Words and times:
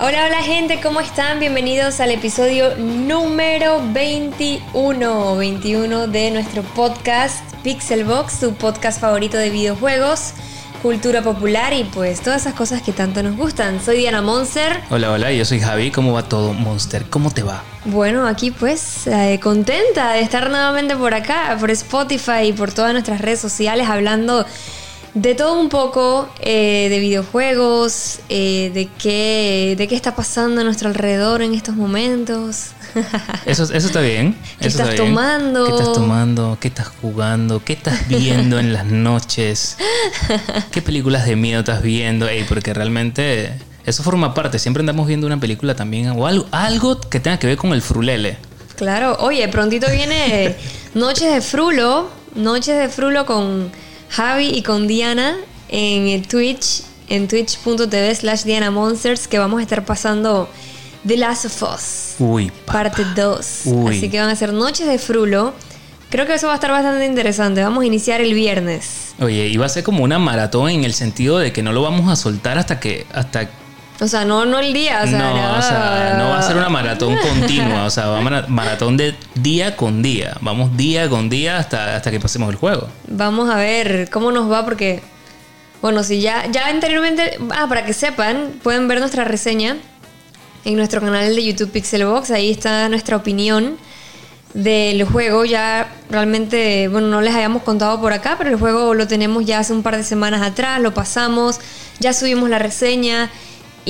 Hola, 0.00 0.26
hola 0.26 0.42
gente, 0.44 0.78
¿cómo 0.80 1.00
están? 1.00 1.40
Bienvenidos 1.40 1.98
al 1.98 2.12
episodio 2.12 2.76
número 2.76 3.82
21, 3.92 5.36
21 5.36 6.06
de 6.06 6.30
nuestro 6.30 6.62
podcast 6.62 7.42
Pixelbox, 7.64 8.38
tu 8.38 8.54
podcast 8.54 9.00
favorito 9.00 9.36
de 9.36 9.50
videojuegos, 9.50 10.34
cultura 10.82 11.20
popular 11.22 11.72
y 11.72 11.82
pues 11.82 12.20
todas 12.20 12.42
esas 12.42 12.54
cosas 12.54 12.80
que 12.80 12.92
tanto 12.92 13.24
nos 13.24 13.36
gustan. 13.36 13.82
Soy 13.84 13.98
Diana 13.98 14.22
Monster. 14.22 14.80
Hola, 14.88 15.10
hola, 15.10 15.32
yo 15.32 15.44
soy 15.44 15.58
Javi. 15.58 15.90
¿Cómo 15.90 16.12
va 16.12 16.22
todo, 16.22 16.52
Monster? 16.52 17.04
¿Cómo 17.10 17.32
te 17.32 17.42
va? 17.42 17.64
Bueno, 17.84 18.28
aquí 18.28 18.52
pues 18.52 19.08
eh, 19.08 19.40
contenta 19.42 20.12
de 20.12 20.20
estar 20.20 20.48
nuevamente 20.48 20.94
por 20.94 21.12
acá, 21.12 21.56
por 21.58 21.72
Spotify 21.72 22.44
y 22.44 22.52
por 22.52 22.72
todas 22.72 22.92
nuestras 22.92 23.20
redes 23.20 23.40
sociales 23.40 23.88
hablando 23.88 24.46
de 25.14 25.34
todo 25.34 25.58
un 25.60 25.68
poco, 25.68 26.28
eh, 26.40 26.88
de 26.90 26.98
videojuegos, 26.98 28.20
eh, 28.28 28.70
de, 28.74 28.88
qué, 28.98 29.74
de 29.76 29.88
qué 29.88 29.94
está 29.94 30.14
pasando 30.14 30.60
a 30.60 30.64
nuestro 30.64 30.88
alrededor 30.88 31.42
en 31.42 31.54
estos 31.54 31.76
momentos. 31.76 32.68
Eso, 33.44 33.64
eso 33.64 33.86
está 33.86 34.00
bien. 34.00 34.34
¿Qué 34.58 34.66
eso 34.66 34.78
estás 34.78 34.88
está 34.90 35.02
bien. 35.02 35.14
tomando? 35.14 35.64
¿Qué 35.66 35.70
estás 35.72 35.92
tomando? 35.92 36.58
¿Qué 36.58 36.68
estás 36.68 36.88
jugando? 37.02 37.62
¿Qué 37.62 37.74
estás 37.74 38.08
viendo 38.08 38.58
en 38.58 38.72
las 38.72 38.86
noches? 38.86 39.76
¿Qué 40.70 40.80
películas 40.80 41.26
de 41.26 41.36
miedo 41.36 41.60
estás 41.60 41.82
viendo? 41.82 42.26
Ey, 42.26 42.44
porque 42.48 42.72
realmente 42.72 43.52
eso 43.84 44.02
forma 44.02 44.32
parte. 44.32 44.58
Siempre 44.58 44.80
andamos 44.80 45.06
viendo 45.06 45.26
una 45.26 45.38
película 45.38 45.74
también 45.74 46.08
o 46.08 46.26
algo, 46.26 46.46
algo 46.50 46.98
que 46.98 47.20
tenga 47.20 47.38
que 47.38 47.46
ver 47.46 47.58
con 47.58 47.72
el 47.72 47.82
frulele. 47.82 48.38
Claro, 48.76 49.16
oye, 49.20 49.46
prontito 49.48 49.86
viene 49.90 50.56
Noches 50.94 51.32
de 51.32 51.40
Frulo, 51.40 52.08
Noches 52.34 52.78
de 52.78 52.88
Frulo 52.88 53.26
con 53.26 53.70
Javi 54.10 54.48
y 54.48 54.62
con 54.62 54.86
Diana 54.86 55.36
en 55.68 56.22
Twitch, 56.22 56.82
en 57.08 57.28
twitch.tv 57.28 58.14
slash 58.14 58.42
Diana 58.42 58.70
Monsters, 58.70 59.28
que 59.28 59.38
vamos 59.38 59.60
a 59.60 59.62
estar 59.62 59.84
pasando 59.84 60.48
The 61.06 61.16
Last 61.16 61.44
of 61.46 61.62
Us, 61.62 62.14
Uy, 62.18 62.50
parte 62.66 63.04
2. 63.14 63.60
Uy. 63.66 63.96
Así 63.96 64.10
que 64.10 64.20
van 64.20 64.28
a 64.30 64.36
ser 64.36 64.52
Noches 64.52 64.86
de 64.86 64.98
Frulo. 64.98 65.54
Creo 66.10 66.26
que 66.26 66.34
eso 66.34 66.46
va 66.46 66.54
a 66.54 66.56
estar 66.56 66.70
bastante 66.70 67.04
interesante. 67.04 67.62
Vamos 67.62 67.82
a 67.82 67.86
iniciar 67.86 68.20
el 68.20 68.32
viernes. 68.34 69.14
Oye, 69.20 69.48
y 69.48 69.56
va 69.56 69.66
a 69.66 69.68
ser 69.68 69.84
como 69.84 70.04
una 70.04 70.18
maratón 70.18 70.70
en 70.70 70.84
el 70.84 70.94
sentido 70.94 71.38
de 71.38 71.52
que 71.52 71.62
no 71.62 71.72
lo 71.72 71.82
vamos 71.82 72.10
a 72.10 72.16
soltar 72.16 72.58
hasta 72.58 72.80
que 72.80 73.06
hasta 73.12 73.50
O 74.00 74.06
sea, 74.06 74.24
no, 74.24 74.44
no 74.44 74.60
el 74.60 74.72
día. 74.72 75.00
O 75.04 75.06
sea, 75.08 75.18
no, 75.18 75.58
o 75.58 75.62
sea, 75.62 76.14
no 76.18 76.28
va 76.30 76.38
a 76.38 76.42
ser 76.42 76.56
una 76.56 76.68
maratón 76.68 77.16
continua, 77.22 77.84
o 77.84 77.90
sea, 77.90 78.06
va 78.06 78.18
a 78.18 78.20
mara- 78.20 78.44
maratón 78.46 78.96
de 78.96 79.14
día 79.34 79.74
con 79.76 80.02
día. 80.02 80.36
Vamos 80.40 80.76
día 80.76 81.08
con 81.08 81.28
día 81.28 81.58
hasta, 81.58 81.96
hasta 81.96 82.10
que 82.10 82.20
pasemos 82.20 82.48
el 82.50 82.56
juego. 82.56 82.88
Vamos 83.08 83.50
a 83.50 83.56
ver 83.56 84.08
cómo 84.10 84.30
nos 84.30 84.50
va 84.50 84.64
porque, 84.64 85.02
bueno, 85.82 86.04
si 86.04 86.20
ya, 86.20 86.46
ya 86.46 86.68
anteriormente, 86.68 87.38
ah, 87.50 87.66
para 87.68 87.84
que 87.84 87.92
sepan, 87.92 88.52
pueden 88.62 88.86
ver 88.86 89.00
nuestra 89.00 89.24
reseña 89.24 89.76
en 90.64 90.76
nuestro 90.76 91.00
canal 91.00 91.34
de 91.34 91.44
YouTube 91.44 91.70
Pixelbox, 91.72 92.30
ahí 92.30 92.50
está 92.50 92.88
nuestra 92.88 93.16
opinión 93.16 93.76
del 94.54 95.04
juego, 95.04 95.44
ya 95.44 95.88
realmente, 96.10 96.88
bueno, 96.88 97.08
no 97.08 97.20
les 97.20 97.34
habíamos 97.34 97.62
contado 97.62 98.00
por 98.00 98.12
acá, 98.12 98.36
pero 98.38 98.50
el 98.50 98.56
juego 98.56 98.94
lo 98.94 99.06
tenemos 99.06 99.44
ya 99.44 99.58
hace 99.60 99.72
un 99.72 99.82
par 99.82 99.96
de 99.96 100.04
semanas 100.04 100.42
atrás, 100.42 100.80
lo 100.80 100.94
pasamos, 100.94 101.60
ya 102.00 102.12
subimos 102.12 102.48
la 102.48 102.58
reseña 102.58 103.30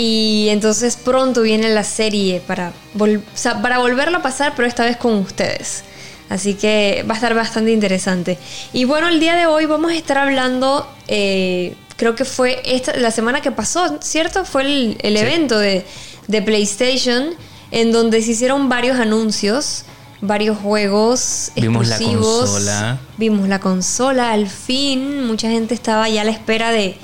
y 0.01 0.47
entonces 0.51 0.95
pronto 0.97 1.43
viene 1.43 1.69
la 1.71 1.83
serie 1.83 2.41
para, 2.47 2.73
vol- 2.97 3.19
o 3.19 3.37
sea, 3.37 3.61
para 3.61 3.79
volverlo 3.79 4.19
a 4.19 4.23
pasar, 4.23 4.53
pero 4.55 4.69
esta 4.69 4.85
vez 4.85 4.97
con 4.97 5.15
ustedes. 5.15 5.83
Así 6.29 6.55
que 6.55 7.05
va 7.09 7.15
a 7.15 7.17
estar 7.17 7.35
bastante 7.35 7.73
interesante. 7.73 8.39
Y 8.73 8.85
bueno, 8.85 9.09
el 9.09 9.19
día 9.19 9.35
de 9.35 9.47
hoy 9.47 9.67
vamos 9.67 9.91
a 9.91 9.97
estar 9.97 10.17
hablando, 10.17 10.89
eh, 11.09 11.75
creo 11.97 12.15
que 12.15 12.25
fue 12.25 12.61
esta, 12.65 12.97
la 12.97 13.11
semana 13.11 13.41
que 13.41 13.51
pasó, 13.51 13.99
¿cierto? 14.01 14.45
Fue 14.45 14.63
el, 14.63 14.99
el 15.01 15.17
Sí. 15.17 15.23
evento 15.25 15.59
de, 15.59 15.85
de 16.29 16.43
PlayStation 16.43 17.31
en 17.73 17.91
donde 17.91 18.23
se 18.23 18.31
hicieron 18.31 18.69
varios 18.69 19.01
anuncios, 19.01 19.85
varios 20.21 20.59
juegos 20.59 21.51
Vimos 21.57 21.89
la 21.89 21.97
exclusivos. 21.97 22.51
consola. 22.51 23.01
Vimos 23.17 23.49
la 23.49 23.59
consola, 23.59 24.31
al 24.31 24.47
fin. 24.49 25.27
Mucha 25.27 25.49
gente 25.51 25.75
estaba 25.75 26.09
ya 26.09 26.21
a 26.21 26.25
la 26.25 26.31
espera 26.31 26.71
de, 26.71 26.97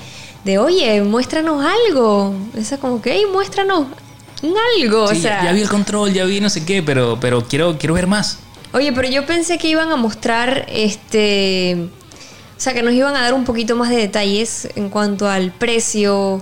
de 0.45 0.57
oye, 0.59 1.01
muéstranos 1.01 1.65
algo. 1.65 2.33
Esa 2.55 2.77
como 2.77 3.01
que, 3.01 3.11
hey, 3.13 3.23
muéstranos 3.31 3.87
algo. 4.81 5.07
Sí, 5.09 5.17
o 5.17 5.21
sea, 5.21 5.39
ya, 5.41 5.45
ya 5.45 5.51
vi 5.53 5.61
el 5.61 5.69
control, 5.69 6.13
ya 6.13 6.23
vi 6.25 6.39
no 6.39 6.49
sé 6.49 6.63
qué, 6.65 6.81
pero, 6.83 7.17
pero 7.19 7.43
quiero, 7.45 7.77
quiero 7.77 7.95
ver 7.95 8.07
más. 8.07 8.39
Oye, 8.73 8.91
pero 8.93 9.07
yo 9.09 9.25
pensé 9.25 9.57
que 9.57 9.67
iban 9.67 9.91
a 9.91 9.95
mostrar 9.95 10.65
este. 10.69 11.87
O 12.57 12.59
sea, 12.59 12.73
que 12.73 12.83
nos 12.83 12.93
iban 12.93 13.15
a 13.15 13.21
dar 13.21 13.33
un 13.33 13.43
poquito 13.43 13.75
más 13.75 13.89
de 13.89 13.97
detalles 13.97 14.69
en 14.75 14.89
cuanto 14.89 15.27
al 15.29 15.51
precio. 15.51 16.41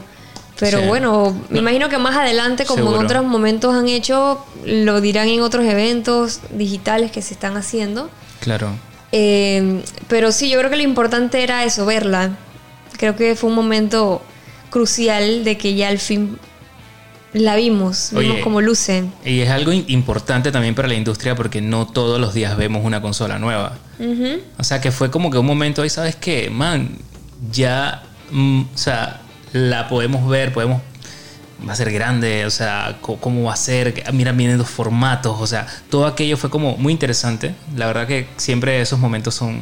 Pero 0.60 0.82
Sí. 0.82 0.86
bueno, 0.88 1.36
me 1.50 1.56
No. 1.56 1.60
imagino 1.62 1.90
que 1.90 1.98
más 1.98 2.16
adelante, 2.16 2.66
como 2.66 2.94
en 2.94 3.06
otros 3.06 3.24
momentos 3.26 3.74
han 3.74 3.88
hecho, 3.88 4.44
lo 4.66 5.02
dirán 5.02 5.28
en 5.28 5.42
otros 5.42 5.66
eventos 5.66 6.42
digitales 6.52 7.12
que 7.12 7.22
se 7.24 7.34
están 7.34 7.58
haciendo. 7.58 8.10
Claro. 8.40 8.70
Eh, 9.12 9.82
pero 10.08 10.32
sí, 10.32 10.50
yo 10.50 10.60
creo 10.60 10.70
que 10.70 10.76
lo 10.78 10.84
importante 10.84 11.42
era 11.44 11.64
eso, 11.64 11.86
verla. 11.86 12.38
Creo 12.98 13.16
que 13.16 13.36
fue 13.36 13.50
un 13.50 13.56
momento 13.56 14.22
crucial 14.70 15.44
de 15.44 15.58
que 15.58 15.76
ya 15.76 15.90
al 15.90 16.00
fin 16.00 16.38
la 17.34 17.56
vimos, 17.56 18.12
vimos 18.14 18.38
cómo 18.44 18.62
luce. 18.62 19.06
Y 19.26 19.40
es 19.42 19.50
algo 19.50 19.72
importante 19.72 20.52
también 20.52 20.76
para 20.76 20.88
la 20.88 20.94
industria 20.96 21.36
porque 21.36 21.62
no 21.62 21.88
todos 21.88 22.20
los 22.22 22.34
días 22.34 22.56
vemos 22.58 22.86
una 22.86 23.02
consola 23.02 23.40
nueva. 23.40 23.74
O 24.60 24.64
sea, 24.64 24.82
que 24.82 24.92
fue 24.92 25.10
como 25.12 25.32
que 25.32 25.38
un 25.38 25.46
momento 25.46 25.82
ahí, 25.82 25.90
¿sabes 25.90 26.16
qué? 26.16 26.50
Man, 26.50 26.98
ya, 27.52 28.04
mm, 28.32 28.62
o 28.74 28.78
sea, 28.78 29.22
la 29.52 29.88
podemos 29.88 30.28
ver, 30.30 30.54
podemos... 30.54 30.82
Va 31.68 31.72
a 31.72 31.76
ser 31.78 31.92
grande, 31.94 32.46
o 32.46 32.50
sea, 32.50 32.98
cómo 33.02 33.44
va 33.44 33.54
a 33.54 33.56
ser, 33.56 33.94
que- 33.94 34.12
mira, 34.12 34.34
vienen 34.34 34.58
dos 34.58 34.70
formatos, 34.70 35.38
o 35.40 35.48
sea, 35.48 35.66
todo 35.90 36.06
aquello 36.06 36.36
fue 36.36 36.50
como 36.50 36.76
muy 36.76 36.92
interesante. 36.92 37.56
La 37.78 37.88
verdad 37.88 38.06
que 38.06 38.28
siempre 38.36 38.82
esos 38.82 39.00
momentos 39.00 39.34
son, 39.36 39.62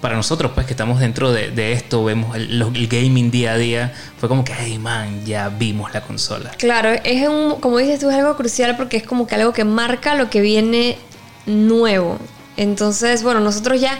para 0.00 0.16
nosotros, 0.16 0.52
pues, 0.54 0.66
que 0.66 0.72
estamos 0.72 1.00
dentro 1.00 1.32
de, 1.32 1.50
de 1.50 1.72
esto, 1.72 2.04
vemos 2.04 2.36
el, 2.36 2.62
el 2.62 2.88
gaming 2.88 3.30
día 3.30 3.52
a 3.52 3.56
día, 3.56 3.94
fue 4.18 4.28
como 4.28 4.44
que, 4.44 4.52
hey, 4.56 4.78
man, 4.78 5.24
ya 5.24 5.48
vimos 5.48 5.92
la 5.92 6.02
consola. 6.02 6.50
Claro, 6.58 6.90
es 6.90 7.28
un, 7.28 7.60
como 7.60 7.78
dices 7.78 8.00
tú, 8.00 8.10
es 8.10 8.16
algo 8.16 8.36
crucial 8.36 8.76
porque 8.76 8.96
es 8.96 9.02
como 9.02 9.26
que 9.26 9.34
algo 9.34 9.52
que 9.52 9.64
marca 9.64 10.14
lo 10.14 10.30
que 10.30 10.40
viene 10.40 10.98
nuevo. 11.46 12.18
Entonces, 12.56 13.22
bueno, 13.22 13.40
nosotros 13.40 13.80
ya, 13.80 13.98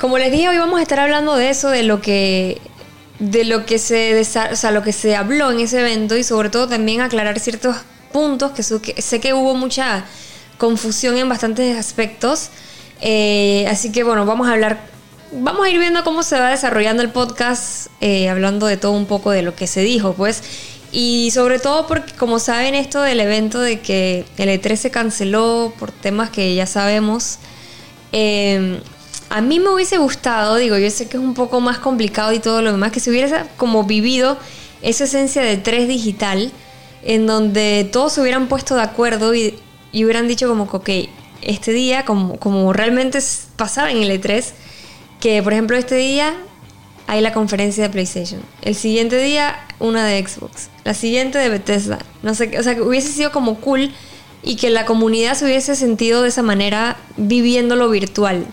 como 0.00 0.18
les 0.18 0.32
dije, 0.32 0.48
hoy 0.48 0.58
vamos 0.58 0.78
a 0.78 0.82
estar 0.82 1.00
hablando 1.00 1.36
de 1.36 1.50
eso, 1.50 1.70
de 1.70 1.82
lo 1.82 2.00
que 2.00 2.60
de 3.18 3.44
lo 3.44 3.64
que 3.64 3.78
se 3.78 4.20
o 4.20 4.24
sea, 4.24 4.70
lo 4.70 4.82
que 4.82 4.92
se 4.92 5.16
habló 5.16 5.50
en 5.50 5.60
ese 5.60 5.80
evento 5.80 6.18
y 6.18 6.22
sobre 6.22 6.50
todo 6.50 6.68
también 6.68 7.00
aclarar 7.00 7.40
ciertos 7.40 7.76
puntos 8.12 8.52
que 8.52 8.62
sé 8.62 9.20
que 9.20 9.32
hubo 9.32 9.54
mucha 9.54 10.04
confusión 10.58 11.16
en 11.16 11.28
bastantes 11.28 11.78
aspectos. 11.78 12.50
Eh, 13.00 13.66
así 13.68 13.92
que 13.92 14.02
bueno, 14.02 14.26
vamos 14.26 14.48
a 14.48 14.52
hablar, 14.52 14.80
vamos 15.38 15.66
a 15.66 15.70
ir 15.70 15.78
viendo 15.78 16.04
cómo 16.04 16.22
se 16.22 16.38
va 16.38 16.50
desarrollando 16.50 17.02
el 17.02 17.10
podcast, 17.10 17.88
eh, 18.00 18.28
hablando 18.28 18.66
de 18.66 18.76
todo 18.76 18.92
un 18.92 19.06
poco 19.06 19.30
de 19.30 19.42
lo 19.42 19.54
que 19.54 19.66
se 19.66 19.80
dijo, 19.80 20.14
pues. 20.14 20.42
Y 20.92 21.30
sobre 21.32 21.58
todo 21.58 21.86
porque, 21.86 22.12
como 22.14 22.38
saben, 22.38 22.74
esto 22.74 23.02
del 23.02 23.20
evento 23.20 23.60
de 23.60 23.80
que 23.80 24.24
el 24.38 24.48
E3 24.48 24.76
se 24.76 24.90
canceló 24.90 25.72
por 25.78 25.92
temas 25.92 26.30
que 26.30 26.54
ya 26.54 26.66
sabemos. 26.66 27.38
eh, 28.12 28.80
a 29.28 29.40
mí 29.40 29.60
me 29.60 29.70
hubiese 29.70 29.98
gustado, 29.98 30.56
digo, 30.56 30.78
yo 30.78 30.90
sé 30.90 31.08
que 31.08 31.16
es 31.16 31.22
un 31.22 31.34
poco 31.34 31.60
más 31.60 31.78
complicado 31.78 32.32
y 32.32 32.38
todo 32.38 32.62
lo 32.62 32.72
demás, 32.72 32.92
que 32.92 33.00
se 33.00 33.10
hubiera 33.10 33.46
como 33.56 33.84
vivido 33.84 34.38
esa 34.82 35.04
esencia 35.04 35.42
de 35.42 35.56
3 35.56 35.88
digital, 35.88 36.52
en 37.02 37.26
donde 37.26 37.88
todos 37.90 38.12
se 38.12 38.20
hubieran 38.20 38.48
puesto 38.48 38.76
de 38.76 38.82
acuerdo 38.82 39.34
y, 39.34 39.58
y 39.92 40.04
hubieran 40.04 40.28
dicho 40.28 40.48
como 40.48 40.70
que, 40.70 40.76
ok, 40.76 41.08
este 41.42 41.72
día, 41.72 42.04
como, 42.04 42.38
como 42.38 42.72
realmente 42.72 43.18
pasaba 43.56 43.90
en 43.90 43.98
el 43.98 44.10
E3, 44.10 44.44
que 45.20 45.42
por 45.42 45.52
ejemplo 45.52 45.76
este 45.76 45.96
día 45.96 46.34
hay 47.06 47.20
la 47.20 47.32
conferencia 47.32 47.84
de 47.84 47.90
PlayStation, 47.90 48.40
el 48.62 48.74
siguiente 48.74 49.18
día 49.18 49.56
una 49.78 50.04
de 50.04 50.26
Xbox, 50.26 50.68
la 50.84 50.94
siguiente 50.94 51.38
de 51.38 51.48
Bethesda, 51.48 51.98
no 52.22 52.34
sé, 52.34 52.50
qué, 52.50 52.58
o 52.58 52.62
sea, 52.62 52.74
que 52.74 52.82
hubiese 52.82 53.12
sido 53.12 53.30
como 53.30 53.60
cool 53.60 53.92
y 54.42 54.56
que 54.56 54.70
la 54.70 54.86
comunidad 54.86 55.34
se 55.34 55.44
hubiese 55.44 55.76
sentido 55.76 56.22
de 56.22 56.28
esa 56.28 56.42
manera 56.42 56.96
viviéndolo 57.16 57.88
virtual. 57.90 58.46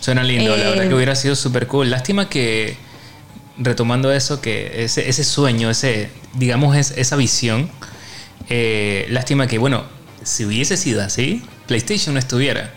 Suena 0.00 0.22
lindo, 0.24 0.56
la 0.56 0.62
Eh, 0.62 0.70
verdad 0.70 0.88
que 0.88 0.94
hubiera 0.94 1.14
sido 1.14 1.34
súper 1.36 1.66
cool. 1.66 1.90
Lástima 1.90 2.28
que, 2.28 2.76
retomando 3.58 4.12
eso, 4.12 4.40
que 4.40 4.84
ese, 4.84 5.08
ese 5.08 5.24
sueño, 5.24 5.70
ese, 5.70 6.10
digamos, 6.34 6.76
es, 6.76 6.92
esa 6.96 7.16
visión, 7.16 7.70
eh, 8.48 9.06
lástima 9.10 9.46
que, 9.46 9.58
bueno, 9.58 9.84
si 10.24 10.44
hubiese 10.44 10.76
sido 10.76 11.02
así, 11.02 11.42
PlayStation 11.66 12.14
no 12.14 12.18
estuviera 12.18 12.72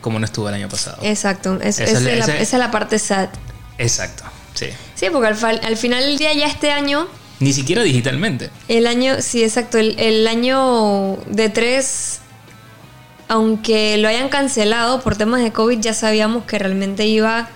como 0.00 0.18
no 0.18 0.24
estuvo 0.24 0.48
el 0.48 0.54
año 0.54 0.68
pasado. 0.68 0.98
Exacto, 1.02 1.58
es- 1.62 1.78
Esa 1.80 1.84
es 1.84 1.92
la- 2.02 2.10
es 2.12 2.18
la, 2.18 2.24
esa- 2.24 2.38
esa 2.38 2.56
es 2.56 2.60
la 2.60 2.70
parte 2.70 2.98
sad. 2.98 3.28
Exacto, 3.78 4.24
sí. 4.54 4.66
Sí, 4.94 5.06
porque 5.12 5.28
al 5.28 5.76
final 5.76 6.02
del 6.04 6.18
día 6.18 6.32
ya 6.34 6.46
este 6.46 6.70
año, 6.72 7.06
Ni 7.38 7.52
siquiera 7.52 7.82
digitalmente. 7.82 8.50
el 8.68 8.86
año, 8.86 9.16
sí, 9.20 9.42
exacto, 9.42 9.78
el, 9.78 9.98
el 9.98 10.26
año 10.28 11.16
de 11.26 11.48
tres, 11.48 12.18
aunque 13.28 13.96
lo 13.98 14.08
hayan 14.08 14.28
cancelado 14.28 15.00
por 15.02 15.16
temas 15.16 15.42
de 15.42 15.52
COVID, 15.52 15.78
ya 15.80 15.94
sabíamos 15.94 16.44
que 16.44 16.58
realmente 16.58 17.06
iba, 17.06 17.48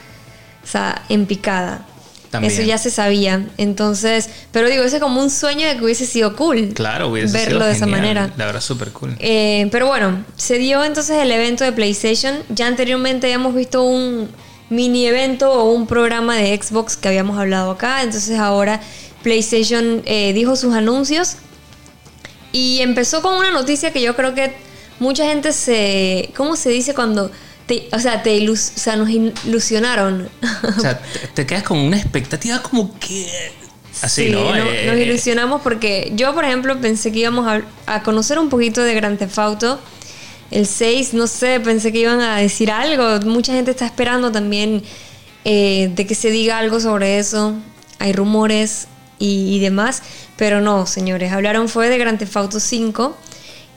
o 0.63 0.67
sea, 0.67 1.03
en 1.09 1.27
picada. 1.27 1.85
También. 2.35 2.53
Eso 2.53 2.63
ya 2.63 2.79
se 2.79 2.91
sabía. 2.91 3.47
Entonces, 3.59 4.29
pero 4.51 4.69
digo, 4.69 4.83
ese 4.83 4.97
es 4.97 5.03
como 5.03 5.23
un 5.23 5.31
sueño 5.31 5.69
de 5.69 5.77
que 5.77 5.85
hubiese 5.85 6.05
sido 6.05 6.35
cool. 6.35 6.73
Claro, 6.75 7.11
hubiese 7.11 7.33
verlo 7.33 7.59
sido 7.59 7.67
de 7.69 7.73
esa 7.75 7.87
manera. 7.87 8.33
La 8.37 8.47
verdad, 8.47 8.61
súper 8.61 8.91
cool. 8.91 9.15
Eh, 9.21 9.69
pero 9.71 9.87
bueno, 9.87 10.25
se 10.35 10.59
dio 10.59 10.83
entonces 10.83 11.17
el 11.23 11.31
evento 11.31 11.63
de 11.63 11.71
PlayStation. 11.71 12.35
Ya 12.49 12.67
anteriormente 12.67 13.29
habíamos 13.29 13.55
visto 13.55 13.85
un 13.85 14.29
mini 14.69 15.07
evento 15.07 15.53
o 15.53 15.71
un 15.71 15.87
programa 15.87 16.35
de 16.35 16.61
Xbox 16.61 16.97
que 16.97 17.07
habíamos 17.07 17.39
hablado 17.39 17.71
acá. 17.71 18.03
Entonces 18.03 18.37
ahora 18.37 18.81
PlayStation 19.23 20.03
eh, 20.05 20.33
dijo 20.33 20.57
sus 20.57 20.75
anuncios. 20.75 21.37
Y 22.51 22.81
empezó 22.81 23.23
con 23.23 23.35
una 23.35 23.53
noticia 23.53 23.93
que 23.93 24.03
yo 24.03 24.17
creo 24.17 24.35
que 24.35 24.53
mucha 24.99 25.25
gente 25.25 25.53
se... 25.53 26.31
¿Cómo 26.37 26.57
se 26.57 26.71
dice 26.71 26.95
cuando... 26.95 27.31
Te, 27.67 27.89
o 27.93 27.99
sea, 27.99 28.23
te 28.23 28.37
ilus- 28.39 28.73
o 28.77 28.79
sea, 28.79 28.97
nos 28.97 29.09
ilusionaron. 29.09 30.29
O 30.77 30.81
sea, 30.81 30.99
te, 31.01 31.19
te 31.29 31.47
quedas 31.47 31.63
con 31.63 31.79
una 31.79 31.97
expectativa 31.99 32.61
como 32.63 32.99
que... 32.99 33.27
Así, 34.03 34.27
Sí, 34.27 34.31
¿no? 34.33 34.41
no- 34.55 34.71
Eh, 34.71 34.87
nos 34.87 34.97
ilusionamos 34.99 35.63
porque 35.63 36.13
yo, 36.15 36.35
por 36.35 36.45
ejemplo, 36.45 36.79
pensé 36.81 37.13
que 37.13 37.21
íbamos 37.21 37.47
a, 37.47 37.63
a 37.87 38.03
conocer 38.03 38.39
un 38.39 38.49
poquito 38.51 38.83
de 38.83 38.95
Grand 38.95 39.19
Theft 39.19 39.39
Auto. 39.39 39.81
El 40.51 40.67
6, 40.67 41.15
no 41.15 41.27
sé, 41.27 41.59
pensé 41.61 41.91
que 41.93 42.01
iban 42.01 42.21
a 42.21 42.37
decir 42.39 42.71
algo. 42.71 43.21
Mucha 43.27 43.53
gente 43.55 43.71
está 43.71 43.87
esperando 43.87 44.31
también 44.31 44.83
eh, 45.45 45.91
de 45.95 46.07
que 46.07 46.15
se 46.15 46.31
diga 46.31 46.59
algo 46.59 46.81
sobre 46.81 47.19
eso. 47.19 47.55
Hay 47.99 48.13
rumores 48.13 48.89
y, 49.19 49.55
y 49.57 49.59
demás. 49.61 50.03
Pero 50.37 50.61
no, 50.61 50.87
señores. 50.87 51.33
Hablaron 51.33 51.69
fue 51.69 51.89
de 51.89 51.97
Grand 51.97 52.19
Theft 52.19 52.37
Auto 52.37 52.61
5. 52.61 53.17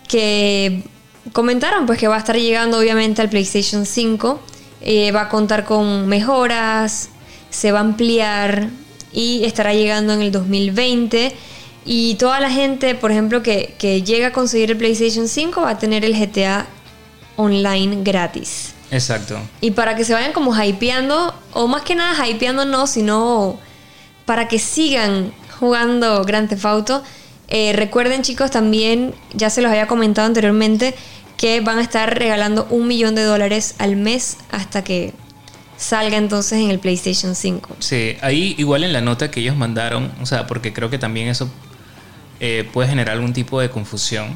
Que 0.08 0.84
comentaron 1.34 1.86
pues 1.86 2.00
que 2.00 2.08
va 2.08 2.16
a 2.16 2.20
estar 2.20 2.36
llegando 2.36 2.80
obviamente 2.80 3.22
al 3.22 3.30
PlayStation 3.30 3.86
5. 3.86 4.40
eh, 4.82 5.12
va 5.12 5.22
a 5.22 5.30
contar 5.30 5.66
con 5.66 6.08
mejoras. 6.08 7.10
Se 7.50 7.72
va 7.72 7.80
a 7.80 7.82
ampliar 7.82 8.70
y 9.12 9.44
estará 9.46 9.74
llegando 9.74 10.14
en 10.14 10.22
el 10.22 10.32
2020. 10.32 11.36
Y 11.86 12.16
toda 12.16 12.40
la 12.40 12.52
gente, 12.52 12.96
por 12.96 13.12
ejemplo, 13.12 13.42
que, 13.42 13.74
que 13.80 14.04
llega 14.04 14.28
a 14.28 14.32
conseguir 14.32 14.72
el 14.72 14.78
PlayStation 14.78 15.28
5 15.28 15.62
va 15.62 15.72
a 15.72 15.80
tener 15.80 16.04
el 16.04 16.14
GTA 16.14 16.68
Online 17.38 18.04
gratis. 18.04 18.74
Exacto. 18.92 19.38
Y 19.62 19.72
para 19.72 19.96
que 19.96 20.04
se 20.04 20.14
vayan 20.14 20.34
como 20.34 20.54
hypeando, 20.56 21.34
o 21.54 21.68
más 21.68 21.84
que 21.84 21.96
nada 21.96 22.28
hypeando 22.28 22.66
no, 22.66 22.88
sino 22.88 23.58
para 24.26 24.48
que 24.48 24.60
sigan 24.60 25.32
jugando 25.60 26.24
Grand 26.24 26.50
Theft 26.50 26.66
Auto. 26.66 27.04
Eh, 27.48 27.72
recuerden 27.74 28.24
chicos 28.24 28.52
también, 28.52 29.14
ya 29.34 29.50
se 29.50 29.62
los 29.62 29.72
había 29.72 29.88
comentado 29.88 30.28
anteriormente, 30.28 30.94
que 31.38 31.62
van 31.62 31.78
a 31.78 31.82
estar 31.82 32.18
regalando 32.18 32.68
un 32.70 32.88
millón 32.88 33.16
de 33.16 33.24
dólares 33.24 33.76
al 33.78 33.96
mes 33.96 34.38
hasta 34.52 34.84
que 34.84 35.14
salga 35.78 36.18
entonces 36.18 36.60
en 36.60 36.72
el 36.72 36.80
PlayStation 36.80 37.36
5. 37.36 37.76
Sí, 37.80 38.18
ahí 38.22 38.56
igual 38.58 38.84
en 38.84 38.94
la 38.94 39.02
nota 39.02 39.30
que 39.30 39.40
ellos 39.42 39.56
mandaron, 39.56 40.12
o 40.22 40.26
sea, 40.26 40.48
porque 40.48 40.74
creo 40.74 40.90
que 40.90 40.98
también 40.98 41.28
eso 41.28 41.50
eh, 42.40 42.68
puede 42.74 42.90
generar 42.90 43.16
algún 43.16 43.34
tipo 43.34 43.60
de 43.62 43.70
confusión. 43.70 44.36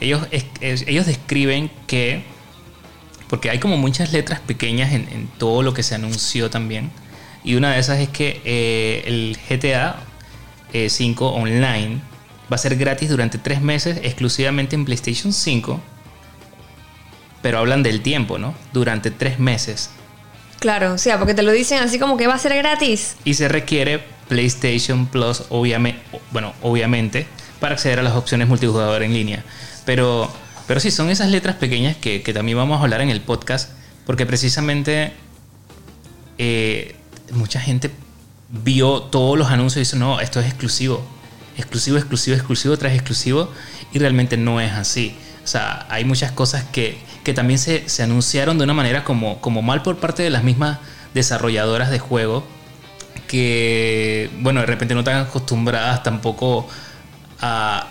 Ellos, 0.00 0.26
es- 0.30 0.44
es- 0.60 0.84
ellos 0.86 1.06
describen 1.06 1.70
que, 1.86 2.22
porque 3.28 3.48
hay 3.50 3.58
como 3.58 3.76
muchas 3.78 4.12
letras 4.12 4.40
pequeñas 4.40 4.92
en, 4.92 5.28
todo 5.38 5.62
lo 5.62 5.72
que 5.72 5.82
se 5.82 5.94
anunció 5.94 6.50
también, 6.50 6.90
y 7.44 7.54
una 7.54 7.72
de 7.72 7.80
esas 7.80 7.98
es 8.00 8.08
que 8.10 8.40
eh, 8.44 9.02
el 9.06 9.38
GTA 9.48 9.96
eh, 10.74 10.88
5 10.90 11.28
Online 11.30 12.00
va 12.52 12.56
a 12.56 12.58
ser 12.58 12.76
gratis 12.76 13.08
durante 13.08 13.38
tres 13.38 13.60
meses 13.62 13.98
exclusivamente 14.02 14.76
en 14.76 14.84
PlayStation 14.84 15.32
5, 15.32 15.80
pero 17.42 17.58
hablan 17.58 17.82
del 17.82 18.00
tiempo, 18.00 18.38
¿no? 18.38 18.54
Durante 18.72 19.10
tres 19.10 19.38
meses. 19.38 19.90
Claro, 20.60 20.94
o 20.94 20.98
sea, 20.98 21.18
porque 21.18 21.34
te 21.34 21.42
lo 21.42 21.50
dicen 21.50 21.82
así 21.82 21.98
como 21.98 22.16
que 22.16 22.28
va 22.28 22.34
a 22.34 22.38
ser 22.38 22.54
gratis. 22.54 23.16
Y 23.24 23.34
se 23.34 23.48
requiere 23.48 24.00
PlayStation 24.28 25.06
Plus, 25.06 25.42
obviamente, 25.48 26.00
bueno, 26.30 26.54
obviamente, 26.62 27.26
para 27.58 27.74
acceder 27.74 27.98
a 27.98 28.02
las 28.02 28.14
opciones 28.14 28.48
multijugador 28.48 29.02
en 29.02 29.12
línea. 29.12 29.44
Pero, 29.84 30.32
pero 30.68 30.78
sí, 30.78 30.90
son 30.90 31.10
esas 31.10 31.30
letras 31.30 31.56
pequeñas 31.56 31.96
que, 31.96 32.22
que 32.22 32.32
también 32.32 32.56
vamos 32.56 32.78
a 32.78 32.84
hablar 32.84 33.00
en 33.00 33.10
el 33.10 33.20
podcast, 33.20 33.72
porque 34.06 34.24
precisamente 34.24 35.12
eh, 36.38 36.94
mucha 37.32 37.60
gente 37.60 37.90
vio 38.48 39.02
todos 39.02 39.38
los 39.38 39.50
anuncios 39.50 39.76
y 39.76 39.80
dice, 39.80 39.96
no, 39.96 40.20
esto 40.20 40.40
es 40.40 40.46
exclusivo, 40.46 41.04
exclusivo, 41.56 41.96
exclusivo, 41.96 42.36
exclusivo 42.36 42.76
tras 42.76 42.92
exclusivo, 42.92 43.50
y 43.92 43.98
realmente 43.98 44.36
no 44.36 44.60
es 44.60 44.72
así. 44.72 45.16
O 45.44 45.46
sea, 45.46 45.86
hay 45.90 46.04
muchas 46.04 46.32
cosas 46.32 46.64
que, 46.72 46.98
que 47.24 47.34
también 47.34 47.58
se, 47.58 47.88
se 47.88 48.02
anunciaron 48.02 48.58
de 48.58 48.64
una 48.64 48.74
manera 48.74 49.04
como, 49.04 49.40
como 49.40 49.62
mal 49.62 49.82
por 49.82 49.98
parte 49.98 50.22
de 50.22 50.30
las 50.30 50.44
mismas 50.44 50.78
desarrolladoras 51.14 51.90
de 51.90 51.98
juego, 51.98 52.44
que, 53.28 54.30
bueno, 54.40 54.60
de 54.60 54.66
repente 54.66 54.94
no 54.94 55.00
están 55.00 55.26
acostumbradas 55.26 56.02
tampoco 56.02 56.68
a, 57.40 57.88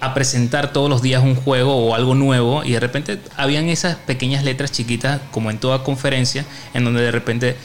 a 0.00 0.14
presentar 0.14 0.72
todos 0.72 0.88
los 0.88 1.02
días 1.02 1.22
un 1.22 1.34
juego 1.34 1.76
o 1.76 1.94
algo 1.94 2.14
nuevo 2.14 2.64
y 2.64 2.72
de 2.72 2.80
repente 2.80 3.18
habían 3.36 3.68
esas 3.68 3.96
pequeñas 3.96 4.44
letras 4.44 4.70
chiquitas 4.70 5.20
como 5.30 5.50
en 5.50 5.58
toda 5.58 5.82
conferencia 5.82 6.44
en 6.74 6.84
donde 6.84 7.02
de 7.02 7.10
repente 7.10 7.56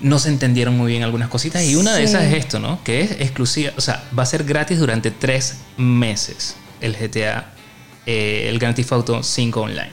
no 0.00 0.18
se 0.18 0.28
entendieron 0.28 0.76
muy 0.76 0.90
bien 0.90 1.04
algunas 1.04 1.28
cositas 1.28 1.62
y 1.62 1.76
una 1.76 1.94
de 1.94 2.02
esas 2.02 2.24
es 2.24 2.34
esto, 2.34 2.58
¿no? 2.58 2.82
Que 2.82 3.02
es 3.02 3.12
exclusiva, 3.12 3.72
o 3.76 3.80
sea, 3.80 4.04
va 4.16 4.24
a 4.24 4.26
ser 4.26 4.44
gratis 4.44 4.78
durante 4.78 5.10
tres 5.10 5.58
meses 5.76 6.56
el 6.80 6.94
GTA, 6.94 7.52
eh, 8.04 8.46
el 8.48 8.58
Grand 8.58 8.74
Theft 8.74 8.92
Auto 8.92 9.22
5 9.22 9.60
Online. 9.60 9.90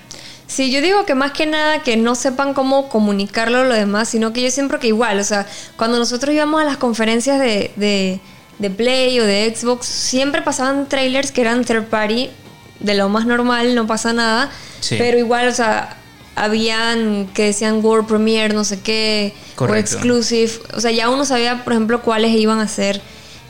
Sí, 0.47 0.71
yo 0.71 0.81
digo 0.81 1.05
que 1.05 1.15
más 1.15 1.31
que 1.31 1.45
nada 1.45 1.81
que 1.81 1.97
no 1.97 2.15
sepan 2.15 2.53
cómo 2.53 2.89
comunicarlo 2.89 3.59
a 3.59 3.63
lo 3.63 3.73
demás, 3.73 4.09
sino 4.09 4.33
que 4.33 4.41
yo 4.41 4.51
siempre 4.51 4.77
que 4.79 4.87
igual, 4.87 5.19
o 5.19 5.23
sea, 5.23 5.47
cuando 5.77 5.97
nosotros 5.97 6.33
íbamos 6.35 6.61
a 6.61 6.65
las 6.65 6.77
conferencias 6.77 7.39
de, 7.39 7.71
de, 7.75 8.19
de 8.59 8.69
Play 8.69 9.19
o 9.19 9.25
de 9.25 9.53
Xbox, 9.55 9.85
siempre 9.87 10.41
pasaban 10.41 10.87
trailers 10.87 11.31
que 11.31 11.41
eran 11.41 11.63
third 11.65 11.85
party, 11.85 12.29
de 12.79 12.93
lo 12.95 13.07
más 13.09 13.25
normal, 13.25 13.73
no 13.75 13.87
pasa 13.87 14.13
nada, 14.13 14.51
Sí. 14.81 14.95
pero 14.97 15.17
igual, 15.17 15.47
o 15.47 15.53
sea, 15.53 15.95
habían 16.35 17.27
que 17.33 17.43
decían 17.45 17.83
World 17.83 18.07
Premiere, 18.07 18.53
no 18.53 18.63
sé 18.65 18.81
qué, 18.81 19.33
Correcto. 19.55 19.91
o 19.95 19.95
Exclusive, 19.97 20.51
o 20.75 20.81
sea, 20.81 20.91
ya 20.91 21.09
uno 21.09 21.23
sabía, 21.25 21.63
por 21.63 21.73
ejemplo, 21.73 22.01
cuáles 22.01 22.31
iban 22.31 22.59
a 22.59 22.67
ser... 22.67 23.01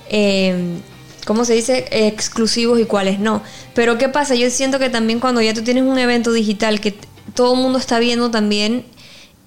Eh, 0.10 0.78
¿Cómo 1.26 1.46
se 1.46 1.54
dice? 1.54 1.86
Exclusivos 1.92 2.80
y 2.80 2.86
cuáles 2.86 3.20
no. 3.20 3.42
Pero 3.74 3.98
¿qué 3.98 4.10
pasa? 4.10 4.36
Yo 4.36 4.50
siento 4.50 4.80
que 4.80 4.90
también 4.90 5.20
cuando 5.20 5.42
ya 5.42 5.54
tú 5.54 5.62
tienes 5.62 5.84
un 5.84 5.98
evento 5.98 6.32
digital 6.32 6.80
que 6.80 6.96
todo 7.34 7.54
el 7.54 7.60
mundo 7.60 7.80
está 7.80 8.00
viendo 8.00 8.30
también, 8.30 8.86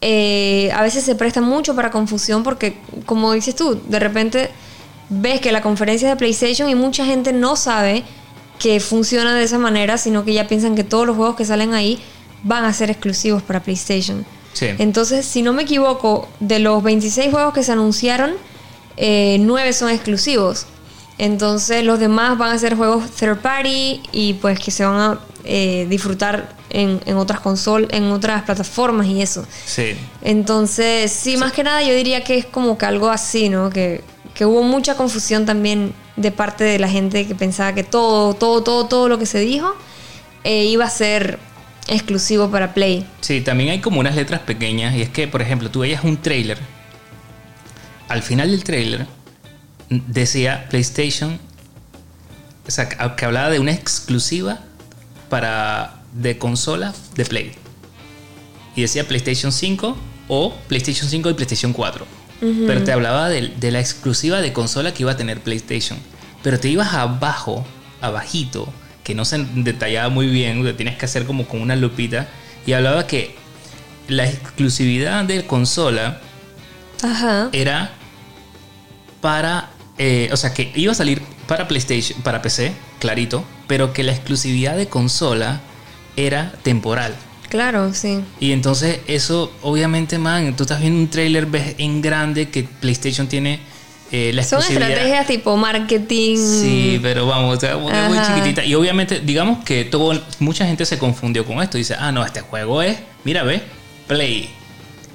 eh, 0.00 0.70
a 0.75 0.82
veces 0.82 1.05
se 1.05 1.14
presta 1.14 1.40
mucho 1.40 1.75
para 1.75 1.90
confusión 1.90 2.43
porque, 2.43 2.79
como 3.06 3.32
dices 3.32 3.55
tú, 3.55 3.81
de 3.89 3.98
repente 3.98 4.51
ves 5.08 5.41
que 5.41 5.53
la 5.53 5.62
conferencia 5.62 6.08
es 6.08 6.12
de 6.12 6.17
PlayStation 6.17 6.69
y 6.69 6.74
mucha 6.74 7.05
gente 7.05 7.32
no 7.32 7.56
sabe 7.56 8.05
que 8.58 8.81
funciona 8.81 9.34
de 9.34 9.44
esa 9.44 9.58
manera, 9.58 9.98
sino 9.98 10.24
que 10.24 10.32
ya 10.32 10.48
piensan 10.48 10.74
que 10.74 10.84
todos 10.84 11.06
los 11.06 11.17
juegos 11.17 11.36
que 11.36 11.44
salen 11.44 11.74
ahí 11.74 11.98
van 12.43 12.65
a 12.65 12.72
ser 12.72 12.91
exclusivos 12.91 13.43
para 13.43 13.60
PlayStation. 13.60 14.24
Sí. 14.53 14.67
Entonces, 14.79 15.27
si 15.27 15.43
no 15.43 15.53
me 15.53 15.62
equivoco, 15.62 16.29
de 16.41 16.58
los 16.58 16.82
26 16.82 17.31
juegos 17.31 17.53
que 17.53 17.62
se 17.62 17.72
anunciaron, 17.72 18.32
eh, 18.96 19.36
9 19.41 19.72
son 19.72 19.91
exclusivos. 19.91 20.67
Entonces, 21.19 21.82
los 21.85 21.99
demás 21.99 22.37
van 22.37 22.55
a 22.55 22.58
ser 22.58 22.77
juegos 22.77 23.11
third 23.11 23.39
party 23.39 24.03
y 24.13 24.35
pues 24.35 24.58
que 24.58 24.70
se 24.70 24.85
van 24.85 24.99
a 24.99 25.19
eh, 25.44 25.87
disfrutar 25.89 26.55
en, 26.70 27.01
en 27.06 27.17
otras 27.17 27.41
consolas, 27.41 27.91
en 27.93 28.11
otras 28.11 28.43
plataformas 28.43 29.06
y 29.06 29.23
eso. 29.23 29.46
Sí. 29.65 29.94
Entonces, 30.23 31.11
sí, 31.11 31.37
más 31.37 31.53
que 31.53 31.63
nada 31.63 31.82
yo 31.82 31.94
diría 31.94 32.23
que 32.23 32.37
es 32.37 32.44
como 32.44 32.77
que 32.77 32.85
algo 32.85 33.08
así, 33.08 33.49
¿no? 33.49 33.70
Que, 33.70 34.03
que 34.35 34.44
hubo 34.44 34.63
mucha 34.63 34.94
confusión 34.96 35.46
también 35.46 35.94
de 36.17 36.31
parte 36.32 36.65
de 36.65 36.79
la 36.79 36.89
gente 36.89 37.27
que 37.27 37.35
pensaba 37.35 37.75
que 37.75 37.85
todo, 37.85 38.35
todo, 38.35 38.63
todo, 38.63 38.87
todo 38.87 39.08
lo 39.08 39.19
que 39.19 39.27
se 39.27 39.39
dijo 39.39 39.75
eh, 40.44 40.65
iba 40.65 40.85
a 40.85 40.91
ser 40.91 41.39
exclusivo 41.89 42.51
para 42.51 42.75
Play. 42.75 43.06
Sí, 43.20 43.41
también 43.41 43.70
hay 43.70 43.81
como 43.81 44.01
unas 44.01 44.17
letras 44.17 44.41
pequeñas 44.41 44.94
y 44.94 45.03
es 45.03 45.08
que, 45.08 45.29
por 45.29 45.41
ejemplo, 45.41 45.70
tú 45.70 45.81
veías 45.81 46.05
un 46.05 46.19
trailer. 46.19 46.58
Al 48.08 48.23
final 48.23 48.51
del 48.51 48.65
trailer 48.65 49.06
decía 49.88 50.66
PlayStation, 50.69 51.38
o 52.66 52.70
sea, 52.70 52.88
que 52.88 53.24
hablaba 53.24 53.50
de 53.50 53.60
una 53.60 53.72
exclusiva 53.72 54.60
para 55.28 56.02
de 56.12 56.38
consola 56.38 56.94
de 57.14 57.24
Play. 57.24 57.52
Y 58.74 58.82
decía 58.82 59.06
PlayStation 59.06 59.52
5 59.52 59.96
o 60.28 60.55
PlayStation 60.69 61.08
5 61.08 61.31
y 61.31 61.34
PlayStation 61.34 61.72
4. 61.72 62.06
Pero 62.38 62.84
te 62.84 62.93
hablaba 62.93 63.31
de, 63.31 63.48
de 63.48 63.70
la 63.70 63.81
exclusiva 63.81 64.43
de 64.43 64.52
consola 64.52 64.93
que 64.93 65.05
iba 65.05 65.12
a 65.12 65.16
tener 65.16 65.40
PlayStation. 65.40 65.98
Pero 66.43 66.60
te 66.60 66.69
ibas 66.69 66.93
abajo, 66.93 67.66
abajito, 68.02 68.70
que 69.02 69.14
no 69.14 69.24
se 69.24 69.38
detallaba 69.55 70.10
muy 70.10 70.26
bien, 70.26 70.62
lo 70.62 70.74
tienes 70.74 70.96
que 70.96 71.06
hacer 71.06 71.24
como 71.24 71.46
con 71.46 71.62
una 71.62 71.76
lupita. 71.76 72.28
Y 72.66 72.72
hablaba 72.72 73.06
que 73.06 73.36
la 74.08 74.28
exclusividad 74.28 75.24
de 75.24 75.46
consola 75.46 76.20
Ajá. 77.02 77.48
era 77.52 77.93
para. 79.20 79.70
Eh, 79.98 80.29
o 80.32 80.36
sea, 80.36 80.53
que 80.53 80.72
iba 80.74 80.93
a 80.93 80.94
salir 80.94 81.22
para 81.46 81.69
PlayStation, 81.69 82.20
para 82.22 82.43
PC, 82.43 82.72
clarito, 82.98 83.44
pero 83.67 83.93
que 83.93 84.03
la 84.03 84.12
exclusividad 84.12 84.76
de 84.76 84.88
consola 84.88 85.60
era 86.17 86.53
temporal. 86.62 87.15
Claro, 87.48 87.94
sí. 87.94 88.20
Y 88.41 88.53
entonces 88.53 89.00
eso, 89.06 89.53
obviamente, 89.62 90.19
man, 90.19 90.55
tú 90.56 90.65
estás 90.65 90.81
viendo 90.81 90.98
un 90.98 91.08
trailer, 91.08 91.46
ves 91.46 91.76
en 91.79 92.03
grande 92.03 92.50
que 92.50 92.65
PlayStation 92.65 93.29
tiene 93.29 93.60
eh, 94.12 94.32
la 94.34 94.44
Son 94.44 94.60
estrategias 94.60 95.26
tipo 95.26 95.56
marketing. 95.56 96.36
Sí, 96.36 96.98
pero 97.03 97.26
vamos, 97.26 97.56
o 97.56 97.60
sea, 97.60 97.76
muy 97.76 97.93
Ajá. 97.93 98.34
chiquitita. 98.34 98.65
Y 98.65 98.74
obviamente, 98.74 99.20
digamos 99.20 99.65
que 99.65 99.84
todo, 99.84 100.20
mucha 100.38 100.67
gente 100.67 100.84
se 100.84 100.98
confundió 100.98 101.44
con 101.44 101.62
esto. 101.62 101.79
Dice, 101.79 101.96
ah, 101.98 102.12
no, 102.12 102.24
este 102.24 102.41
juego 102.41 102.82
es, 102.82 102.98
mira, 103.24 103.43
ve, 103.43 103.62
Play. 104.06 104.50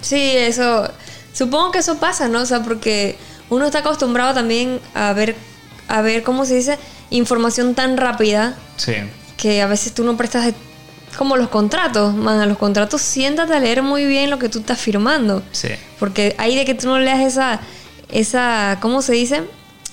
Sí, 0.01 0.31
eso. 0.35 0.91
Supongo 1.33 1.71
que 1.71 1.79
eso 1.79 1.97
pasa, 1.99 2.27
¿no? 2.27 2.41
O 2.41 2.45
sea, 2.45 2.63
porque 2.63 3.17
uno 3.51 3.65
está 3.65 3.79
acostumbrado 3.79 4.33
también 4.33 4.79
a 4.95 5.13
ver, 5.13 5.35
a 5.87 6.01
ver, 6.01 6.23
¿cómo 6.23 6.45
se 6.45 6.55
dice? 6.55 6.79
Información 7.11 7.75
tan 7.75 7.97
rápida 7.97 8.55
Sí. 8.77 8.93
que 9.37 9.61
a 9.61 9.67
veces 9.67 9.93
tú 9.93 10.03
no 10.03 10.17
prestas 10.17 10.45
de- 10.45 10.53
como 11.17 11.35
los 11.35 11.49
contratos, 11.49 12.15
man, 12.15 12.39
a 12.39 12.45
los 12.45 12.57
contratos 12.57 13.01
siéntate 13.01 13.53
a 13.53 13.59
leer 13.59 13.83
muy 13.83 14.05
bien 14.05 14.29
lo 14.29 14.39
que 14.39 14.47
tú 14.49 14.59
estás 14.59 14.79
firmando. 14.79 15.43
Sí. 15.51 15.67
Porque 15.99 16.33
ahí 16.37 16.55
de 16.55 16.63
que 16.65 16.73
tú 16.73 16.87
no 16.87 16.97
leas 16.99 17.19
esa, 17.19 17.59
esa, 18.09 18.77
¿cómo 18.81 19.01
se 19.01 19.13
dice? 19.13 19.43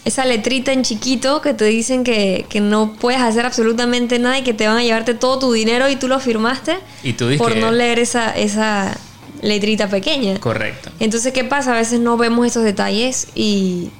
Esa 0.04 0.24
letrita 0.24 0.72
en 0.72 0.84
chiquito 0.84 1.42
que 1.42 1.52
te 1.54 1.64
dicen 1.64 2.04
que, 2.04 2.46
que 2.48 2.60
no 2.60 2.92
puedes 2.94 3.20
hacer 3.20 3.44
absolutamente 3.44 4.20
nada 4.20 4.38
y 4.38 4.42
que 4.44 4.54
te 4.54 4.68
van 4.68 4.76
a 4.78 4.82
llevarte 4.84 5.14
todo 5.14 5.40
tu 5.40 5.52
dinero 5.52 5.88
y 5.88 5.96
tú 5.96 6.06
lo 6.06 6.20
firmaste 6.20 6.78
Y 7.02 7.14
tú 7.14 7.28
por 7.36 7.56
no 7.56 7.72
leer 7.72 7.98
esa, 7.98 8.30
esa 8.30 8.96
letrita 9.42 9.88
pequeña. 9.88 10.38
Correcto. 10.40 10.90
Entonces, 11.00 11.32
¿qué 11.32 11.44
pasa? 11.44 11.72
A 11.72 11.76
veces 11.76 12.00
no 12.00 12.16
vemos 12.16 12.46
esos 12.46 12.64
detalles 12.64 13.28
y, 13.34 13.90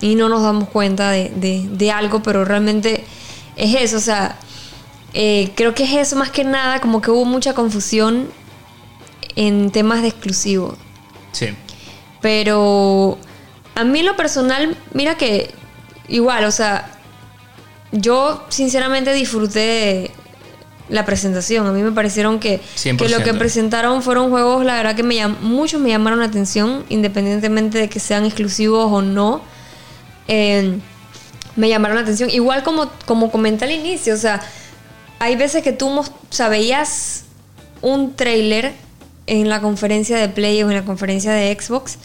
y 0.00 0.14
no 0.14 0.28
nos 0.28 0.42
damos 0.42 0.68
cuenta 0.68 1.10
de, 1.10 1.30
de- 1.34 1.66
de 1.70 1.90
algo, 1.92 2.22
pero 2.22 2.44
realmente 2.44 3.04
es 3.56 3.74
eso. 3.74 3.96
O 3.96 4.00
sea, 4.00 4.36
eh, 5.14 5.50
creo 5.54 5.74
que 5.74 5.84
es 5.84 5.92
eso 5.92 6.16
más 6.16 6.30
que 6.30 6.44
nada, 6.44 6.80
como 6.80 7.00
que 7.00 7.10
hubo 7.10 7.24
mucha 7.24 7.54
confusión 7.54 8.28
en 9.36 9.70
temas 9.70 10.02
de 10.02 10.08
exclusivo. 10.08 10.76
Sí. 11.32 11.48
Pero 12.20 13.18
a 13.74 13.84
mí 13.84 14.00
en 14.00 14.06
lo 14.06 14.16
personal, 14.16 14.76
mira 14.92 15.16
que 15.16 15.50
igual, 16.08 16.44
o 16.44 16.50
sea, 16.50 16.98
yo 17.92 18.44
sinceramente 18.48 19.12
disfruté 19.12 20.10
la 20.88 21.04
presentación. 21.04 21.66
A 21.66 21.72
mí 21.72 21.82
me 21.82 21.92
parecieron 21.92 22.38
que, 22.40 22.60
100%. 22.76 22.96
que 22.96 23.08
lo 23.08 23.22
que 23.22 23.34
presentaron 23.34 24.02
fueron 24.02 24.30
juegos, 24.30 24.64
la 24.64 24.74
verdad 24.76 24.94
que 24.96 25.02
me 25.02 25.14
llam- 25.16 25.38
muchos 25.40 25.80
me 25.80 25.90
llamaron 25.90 26.18
la 26.20 26.26
atención, 26.26 26.84
independientemente 26.88 27.78
de 27.78 27.88
que 27.88 28.00
sean 28.00 28.24
exclusivos 28.24 28.90
o 28.90 29.02
no. 29.02 29.42
Eh, 30.28 30.78
me 31.56 31.68
llamaron 31.68 31.96
la 31.96 32.02
atención. 32.02 32.30
Igual 32.30 32.62
como, 32.62 32.90
como 33.06 33.30
comenté 33.30 33.64
al 33.64 33.72
inicio, 33.72 34.14
o 34.14 34.18
sea, 34.18 34.40
hay 35.18 35.36
veces 35.36 35.62
que 35.62 35.72
tú 35.72 35.88
o 35.88 36.04
sea, 36.30 36.48
veías 36.48 37.24
un 37.82 38.14
trailer 38.14 38.72
en 39.26 39.48
la 39.48 39.60
conferencia 39.60 40.16
de 40.16 40.28
Play 40.28 40.62
o 40.62 40.68
en 40.70 40.76
la 40.76 40.84
conferencia 40.84 41.32
de 41.32 41.56
Xbox 41.60 41.98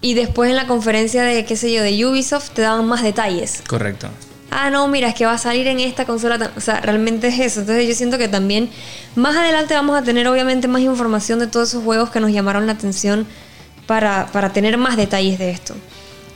y 0.00 0.14
después 0.14 0.50
en 0.50 0.56
la 0.56 0.66
conferencia 0.66 1.22
de, 1.22 1.44
qué 1.44 1.56
sé 1.56 1.72
yo, 1.72 1.82
de 1.82 2.06
Ubisoft 2.06 2.50
te 2.50 2.62
daban 2.62 2.86
más 2.86 3.02
detalles. 3.02 3.62
Correcto. 3.66 4.08
Ah, 4.54 4.70
no, 4.70 4.86
mira, 4.88 5.08
es 5.08 5.14
que 5.14 5.24
va 5.24 5.32
a 5.32 5.38
salir 5.38 5.66
en 5.66 5.80
esta 5.80 6.04
consola. 6.04 6.52
O 6.56 6.60
sea, 6.60 6.80
realmente 6.80 7.28
es 7.28 7.38
eso. 7.38 7.60
Entonces 7.60 7.88
yo 7.88 7.94
siento 7.94 8.18
que 8.18 8.28
también 8.28 8.68
más 9.16 9.34
adelante 9.34 9.74
vamos 9.74 9.96
a 9.98 10.02
tener 10.02 10.28
obviamente 10.28 10.68
más 10.68 10.82
información 10.82 11.38
de 11.38 11.46
todos 11.46 11.70
esos 11.70 11.82
juegos 11.82 12.10
que 12.10 12.20
nos 12.20 12.30
llamaron 12.32 12.66
la 12.66 12.72
atención 12.72 13.26
para, 13.86 14.26
para 14.32 14.52
tener 14.52 14.76
más 14.76 14.96
detalles 14.96 15.38
de 15.38 15.50
esto. 15.50 15.74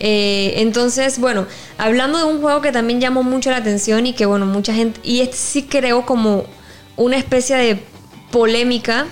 Eh, 0.00 0.54
entonces, 0.56 1.18
bueno, 1.18 1.46
hablando 1.78 2.18
de 2.18 2.24
un 2.24 2.40
juego 2.40 2.60
que 2.60 2.72
también 2.72 3.00
llamó 3.00 3.22
mucho 3.22 3.50
la 3.50 3.58
atención 3.58 4.06
y 4.06 4.12
que, 4.12 4.26
bueno, 4.26 4.46
mucha 4.46 4.74
gente, 4.74 5.00
y 5.02 5.20
este 5.20 5.36
sí 5.36 5.62
creo 5.62 6.04
como 6.04 6.44
una 6.96 7.16
especie 7.16 7.56
de 7.56 7.82
polémica, 8.30 9.06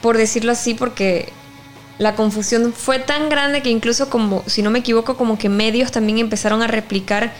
por 0.00 0.16
decirlo 0.16 0.52
así, 0.52 0.74
porque 0.74 1.30
la 1.98 2.16
confusión 2.16 2.72
fue 2.72 2.98
tan 2.98 3.28
grande 3.28 3.62
que 3.62 3.70
incluso 3.70 4.08
como, 4.08 4.42
si 4.46 4.62
no 4.62 4.70
me 4.70 4.78
equivoco, 4.78 5.16
como 5.16 5.38
que 5.38 5.48
medios 5.48 5.92
también 5.92 6.18
empezaron 6.18 6.62
a 6.62 6.66
replicar 6.66 7.32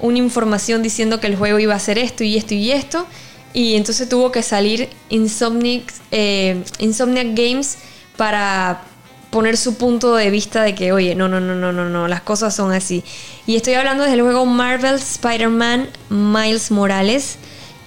una 0.00 0.18
información 0.18 0.82
diciendo 0.82 1.20
que 1.20 1.26
el 1.26 1.36
juego 1.36 1.58
iba 1.58 1.74
a 1.74 1.76
hacer 1.76 1.98
esto 1.98 2.24
y 2.24 2.36
esto 2.36 2.54
y 2.54 2.72
esto. 2.72 3.06
Y 3.52 3.74
entonces 3.74 4.08
tuvo 4.08 4.30
que 4.30 4.42
salir 4.42 4.88
Insomniac, 5.08 5.92
eh, 6.10 6.62
Insomniac 6.78 7.28
Games 7.34 7.78
para 8.16 8.82
poner 9.30 9.56
su 9.56 9.76
punto 9.76 10.14
de 10.14 10.30
vista 10.30 10.62
de 10.62 10.74
que, 10.74 10.92
oye, 10.92 11.14
no, 11.14 11.28
no, 11.28 11.40
no, 11.40 11.54
no, 11.54 11.72
no, 11.72 11.88
no, 11.88 12.08
las 12.08 12.20
cosas 12.20 12.54
son 12.54 12.72
así. 12.72 13.02
Y 13.46 13.56
estoy 13.56 13.74
hablando 13.74 14.04
del 14.04 14.20
juego 14.22 14.44
Marvel 14.46 14.96
Spider-Man 14.96 15.88
Miles 16.10 16.70
Morales, 16.70 17.38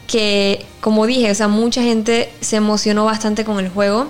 que 0.08 0.66
como 0.82 1.06
dije, 1.06 1.32
o 1.32 1.36
sea, 1.36 1.48
mucha 1.48 1.82
gente 1.82 2.32
se 2.42 2.58
emocionó 2.58 3.06
bastante 3.06 3.46
con 3.46 3.60
el 3.60 3.70
juego. 3.70 4.10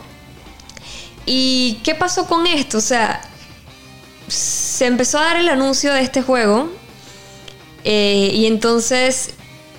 ¿Y 1.25 1.79
qué 1.83 1.95
pasó 1.95 2.25
con 2.27 2.45
esto? 2.47 2.79
O 2.79 2.81
sea, 2.81 3.21
se 4.27 4.85
empezó 4.85 5.19
a 5.19 5.25
dar 5.25 5.37
el 5.37 5.49
anuncio 5.49 5.93
de 5.93 6.01
este 6.01 6.21
juego 6.21 6.69
eh, 7.83 8.31
y 8.33 8.45
entonces, 8.45 9.33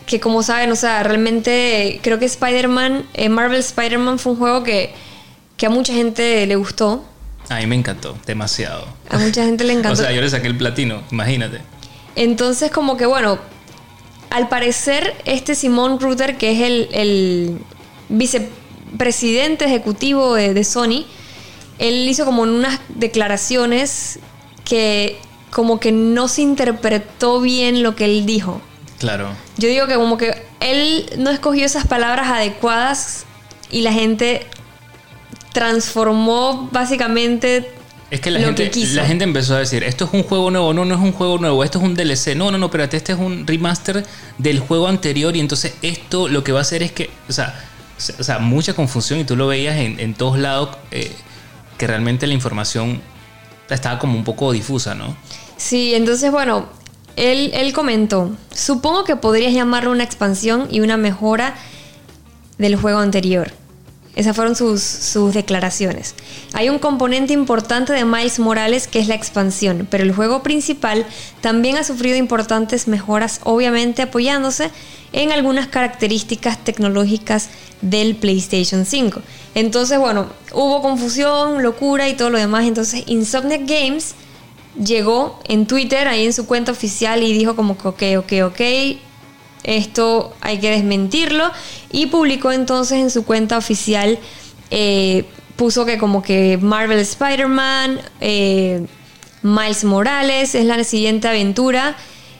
que 0.06 0.20
como 0.20 0.42
saben, 0.42 0.70
o 0.72 0.76
sea, 0.76 1.02
realmente 1.02 2.00
creo 2.02 2.18
que 2.18 2.24
Spider-Man, 2.26 3.06
eh, 3.14 3.28
Marvel 3.28 3.60
Spider-Man 3.60 4.18
fue 4.18 4.32
un 4.32 4.38
juego 4.38 4.62
que, 4.62 4.92
que 5.56 5.66
a 5.66 5.70
mucha 5.70 5.92
gente 5.92 6.46
le 6.46 6.56
gustó, 6.56 7.04
A 7.48 7.56
mí 7.56 7.66
me 7.66 7.76
encantó, 7.76 8.16
demasiado. 8.26 8.86
a 9.10 9.18
mucha 9.18 9.44
gente 9.44 9.64
le 9.64 9.72
encantó. 9.78 9.92
O 9.92 9.96
sea, 9.96 10.12
yo 10.12 10.20
le 10.20 10.28
saqué 10.30 10.46
el 10.48 10.56
platino, 10.56 11.02
imagínate. 11.10 11.60
Entonces, 12.16 12.70
como 12.70 12.96
que 12.96 13.06
bueno, 13.06 13.38
al 14.30 14.48
parecer, 14.48 15.14
este 15.24 15.54
Simón 15.54 16.00
Ruther, 16.00 16.36
que 16.36 16.52
es 16.52 16.60
el, 16.60 16.88
el 16.92 17.58
vicepresidente 18.08 19.64
ejecutivo 19.64 20.34
de, 20.34 20.54
de 20.54 20.64
Sony, 20.64 21.04
él 21.78 22.08
hizo 22.08 22.24
como 22.24 22.42
unas 22.42 22.80
declaraciones 22.88 24.18
que 24.64 25.18
como 25.54 25.78
que 25.78 25.92
no 25.92 26.26
se 26.26 26.42
interpretó 26.42 27.40
bien 27.40 27.84
lo 27.84 27.94
que 27.94 28.06
él 28.06 28.26
dijo. 28.26 28.60
Claro. 28.98 29.28
Yo 29.56 29.68
digo 29.68 29.86
que 29.86 29.94
como 29.94 30.18
que 30.18 30.34
él 30.58 31.08
no 31.16 31.30
escogió 31.30 31.64
esas 31.64 31.86
palabras 31.86 32.26
adecuadas 32.26 33.24
y 33.70 33.82
la 33.82 33.92
gente 33.92 34.48
transformó 35.52 36.68
básicamente 36.72 37.70
Es 38.10 38.20
que 38.20 38.32
la, 38.32 38.40
lo 38.40 38.46
gente, 38.46 38.64
que 38.64 38.70
quiso. 38.72 38.96
la 38.96 39.06
gente 39.06 39.22
empezó 39.22 39.54
a 39.54 39.60
decir, 39.60 39.84
esto 39.84 40.06
es 40.06 40.12
un 40.12 40.24
juego 40.24 40.50
nuevo, 40.50 40.74
no, 40.74 40.84
no 40.84 40.96
es 40.96 41.00
un 41.00 41.12
juego 41.12 41.38
nuevo, 41.38 41.62
esto 41.62 41.78
es 41.78 41.84
un 41.84 41.94
DLC, 41.94 42.34
no, 42.34 42.50
no, 42.50 42.58
no, 42.58 42.66
espérate, 42.66 42.96
este 42.96 43.12
es 43.12 43.18
un 43.20 43.46
remaster 43.46 44.04
del 44.38 44.58
juego 44.58 44.88
anterior 44.88 45.36
y 45.36 45.40
entonces 45.40 45.74
esto 45.82 46.26
lo 46.26 46.42
que 46.42 46.50
va 46.50 46.58
a 46.58 46.62
hacer 46.62 46.82
es 46.82 46.90
que, 46.90 47.10
o 47.28 47.32
sea, 47.32 47.64
o 48.18 48.24
sea 48.24 48.40
mucha 48.40 48.74
confusión 48.74 49.20
y 49.20 49.24
tú 49.24 49.36
lo 49.36 49.46
veías 49.46 49.76
en, 49.76 50.00
en 50.00 50.14
todos 50.14 50.36
lados, 50.36 50.76
eh, 50.90 51.12
que 51.78 51.86
realmente 51.86 52.26
la 52.26 52.34
información 52.34 53.00
estaba 53.70 54.00
como 54.00 54.18
un 54.18 54.24
poco 54.24 54.50
difusa, 54.50 54.96
¿no? 54.96 55.16
Sí, 55.56 55.94
entonces 55.94 56.30
bueno, 56.30 56.66
él, 57.16 57.50
él 57.54 57.72
comentó, 57.72 58.36
supongo 58.52 59.04
que 59.04 59.16
podrías 59.16 59.52
llamarlo 59.52 59.90
una 59.90 60.04
expansión 60.04 60.68
y 60.70 60.80
una 60.80 60.96
mejora 60.96 61.54
del 62.58 62.76
juego 62.76 62.98
anterior. 62.98 63.52
Esas 64.16 64.36
fueron 64.36 64.54
sus, 64.54 64.80
sus 64.80 65.34
declaraciones. 65.34 66.14
Hay 66.52 66.68
un 66.68 66.78
componente 66.78 67.32
importante 67.32 67.92
de 67.92 68.04
Miles 68.04 68.38
Morales 68.38 68.86
que 68.86 69.00
es 69.00 69.08
la 69.08 69.16
expansión, 69.16 69.88
pero 69.90 70.04
el 70.04 70.14
juego 70.14 70.42
principal 70.42 71.04
también 71.40 71.76
ha 71.76 71.84
sufrido 71.84 72.16
importantes 72.16 72.86
mejoras, 72.86 73.40
obviamente 73.42 74.02
apoyándose 74.02 74.70
en 75.12 75.32
algunas 75.32 75.66
características 75.66 76.62
tecnológicas 76.62 77.48
del 77.80 78.14
PlayStation 78.14 78.86
5. 78.86 79.20
Entonces, 79.56 79.98
bueno, 79.98 80.26
hubo 80.52 80.80
confusión, 80.80 81.62
locura 81.62 82.08
y 82.08 82.14
todo 82.14 82.30
lo 82.30 82.38
demás. 82.38 82.66
Entonces, 82.66 83.02
Insomniac 83.06 83.62
Games 83.66 84.14
llegó 84.82 85.40
en 85.44 85.66
Twitter, 85.66 86.08
ahí 86.08 86.24
en 86.26 86.32
su 86.32 86.46
cuenta 86.46 86.72
oficial, 86.72 87.22
y 87.22 87.32
dijo 87.32 87.56
como 87.56 87.76
que 87.76 87.88
ok, 87.88 88.24
ok, 88.24 88.32
ok, 88.46 88.60
esto 89.64 90.34
hay 90.40 90.58
que 90.58 90.70
desmentirlo. 90.70 91.50
Y 91.90 92.06
publicó 92.06 92.52
entonces 92.52 92.98
en 92.98 93.10
su 93.10 93.24
cuenta 93.24 93.58
oficial, 93.58 94.18
eh, 94.70 95.24
puso 95.56 95.84
que 95.84 95.98
como 95.98 96.22
que 96.22 96.58
Marvel 96.60 96.98
Spider-Man, 96.98 98.00
eh, 98.20 98.86
Miles 99.42 99.84
Morales 99.84 100.54
es 100.54 100.64
la 100.64 100.82
siguiente 100.84 101.28
aventura 101.28 101.96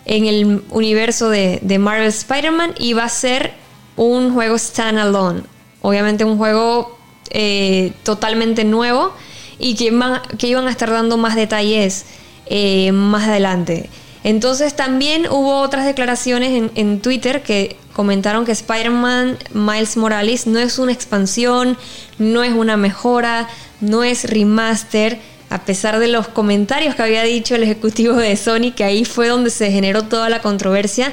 en 0.07 0.27
el 0.27 0.63
universo 0.71 1.31
de, 1.31 1.59
de 1.63 1.79
Marvel 1.79 2.09
Spider-Man 2.09 2.75
y 2.79 2.93
va 2.95 3.05
a 3.05 3.09
ser 3.09 3.55
un 3.97 4.33
juego 4.33 4.59
standalone. 4.59 5.43
Obviamente 5.81 6.25
un 6.25 6.39
juego 6.39 6.99
eh, 7.31 7.93
totalmente 8.03 8.65
nuevo 8.65 9.13
y 9.59 9.75
que, 9.77 9.93
que 10.39 10.47
iban 10.47 10.67
a 10.67 10.71
estar 10.71 10.91
dando 10.91 11.17
más 11.17 11.37
detalles 11.37 12.07
eh, 12.47 12.93
más 12.93 13.29
adelante. 13.29 13.89
Entonces 14.25 14.75
también 14.75 15.27
hubo 15.29 15.61
otras 15.61 15.85
declaraciones 15.85 16.71
en, 16.75 17.01
Twitter 17.01 17.43
que 17.43 17.77
comentaron 17.93 18.47
que 18.47 18.53
Spider-Man 18.53 19.37
Miles 19.53 19.99
Morales 19.99 20.47
no 20.47 20.59
es 20.59 20.79
una 20.79 20.93
expansión, 20.93 21.77
no 22.19 22.43
es 22.43 22.53
una 22.53 22.79
mejora, 22.79 23.49
no 23.83 24.03
es 24.03 24.25
remaster, 24.25 25.21
a 25.51 25.65
pesar 25.65 25.99
de 25.99 26.09
los 26.09 26.27
comentarios 26.27 26.95
que 26.95 27.03
había 27.03 27.23
dicho 27.23 27.55
el 27.55 27.63
ejecutivo 27.65 28.15
de 28.15 28.35
Sony, 28.37 28.73
que 28.75 28.83
ahí 28.83 29.05
fue 29.05 29.29
donde 29.29 29.51
se 29.51 29.71
generó 29.71 30.05
toda 30.05 30.31
la 30.31 30.41
controversia. 30.41 31.13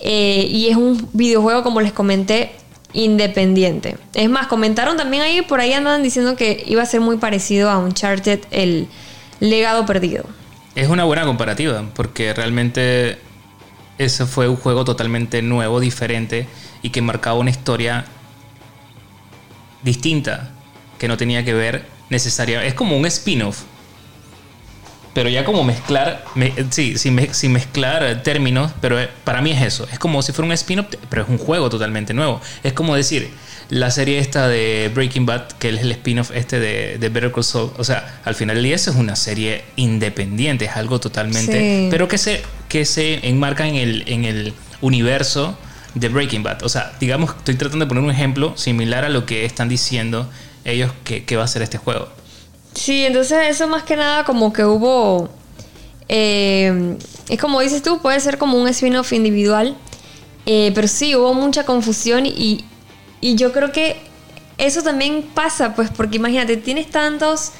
Eh, 0.00 0.48
y 0.50 0.68
es 0.68 0.76
un 0.76 1.08
videojuego, 1.12 1.62
como 1.62 1.80
les 1.80 1.92
comenté, 1.92 2.52
independiente. 2.92 3.96
Es 4.14 4.28
más, 4.28 4.48
comentaron 4.48 4.96
también 4.96 5.22
ahí, 5.22 5.42
por 5.42 5.60
ahí 5.60 5.72
andaban 5.72 6.02
diciendo 6.02 6.34
que 6.34 6.64
iba 6.66 6.82
a 6.82 6.86
ser 6.86 7.00
muy 7.00 7.18
parecido 7.18 7.70
a 7.70 7.78
Uncharted, 7.78 8.40
el 8.50 8.88
legado 9.38 9.86
perdido. 9.86 10.24
Es 10.74 10.88
una 10.88 11.04
buena 11.04 11.24
comparativa, 11.24 11.84
porque 11.94 12.32
realmente 12.32 13.18
ese 13.98 14.24
fue 14.26 14.48
un 14.48 14.56
juego 14.56 14.84
totalmente 14.84 15.42
nuevo, 15.42 15.80
diferente, 15.80 16.46
y 16.82 16.90
que 16.90 17.02
marcaba 17.02 17.38
una 17.38 17.50
historia 17.50 18.04
distinta, 19.82 20.50
que 20.98 21.08
no 21.08 21.16
tenía 21.16 21.44
que 21.44 21.54
ver 21.54 21.86
necesariamente. 22.08 22.68
Es 22.68 22.74
como 22.74 22.96
un 22.96 23.06
spin-off. 23.06 23.62
Pero 25.12 25.28
ya 25.28 25.44
como 25.44 25.64
mezclar, 25.64 26.24
me- 26.36 26.52
sí, 26.70 26.96
sin 26.96 27.52
mezclar 27.52 28.22
términos, 28.22 28.70
pero 28.80 28.98
eh, 29.00 29.10
para 29.24 29.42
mí 29.42 29.50
es 29.50 29.60
eso. 29.62 29.88
Es 29.90 29.98
como 29.98 30.22
si 30.22 30.30
fuera 30.32 30.46
un 30.46 30.52
spin-off, 30.52 30.86
pero 31.08 31.22
es 31.24 31.28
un 31.28 31.38
juego 31.38 31.68
totalmente 31.68 32.14
nuevo. 32.14 32.40
Es 32.62 32.72
como 32.74 32.94
decir, 32.94 33.30
la 33.70 33.90
serie 33.90 34.18
esta 34.18 34.48
de 34.48 34.90
Breaking 34.94 35.26
Bad, 35.26 35.48
que 35.52 35.70
es 35.70 35.80
el 35.80 35.92
spin-off 35.92 36.32
este 36.34 36.60
de, 36.60 36.98
de 36.98 37.08
Better 37.08 37.32
Call 37.32 37.44
Saul. 37.44 37.70
O 37.78 37.84
sea, 37.84 38.20
al 38.24 38.34
final 38.34 38.56
del 38.56 38.64
día 38.64 38.74
eso 38.74 38.90
es 38.90 38.96
una 38.96 39.16
serie 39.16 39.64
independiente, 39.76 40.66
es 40.66 40.76
algo 40.76 41.00
totalmente... 41.00 41.52
Sí. 41.52 41.88
Pero 41.90 42.08
que 42.08 42.18
se, 42.18 42.42
que 42.68 42.84
se 42.84 43.26
enmarca 43.28 43.66
en 43.66 43.76
el, 43.76 44.04
en 44.06 44.24
el 44.24 44.54
universo 44.80 45.56
de 45.94 46.08
Breaking 46.08 46.42
Bad. 46.42 46.62
O 46.64 46.68
sea, 46.68 46.92
digamos, 47.00 47.30
estoy 47.30 47.54
tratando 47.54 47.84
de 47.84 47.88
poner 47.88 48.04
un 48.04 48.10
ejemplo 48.10 48.56
similar 48.56 49.04
a 49.04 49.08
lo 49.08 49.24
que 49.24 49.44
están 49.44 49.68
diciendo 49.68 50.28
ellos 50.64 50.90
que, 51.04 51.24
que 51.24 51.36
va 51.36 51.44
a 51.44 51.48
ser 51.48 51.62
este 51.62 51.78
juego. 51.78 52.08
Sí, 52.74 53.04
entonces 53.04 53.38
eso 53.48 53.66
más 53.68 53.84
que 53.84 53.96
nada 53.96 54.24
como 54.24 54.52
que 54.52 54.64
hubo... 54.64 55.30
eh, 56.08 56.96
es 57.28 57.40
como 57.40 57.60
dices 57.60 57.82
tú, 57.82 58.00
puede 58.02 58.18
ser 58.18 58.36
como 58.38 58.58
un 58.58 58.66
spin-off 58.68 59.12
individual, 59.12 59.76
eh, 60.46 60.72
pero 60.74 60.88
sí, 60.88 61.14
hubo 61.14 61.34
mucha 61.34 61.64
confusión 61.64 62.26
y, 62.26 62.64
y 63.20 63.34
yo 63.36 63.52
creo 63.52 63.72
que 63.72 63.96
eso 64.58 64.82
también 64.82 65.22
pasa, 65.34 65.74
pues 65.74 65.90
porque 65.90 66.16
imagínate, 66.16 66.56
tienes 66.56 66.90
tantos 66.90 67.52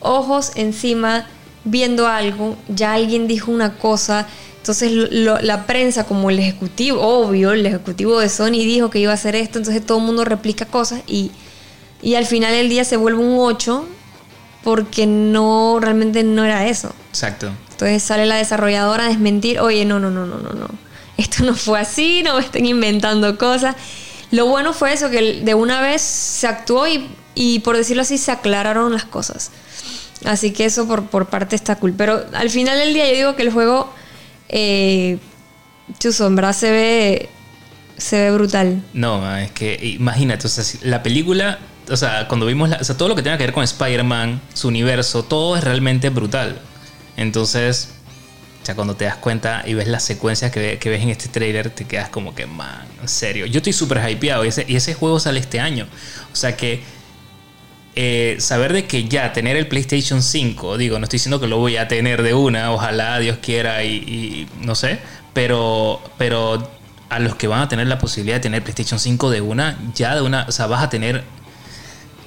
ojos 0.00 0.52
encima 0.54 1.26
viendo 1.64 2.06
algo, 2.06 2.56
ya 2.68 2.92
alguien 2.94 3.26
dijo 3.26 3.50
una 3.50 3.74
cosa, 3.78 4.26
entonces 4.58 4.92
lo- 4.92 5.38
la 5.40 5.66
prensa 5.66 6.04
como 6.04 6.30
el 6.30 6.38
ejecutivo, 6.38 7.00
obvio, 7.00 7.52
el 7.52 7.64
ejecutivo 7.66 8.18
de 8.20 8.28
Sony 8.28 8.50
dijo 8.64 8.90
que 8.90 8.98
iba 9.00 9.10
a 9.12 9.14
hacer 9.14 9.34
esto, 9.36 9.58
entonces 9.58 9.84
todo 9.84 9.98
el 9.98 10.04
mundo 10.04 10.24
replica 10.24 10.64
cosas 10.66 11.02
y, 11.06 11.30
y 12.02 12.14
al 12.14 12.26
final 12.26 12.52
del 12.52 12.68
día 12.68 12.84
se 12.84 12.96
vuelve 12.96 13.20
un 13.22 13.36
8 13.38 13.86
porque 14.64 15.06
no, 15.06 15.78
realmente 15.80 16.24
no 16.24 16.44
era 16.44 16.66
eso. 16.66 16.92
Exacto. 17.10 17.50
Entonces 17.70 18.02
sale 18.02 18.26
la 18.26 18.36
desarrolladora 18.36 19.04
a 19.04 19.08
desmentir, 19.08 19.60
oye, 19.60 19.84
no, 19.84 20.00
no, 20.00 20.10
no, 20.10 20.26
no, 20.26 20.38
no, 20.38 20.50
no. 20.52 20.66
Esto 21.16 21.44
no 21.44 21.54
fue 21.54 21.78
así, 21.80 22.22
no 22.24 22.34
me 22.36 22.40
estén 22.40 22.66
inventando 22.66 23.38
cosas. 23.38 23.76
Lo 24.36 24.46
bueno 24.46 24.74
fue 24.74 24.92
eso, 24.92 25.08
que 25.08 25.40
de 25.42 25.54
una 25.54 25.80
vez 25.80 26.02
se 26.02 26.46
actuó 26.46 26.86
y, 26.86 27.08
y 27.34 27.60
por 27.60 27.74
decirlo 27.74 28.02
así, 28.02 28.18
se 28.18 28.30
aclararon 28.30 28.92
las 28.92 29.04
cosas. 29.04 29.50
Así 30.26 30.52
que 30.52 30.66
eso 30.66 30.86
por, 30.86 31.06
por 31.06 31.26
parte 31.26 31.56
está 31.56 31.76
cool. 31.76 31.94
Pero 31.96 32.26
al 32.34 32.50
final 32.50 32.78
del 32.78 32.92
día 32.92 33.08
yo 33.08 33.16
digo 33.16 33.36
que 33.36 33.42
el 33.42 33.50
juego, 33.50 33.90
eh, 34.50 35.18
en 36.02 36.36
verdad 36.36 36.52
se 36.52 36.70
ve, 36.70 37.28
se 37.96 38.20
ve 38.20 38.30
brutal. 38.32 38.82
No, 38.92 39.36
es 39.38 39.52
que 39.52 39.78
imagínate, 39.82 40.46
o 40.46 40.50
sea, 40.50 40.64
la 40.82 41.02
película, 41.02 41.58
o 41.88 41.96
sea, 41.96 42.28
cuando 42.28 42.44
vimos, 42.44 42.70
o 42.78 42.84
sea, 42.84 42.96
todo 42.96 43.08
lo 43.08 43.14
que 43.14 43.22
tenga 43.22 43.38
que 43.38 43.44
ver 43.44 43.54
con 43.54 43.64
Spider-Man, 43.64 44.42
su 44.52 44.68
universo, 44.68 45.22
todo 45.22 45.56
es 45.56 45.64
realmente 45.64 46.10
brutal. 46.10 46.60
Entonces, 47.16 47.94
sea, 48.66 48.74
cuando 48.74 48.94
te 48.96 49.04
das 49.06 49.16
cuenta 49.16 49.62
y 49.66 49.74
ves 49.74 49.88
las 49.88 50.02
secuencias 50.04 50.50
que, 50.50 50.60
ve- 50.60 50.78
que 50.78 50.90
ves 50.90 51.02
en 51.02 51.08
este 51.10 51.28
trailer, 51.28 51.70
te 51.70 51.84
quedas 51.86 52.08
como 52.10 52.34
que, 52.34 52.46
man, 52.46 52.86
en 53.00 53.08
serio. 53.08 53.46
Yo 53.46 53.58
estoy 53.58 53.72
súper 53.72 53.98
hypeado 54.10 54.44
y 54.44 54.48
ese, 54.48 54.64
y 54.68 54.76
ese 54.76 54.94
juego 54.94 55.18
sale 55.20 55.40
este 55.40 55.60
año. 55.60 55.86
O 56.32 56.36
sea 56.36 56.56
que 56.56 56.82
eh, 57.94 58.36
saber 58.40 58.72
de 58.74 58.84
que 58.84 59.04
ya 59.08 59.32
tener 59.32 59.56
el 59.56 59.68
PlayStation 59.68 60.22
5, 60.22 60.76
digo, 60.76 60.98
no 60.98 61.04
estoy 61.04 61.16
diciendo 61.16 61.40
que 61.40 61.46
lo 61.46 61.58
voy 61.58 61.76
a 61.78 61.88
tener 61.88 62.22
de 62.22 62.34
una, 62.34 62.72
ojalá 62.72 63.18
Dios 63.18 63.38
quiera 63.40 63.84
y, 63.84 63.94
y 63.94 64.48
no 64.60 64.74
sé, 64.74 64.98
pero, 65.32 66.02
pero 66.18 66.70
a 67.08 67.18
los 67.20 67.36
que 67.36 67.46
van 67.46 67.62
a 67.62 67.68
tener 67.68 67.86
la 67.86 67.98
posibilidad 67.98 68.36
de 68.36 68.40
tener 68.40 68.62
PlayStation 68.62 68.98
5 69.00 69.30
de 69.30 69.40
una, 69.40 69.78
ya 69.94 70.14
de 70.14 70.20
una, 70.20 70.44
o 70.46 70.52
sea, 70.52 70.66
vas 70.66 70.82
a 70.82 70.90
tener 70.90 71.24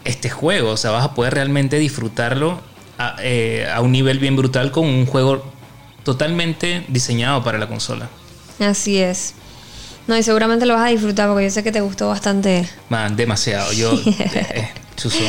este 0.06 0.30
juego, 0.30 0.72
o 0.72 0.78
sea, 0.78 0.92
vas 0.92 1.04
a 1.06 1.14
poder 1.14 1.36
realmente 1.36 1.78
disfrutarlo 1.78 2.62
a, 2.98 3.18
eh, 3.22 3.68
a 3.72 3.82
un 3.82 3.92
nivel 3.92 4.18
bien 4.18 4.36
brutal 4.36 4.72
con 4.72 4.86
un 4.88 5.06
juego 5.06 5.44
totalmente 6.04 6.86
diseñado 6.88 7.44
para 7.44 7.58
la 7.58 7.68
consola. 7.68 8.10
Así 8.60 8.98
es. 8.98 9.34
No, 10.08 10.18
y 10.18 10.24
seguramente 10.24 10.66
lo 10.66 10.74
vas 10.74 10.86
a 10.88 10.90
disfrutar 10.90 11.30
porque 11.30 11.46
yo 11.46 11.52
sé 11.52 11.64
que 11.64 11.72
te 11.72 11.82
gustó 11.82 12.08
bastante. 12.10 12.68
Man, 12.90 13.16
demasiado. 13.16 13.72
Yo, 13.74 13.94
eh, 14.20 14.70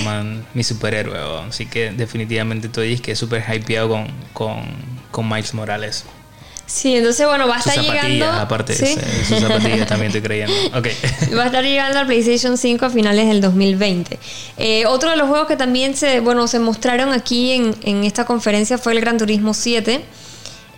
man, 0.04 0.46
mi 0.54 0.64
superhéroe. 0.64 1.12
weón. 1.18 1.48
Así 1.50 1.66
que 1.66 1.90
definitivamente 1.90 2.68
estoy 2.68 2.98
que 2.98 3.14
súper 3.14 3.44
hypeado 3.54 3.88
con, 3.90 4.06
con, 4.32 4.62
con 5.10 5.28
Miles 5.28 5.52
Morales. 5.54 6.04
Sí, 6.64 6.94
entonces 6.94 7.26
bueno, 7.26 7.48
va 7.48 7.56
a 7.56 7.62
Sus 7.62 7.72
estar 7.72 7.84
zapatillas, 7.84 8.08
llegando. 8.12 8.40
aparte, 8.40 8.74
¿sí? 8.74 8.96
sus 9.28 9.40
zapatillas 9.40 9.88
también 9.88 10.06
estoy 10.06 10.22
creyendo. 10.22 10.54
Ok. 10.78 10.86
Va 11.36 11.42
a 11.42 11.46
estar 11.46 11.64
llegando 11.64 11.98
al 11.98 12.06
PlayStation 12.06 12.56
5 12.56 12.86
a 12.86 12.90
finales 12.90 13.26
del 13.26 13.40
2020. 13.40 14.18
Eh, 14.56 14.86
otro 14.86 15.10
de 15.10 15.16
los 15.16 15.28
juegos 15.28 15.48
que 15.48 15.56
también 15.56 15.96
se, 15.96 16.20
bueno, 16.20 16.46
se 16.46 16.60
mostraron 16.60 17.12
aquí 17.12 17.50
en, 17.50 17.74
en 17.82 18.04
esta 18.04 18.24
conferencia 18.24 18.78
fue 18.78 18.92
el 18.92 19.00
Gran 19.00 19.18
Turismo 19.18 19.52
7, 19.52 20.00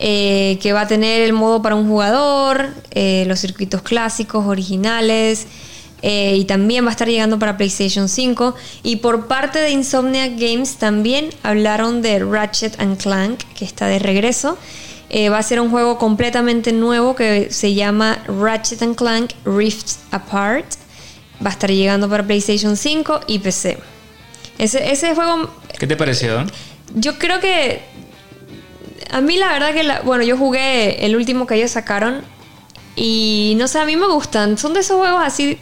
eh, 0.04 0.58
que 0.60 0.72
va 0.72 0.80
a 0.80 0.88
tener 0.88 1.20
el 1.20 1.32
modo 1.32 1.62
para 1.62 1.76
un 1.76 1.86
jugador, 1.88 2.70
eh, 2.90 3.22
los 3.28 3.38
circuitos 3.38 3.82
clásicos, 3.82 4.44
originales, 4.46 5.46
eh, 6.02 6.34
y 6.36 6.44
también 6.44 6.84
va 6.84 6.88
a 6.88 6.90
estar 6.90 7.08
llegando 7.08 7.38
para 7.38 7.56
PlayStation 7.56 8.08
5. 8.08 8.56
Y 8.82 8.96
por 8.96 9.28
parte 9.28 9.60
de 9.60 9.70
Insomniac 9.70 10.32
Games 10.36 10.74
también 10.76 11.30
hablaron 11.44 12.02
de 12.02 12.18
Ratchet 12.18 12.80
and 12.80 13.00
Clank, 13.00 13.44
que 13.54 13.64
está 13.64 13.86
de 13.86 14.00
regreso. 14.00 14.58
Eh, 15.08 15.28
va 15.28 15.38
a 15.38 15.42
ser 15.44 15.60
un 15.60 15.70
juego 15.70 15.98
completamente 15.98 16.72
nuevo 16.72 17.14
que 17.14 17.52
se 17.52 17.74
llama 17.74 18.18
Ratchet 18.26 18.82
and 18.82 18.96
Clank 18.96 19.30
Rift 19.44 19.98
Apart. 20.10 20.66
Va 21.44 21.50
a 21.50 21.52
estar 21.52 21.70
llegando 21.70 22.08
para 22.08 22.24
PlayStation 22.26 22.76
5 22.76 23.20
y 23.28 23.38
PC. 23.38 23.78
Ese, 24.58 24.90
ese 24.90 25.14
juego, 25.14 25.48
¿Qué 25.78 25.86
te 25.86 25.96
pareció? 25.96 26.44
yo 26.94 27.18
creo 27.18 27.38
que. 27.40 27.91
A 29.12 29.20
mí, 29.20 29.36
la 29.36 29.52
verdad, 29.52 29.72
que. 29.72 29.82
la- 29.82 30.00
bueno, 30.00 30.24
yo 30.24 30.36
jugué 30.36 31.04
el 31.06 31.14
último 31.16 31.46
que 31.46 31.54
ellos 31.54 31.70
sacaron. 31.70 32.22
Y 32.96 33.54
no 33.58 33.68
sé, 33.68 33.78
a 33.78 33.84
mí 33.86 33.96
me 33.96 34.06
gustan. 34.08 34.58
Son 34.58 34.74
de 34.74 34.80
esos 34.80 34.98
juegos 34.98 35.22
así 35.24 35.58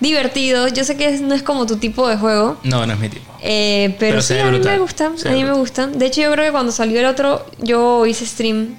divertidos. 0.00 0.72
Yo 0.72 0.84
sé 0.84 0.96
que 0.96 1.10
no 1.18 1.34
es 1.34 1.42
como 1.42 1.66
tu 1.66 1.76
tipo 1.76 2.08
de 2.08 2.16
juego. 2.16 2.58
No, 2.64 2.86
no 2.86 2.92
es 2.94 2.98
mi 2.98 3.08
tipo. 3.08 3.32
Eh, 3.40 3.94
pero, 3.98 4.12
Pero 4.12 4.22
sí, 4.22 4.38
a 4.38 4.44
mí 4.44 4.50
brutal. 4.56 4.72
me 4.72 4.78
gustan. 4.80 5.18
Se 5.18 5.28
A 5.28 5.32
mí 5.32 5.44
me 5.44 5.52
gustan. 5.52 5.98
De 5.98 6.06
hecho, 6.06 6.20
yo 6.22 6.32
creo 6.32 6.44
que 6.46 6.52
cuando 6.52 6.72
salió 6.72 6.98
el 7.00 7.06
otro, 7.06 7.46
yo 7.60 8.04
hice 8.06 8.26
stream. 8.26 8.76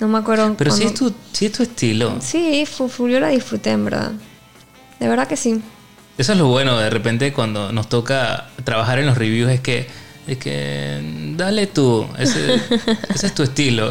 No 0.00 0.08
me 0.08 0.18
acuerdo. 0.18 0.54
Pero 0.56 0.70
sí 0.70 0.84
es, 0.84 0.94
tu, 0.94 1.12
sí 1.32 1.46
es 1.46 1.52
tu 1.52 1.62
estilo. 1.62 2.16
Sí, 2.20 2.64
yo 2.98 3.20
la 3.20 3.28
disfruté, 3.28 3.70
en 3.70 3.84
verdad. 3.84 4.12
De 4.98 5.08
verdad 5.08 5.28
que 5.28 5.36
sí. 5.36 5.60
Eso 6.16 6.32
es 6.32 6.38
lo 6.38 6.48
bueno, 6.48 6.78
de 6.78 6.88
repente 6.90 7.32
cuando 7.32 7.72
nos 7.72 7.88
toca 7.88 8.48
trabajar 8.64 8.98
en 8.98 9.06
los 9.06 9.16
reviews 9.16 9.50
es 9.50 9.60
que, 9.60 9.86
es 10.32 10.38
que 10.38 11.00
dale 11.36 11.66
tú, 11.66 12.06
ese, 12.18 12.54
ese 13.14 13.26
es 13.26 13.34
tu 13.34 13.42
estilo. 13.42 13.88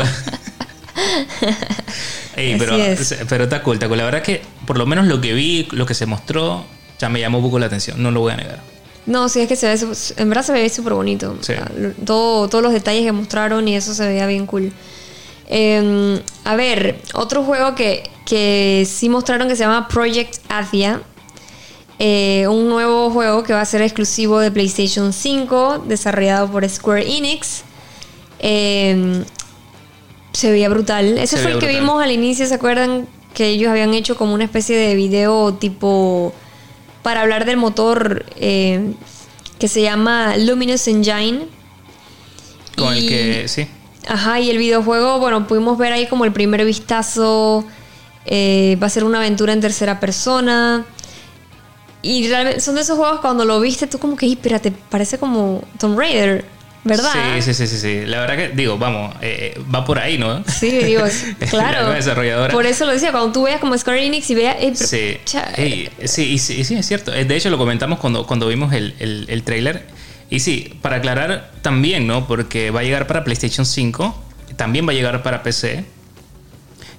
Ey, 2.36 2.56
pero, 2.58 2.76
es. 2.76 3.16
pero 3.28 3.44
está 3.46 3.62
cool, 3.64 3.76
está 3.76 3.88
cool. 3.88 3.98
La 3.98 4.06
verdad 4.06 4.22
que 4.22 4.42
por 4.66 4.78
lo 4.78 4.86
menos 4.86 5.08
lo 5.08 5.20
que 5.20 5.34
vi, 5.34 5.68
lo 5.72 5.86
que 5.86 5.94
se 5.94 6.06
mostró, 6.06 6.66
ya 7.00 7.10
me 7.10 7.20
llamó 7.20 7.40
un 7.40 7.46
poco 7.46 7.60
la 7.60 7.66
atención, 7.66 8.02
no 8.02 8.12
lo 8.12 8.22
voy 8.22 8.34
a 8.34 8.38
negar. 8.38 8.62
No, 9.06 9.28
sí, 9.28 9.42
es 9.42 9.48
que 9.48 9.56
se 9.56 9.68
ve, 9.68 9.80
en 10.18 10.30
verdad 10.30 10.44
se 10.44 10.52
ve 10.54 10.70
súper 10.70 10.94
bonito. 10.94 11.38
Sí. 11.42 11.54
Lo- 11.78 11.92
todo, 12.06 12.48
todos 12.48 12.64
los 12.64 12.74
detalles 12.74 13.04
que 13.04 13.12
mostraron 13.12 13.68
y 13.68 13.76
eso 13.76 13.94
se 13.94 14.08
veía 14.08 14.28
bien 14.28 14.46
cool. 14.46 14.72
Eh, 15.48 16.22
a 16.46 16.56
ver, 16.56 17.00
otro 17.14 17.44
juego 17.44 17.74
que, 17.76 18.04
que 18.26 18.88
sí 18.90 19.10
mostraron 19.10 19.48
que 19.48 19.56
se 19.56 19.64
llama 19.64 19.88
Project 19.88 20.36
Athia. 20.48 21.02
Eh, 22.00 22.48
un 22.48 22.70
nuevo 22.70 23.10
juego 23.10 23.44
que 23.44 23.52
va 23.54 23.62
a 23.62 23.66
ser 23.66 23.82
exclusivo 23.82 24.40
de 24.40 24.52
PlayStation 24.52 25.12
5, 25.12 25.84
desarrollado 25.86 26.50
por 26.50 26.68
Square 26.68 27.06
Enix. 27.18 27.64
Eh, 28.40 29.24
se 30.32 30.52
veía 30.52 30.70
brutal. 30.70 31.18
Ese 31.18 31.38
Se 31.38 31.44
fue 31.44 31.52
el 31.52 31.60
que 31.60 31.68
vimos 31.68 32.02
al 32.02 32.12
inicio, 32.12 32.46
¿se 32.46 32.54
acuerdan? 32.54 33.08
Que 33.34 33.48
ellos 33.50 33.70
habían 33.70 33.94
hecho 33.94 34.16
como 34.16 34.34
una 34.34 34.46
especie 34.46 34.78
de 34.78 34.96
video 34.96 35.54
tipo 35.56 36.34
para 37.04 37.22
hablar 37.22 37.46
del 37.46 37.58
motor 37.58 38.26
eh, 38.38 38.94
que 39.60 39.68
se 39.68 39.82
llama 39.82 40.38
Luminous 40.38 40.88
Engine. 40.88 41.48
Con 42.78 42.94
el 42.94 43.08
que, 43.08 43.48
sí, 43.48 43.68
Ajá, 44.08 44.40
y 44.40 44.50
el 44.50 44.58
videojuego, 44.58 45.20
bueno, 45.20 45.46
pudimos 45.48 45.78
ver 45.78 45.92
ahí 45.92 46.08
como 46.08 46.24
el 46.26 46.32
primer 46.32 46.64
vistazo. 46.64 47.66
eh, 48.26 48.78
va 48.82 48.88
a 48.88 48.90
ser 48.90 49.04
una 49.04 49.18
aventura 49.18 49.52
en 49.54 49.60
tercera 49.60 50.00
persona. 50.00 50.86
Y 52.02 52.28
realmente 52.30 52.62
son 52.62 52.76
de 52.76 52.82
esos 52.82 52.98
juegos 52.98 53.20
cuando 53.20 53.44
lo 53.46 53.60
viste, 53.60 53.88
tú 53.88 54.00
como 54.00 54.16
que, 54.16 54.26
"Ey, 54.26 54.34
espérate, 54.34 54.72
parece 54.72 55.18
como 55.18 55.62
Tomb 55.78 55.98
Raider. 56.00 56.46
¿Verdad? 56.86 57.12
Sí, 57.12 57.42
sí, 57.42 57.54
sí, 57.54 57.68
sí, 57.68 57.78
sí. 57.78 58.06
La 58.06 58.22
verdad 58.22 58.38
que, 58.38 58.50
digo, 58.56 58.78
vamos, 58.78 59.14
eh, 59.22 59.60
va 59.74 59.84
por 59.84 60.00
ahí, 60.00 60.18
¿no? 60.18 60.44
Sí, 60.48 60.70
digo, 60.72 61.04
claro. 61.50 61.90
La 61.90 61.96
desarrolladora. 61.96 62.54
Por 62.54 62.66
eso 62.66 62.86
lo 62.86 62.94
decía, 62.94 63.12
cuando 63.12 63.34
tú 63.34 63.44
veas 63.44 63.60
como 63.60 63.78
Square 63.78 64.06
Enix 64.06 64.30
y 64.30 64.36
veas... 64.36 64.56
eh, 64.60 65.90
Sí, 66.08 66.08
sí, 66.08 66.24
y 66.24 66.40
sí, 66.40 66.74
es 66.76 66.86
cierto. 66.88 67.14
Eh, 67.14 67.26
De 67.26 67.36
hecho, 67.36 67.50
lo 67.50 67.58
comentamos 67.58 68.00
cuando, 68.00 68.26
cuando 68.26 68.48
vimos 68.48 68.72
el, 68.74 68.96
el, 69.00 69.26
el 69.28 69.44
tráiler. 69.44 69.84
Y 70.30 70.40
sí, 70.40 70.74
para 70.82 70.96
aclarar 70.98 71.52
también, 71.62 72.08
¿no? 72.08 72.26
Porque 72.28 72.72
va 72.72 72.80
a 72.80 72.84
llegar 72.84 73.08
para 73.08 73.26
PlayStation 73.26 73.66
5, 73.66 74.16
también 74.56 74.88
va 74.88 74.92
a 74.92 74.96
llegar 74.96 75.22
para 75.22 75.44
PC. 75.44 75.84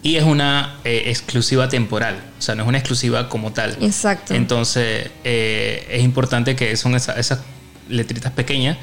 Y 0.02 0.16
es 0.16 0.24
una 0.24 0.76
eh, 0.84 1.04
exclusiva 1.06 1.68
temporal, 1.68 2.22
o 2.38 2.42
sea, 2.42 2.54
no 2.54 2.62
es 2.62 2.68
una 2.68 2.78
exclusiva 2.78 3.28
como 3.28 3.52
tal. 3.52 3.76
Exacto. 3.82 4.32
Entonces, 4.34 5.10
eh, 5.24 5.86
es 5.90 6.02
importante 6.02 6.56
que 6.56 6.74
son 6.76 6.94
esa- 6.94 7.18
esas 7.18 7.40
letritas 7.88 8.32
pequeñas. 8.32 8.78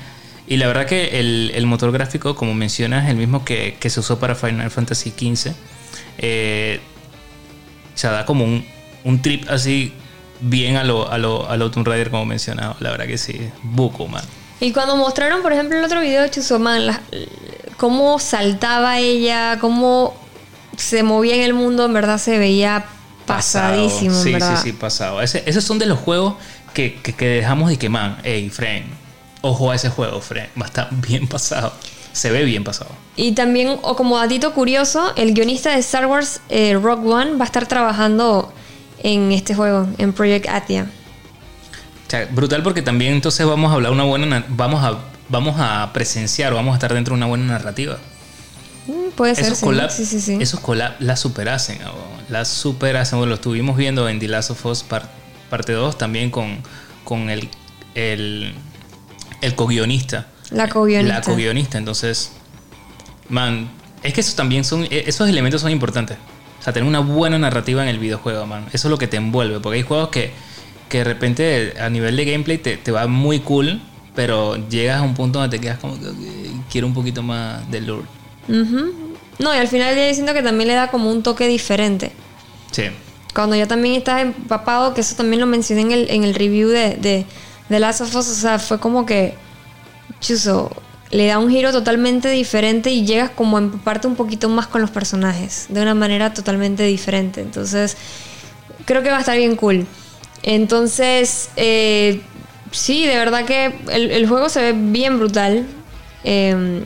Y 0.47 0.57
la 0.57 0.67
verdad 0.67 0.85
que 0.85 1.19
el, 1.19 1.51
el 1.55 1.65
motor 1.65 1.91
gráfico, 1.91 2.35
como 2.35 2.53
mencionas, 2.53 3.05
es 3.05 3.09
el 3.11 3.17
mismo 3.17 3.43
que, 3.43 3.77
que 3.79 3.89
se 3.89 3.99
usó 3.99 4.19
para 4.19 4.35
Final 4.35 4.69
Fantasy 4.69 5.09
XV. 5.11 5.53
Eh, 6.19 6.79
o 7.93 7.97
sea, 7.97 8.11
da 8.11 8.25
como 8.25 8.43
un, 8.45 8.63
un 9.03 9.21
trip 9.21 9.49
así 9.49 9.93
bien 10.39 10.75
a 10.77 10.83
lo, 10.83 11.11
a 11.11 11.17
lo, 11.17 11.49
a 11.49 11.57
lo 11.57 11.71
Tomb 11.71 11.87
Raider, 11.87 12.11
como 12.11 12.25
mencionado. 12.25 12.75
La 12.79 12.91
verdad 12.91 13.07
que 13.07 13.17
sí, 13.17 13.39
buco, 13.63 14.07
man. 14.07 14.23
Y 14.59 14.71
cuando 14.71 14.95
mostraron, 14.95 15.41
por 15.41 15.51
ejemplo, 15.51 15.77
el 15.79 15.83
otro 15.83 15.99
video 16.01 16.21
de 16.21 16.29
Chusoman, 16.29 16.99
cómo 17.77 18.19
saltaba 18.19 18.99
ella, 18.99 19.57
cómo 19.59 20.15
se 20.77 21.03
movía 21.03 21.35
en 21.35 21.41
el 21.41 21.53
mundo, 21.53 21.83
en 21.85 21.93
verdad 21.93 22.17
se 22.17 22.37
veía 22.39 22.85
pasadísimo, 23.25 24.15
en 24.15 24.23
Sí, 24.23 24.31
verdad. 24.31 24.55
sí, 24.57 24.71
sí, 24.71 24.73
pasado. 24.73 25.21
Ese- 25.21 25.43
esos 25.45 25.63
son 25.65 25.79
de 25.79 25.85
los 25.85 25.99
juegos 25.99 26.35
que, 26.73 26.95
que, 27.01 27.13
que 27.13 27.27
dejamos 27.27 27.71
y 27.71 27.77
que, 27.77 27.89
man, 27.89 28.17
hey, 28.23 28.49
friend, 28.49 28.85
ojo 29.41 29.71
a 29.71 29.75
ese 29.75 29.89
juego, 29.89 30.21
friend. 30.21 30.49
Va 30.59 30.63
a 30.65 30.67
estar 30.67 30.87
bien 30.91 31.27
pasado. 31.27 31.73
Se 32.13 32.31
ve 32.31 32.43
bien 32.45 32.63
pasado. 32.63 32.89
Y 33.15 33.33
también, 33.33 33.77
o 33.81 33.95
como 33.95 34.17
datito 34.17 34.53
curioso, 34.53 35.13
el 35.17 35.33
guionista 35.33 35.71
de 35.71 35.79
Star 35.79 36.05
Wars, 36.07 36.39
eh, 36.49 36.73
Rogue 36.81 37.07
One, 37.11 37.31
va 37.37 37.43
a 37.43 37.45
estar 37.45 37.67
trabajando 37.67 38.51
en 39.03 39.31
este 39.31 39.53
juego, 39.53 39.87
en 39.97 40.13
Project 40.13 40.47
Atia. 40.49 40.87
O 42.07 42.09
sea, 42.09 42.25
brutal 42.31 42.63
porque 42.63 42.81
también 42.81 43.13
entonces 43.13 43.45
vamos 43.45 43.69
a 43.71 43.75
hablar 43.75 43.91
una 43.91 44.03
buena 44.03 44.25
na- 44.25 44.45
vamos 44.47 44.83
a 44.83 44.97
vamos 45.29 45.55
a 45.59 45.91
presenciar 45.91 46.53
o 46.53 46.55
vamos 46.55 46.71
a 46.71 46.75
estar 46.77 46.93
dentro 46.93 47.13
de 47.13 47.17
una 47.17 47.25
buena 47.25 47.45
narrativa. 47.45 47.97
Mm, 48.87 49.11
Puede 49.15 49.35
ser, 49.35 49.45
Esos 49.45 49.57
sí. 49.59 49.65
collab, 49.65 49.89
sí, 49.91 50.05
sí, 50.05 50.19
sí. 50.21 50.37
esos 50.39 50.59
collab 50.59 50.93
la 50.99 51.15
superhacen, 51.15 51.81
abo, 51.81 51.97
la 52.29 52.45
superhacen. 52.45 53.17
Bueno, 53.19 53.29
lo 53.31 53.35
estuvimos 53.35 53.75
viendo 53.77 54.07
en 54.09 54.19
The 54.19 54.27
Last 54.27 54.51
of 54.51 54.65
Us 54.65 54.83
par- 54.83 55.09
parte 55.49 55.73
2 55.73 55.97
también 55.97 56.29
con, 56.31 56.59
con 57.03 57.29
el 57.29 57.49
el 57.95 58.53
el 59.41 59.55
co-guionista. 59.55 60.27
La 60.51 60.69
co-guionista. 60.69 61.15
La 61.15 61.21
co-guionista, 61.21 61.77
entonces 61.77 62.31
man, 63.29 63.69
es 64.03 64.13
que 64.13 64.21
esos 64.21 64.35
también 64.35 64.63
son 64.63 64.83
e- 64.85 65.03
esos 65.07 65.27
elementos 65.29 65.61
son 65.61 65.71
importantes. 65.71 66.17
O 66.59 66.63
sea, 66.63 66.73
tener 66.73 66.87
una 66.87 66.99
buena 66.99 67.37
narrativa 67.37 67.83
en 67.83 67.89
el 67.89 67.99
videojuego, 67.99 68.45
man. 68.45 68.65
Eso 68.73 68.87
es 68.87 68.91
lo 68.91 68.97
que 68.97 69.07
te 69.07 69.17
envuelve, 69.17 69.59
porque 69.59 69.77
hay 69.77 69.83
juegos 69.83 70.09
que 70.09 70.31
que 70.89 70.99
de 70.99 71.03
repente 71.03 71.73
a 71.81 71.89
nivel 71.89 72.15
de 72.15 72.23
gameplay 72.23 72.57
te, 72.57 72.77
te 72.77 72.91
va 72.93 73.07
muy 73.07 73.41
cool, 73.41 73.81
pero 74.15 74.55
llegas 74.69 74.99
a 74.99 75.01
un 75.01 75.13
punto 75.15 75.39
donde 75.39 75.57
te 75.57 75.61
quedas 75.61 75.79
como 75.79 75.99
que 75.99 76.07
"Ok, 76.07 76.15
quiero 76.71 76.87
un 76.87 76.93
poquito 76.93 77.21
más 77.21 77.69
de 77.69 77.81
lore. 77.81 78.07
Ujú. 78.47 78.93
No, 79.39 79.53
y 79.53 79.57
al 79.57 79.67
final 79.67 79.95
ya 79.95 80.13
siento 80.13 80.33
que 80.33 80.41
también 80.41 80.67
le 80.67 80.73
da 80.73 80.89
como 80.89 81.11
un 81.11 81.23
toque 81.23 81.47
diferente. 81.47 82.11
Sí. 82.71 82.83
Cuando 83.33 83.55
ya 83.55 83.67
también 83.67 83.95
estás 83.95 84.21
empapado, 84.21 84.93
que 84.93 85.01
eso 85.01 85.15
también 85.15 85.39
lo 85.39 85.45
mencioné 85.45 85.81
en 85.81 85.91
el, 85.91 86.09
en 86.09 86.23
el 86.23 86.33
review 86.33 86.69
de, 86.69 86.95
de, 86.95 87.25
de 87.69 87.79
Last 87.79 88.01
of 88.01 88.15
Us, 88.15 88.27
o 88.29 88.33
sea, 88.33 88.57
fue 88.57 88.79
como 88.79 89.05
que, 89.05 89.35
chuso, 90.19 90.71
le 91.11 91.27
da 91.27 91.37
un 91.37 91.49
giro 91.49 91.71
totalmente 91.71 92.29
diferente 92.29 92.89
y 92.89 93.05
llegas 93.05 93.29
como 93.29 93.57
a 93.57 93.59
empaparte 93.61 94.07
un 94.07 94.15
poquito 94.15 94.49
más 94.49 94.65
con 94.67 94.81
los 94.81 94.89
personajes, 94.89 95.67
de 95.69 95.81
una 95.81 95.93
manera 95.93 96.33
totalmente 96.33 96.83
diferente. 96.83 97.41
Entonces, 97.41 97.95
creo 98.85 99.03
que 99.03 99.11
va 99.11 99.17
a 99.17 99.19
estar 99.19 99.37
bien 99.37 99.55
cool. 99.55 99.85
Entonces, 100.41 101.49
eh, 101.57 102.21
sí, 102.71 103.05
de 103.05 103.17
verdad 103.17 103.45
que 103.45 103.75
el, 103.91 104.09
el 104.11 104.27
juego 104.27 104.49
se 104.49 104.61
ve 104.61 104.73
bien 104.73 105.19
brutal. 105.19 105.67
Eh, 106.23 106.83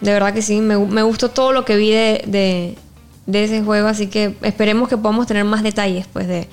de 0.00 0.12
verdad 0.12 0.34
que 0.34 0.42
sí, 0.42 0.60
me, 0.60 0.78
me 0.78 1.02
gustó 1.02 1.30
todo 1.30 1.52
lo 1.52 1.64
que 1.64 1.76
vi 1.76 1.90
de, 1.90 2.22
de, 2.26 2.74
de 3.26 3.44
ese 3.44 3.62
juego, 3.62 3.88
así 3.88 4.08
que 4.08 4.36
esperemos 4.42 4.88
que 4.88 4.96
podamos 4.96 5.26
tener 5.26 5.44
más 5.44 5.62
detalles 5.62 6.06
pues 6.12 6.28
de, 6.28 6.48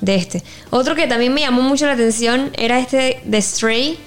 de 0.00 0.14
este. 0.14 0.42
Otro 0.70 0.94
que 0.94 1.06
también 1.06 1.34
me 1.34 1.40
llamó 1.40 1.62
mucho 1.62 1.86
la 1.86 1.92
atención 1.92 2.50
era 2.56 2.78
este 2.78 3.20
de 3.24 3.42
Stray. 3.42 3.98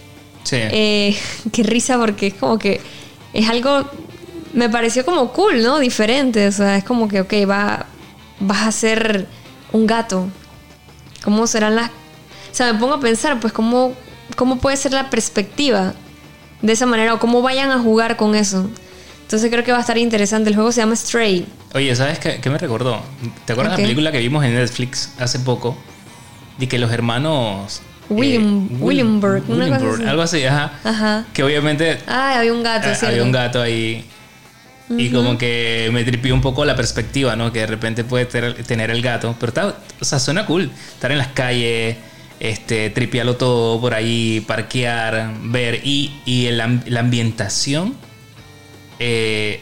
Sí. 0.44 0.58
Eh, 0.60 1.18
qué 1.52 1.64
risa 1.64 1.98
porque 1.98 2.28
es 2.28 2.34
como 2.36 2.58
que 2.58 2.82
es 3.34 3.50
algo, 3.50 3.86
me 4.54 4.70
pareció 4.70 5.06
como 5.06 5.32
cool, 5.34 5.62
¿no? 5.62 5.80
Diferente, 5.80 6.48
o 6.48 6.52
sea, 6.52 6.78
es 6.78 6.84
como 6.84 7.08
que, 7.08 7.22
ok, 7.22 7.34
va, 7.48 7.86
vas 8.40 8.68
a 8.68 8.72
ser 8.72 9.28
un 9.72 9.86
gato. 9.86 10.28
¿Cómo 11.24 11.48
serán 11.48 11.76
las... 11.76 11.90
O 11.90 12.56
sea, 12.56 12.72
me 12.72 12.80
pongo 12.80 12.96
a 12.96 13.00
pensar, 13.00 13.40
pues, 13.40 13.54
cómo, 13.54 13.94
cómo 14.36 14.58
puede 14.58 14.78
ser 14.78 14.94
la 14.94 15.10
perspectiva 15.10 15.94
de 16.62 16.74
esa 16.74 16.86
manera 16.86 17.14
o 17.14 17.20
cómo 17.20 17.42
vayan 17.42 17.72
a 17.72 17.80
jugar 17.80 18.18
con 18.18 18.36
eso. 18.36 18.70
Entonces 19.24 19.52
creo 19.52 19.64
que 19.64 19.72
va 19.72 19.78
a 19.78 19.82
estar 19.82 19.98
interesante. 19.98 20.50
El 20.50 20.56
juego 20.56 20.72
se 20.72 20.82
llama 20.82 20.96
Stray. 20.96 21.46
Oye, 21.76 21.96
¿sabes 21.96 22.18
qué, 22.20 22.40
qué 22.42 22.50
me 22.50 22.58
recordó? 22.58 23.02
¿Te 23.46 23.54
acuerdas 23.54 23.74
Ok. 23.74 23.80
la 23.80 23.84
película 23.86 24.12
que 24.12 24.18
vimos 24.20 24.44
en 24.44 24.56
Netflix 24.56 25.14
hace 25.20 25.40
poco? 25.40 25.78
De 26.58 26.68
que 26.68 26.80
los 26.80 26.92
hermanos... 26.92 27.82
William- 28.10 28.68
Will- 28.72 28.82
Williamburg, 28.82 29.44
Williamburg, 29.48 30.08
algo 30.08 30.24
así, 30.24 30.44
ajá. 30.44 30.72
Ajá. 30.84 31.26
Que 31.32 31.44
obviamente 31.44 32.00
Ah, 32.08 32.40
había 32.40 32.52
un 32.54 32.64
gato, 32.64 32.88
eh, 32.90 32.96
¿cierto? 32.96 33.08
había 33.08 33.24
un 33.24 33.32
gato 33.32 33.62
ahí. 33.62 34.04
Y 34.90 35.12
como 35.12 35.38
que 35.38 35.92
me 35.94 36.04
tripió 36.04 36.34
un 36.34 36.42
poco 36.42 36.66
la 36.66 36.76
perspectiva, 36.76 37.36
¿no? 37.36 37.54
Que 37.54 37.60
de 37.60 37.68
repente 37.68 38.04
puede 38.04 38.26
ter- 38.26 38.64
tener 38.64 38.90
el 38.90 39.04
gato. 39.04 39.36
Pero 39.40 39.50
está, 39.52 39.76
o 40.02 40.04
sea, 40.06 40.18
suena 40.18 40.48
cool. 40.48 40.72
Estar 40.96 41.12
en 41.12 41.20
las 41.20 41.28
calles, 41.28 41.96
este, 42.40 42.90
tripearlo 42.90 43.36
todo 43.36 43.80
por 43.82 43.94
ahí, 43.94 44.44
parquear, 44.48 45.34
ver. 45.44 45.82
Y, 45.84 46.12
y 46.26 46.46
el 46.46 46.58
la 46.58 47.00
ambientación 47.00 47.96
eh, 49.00 49.62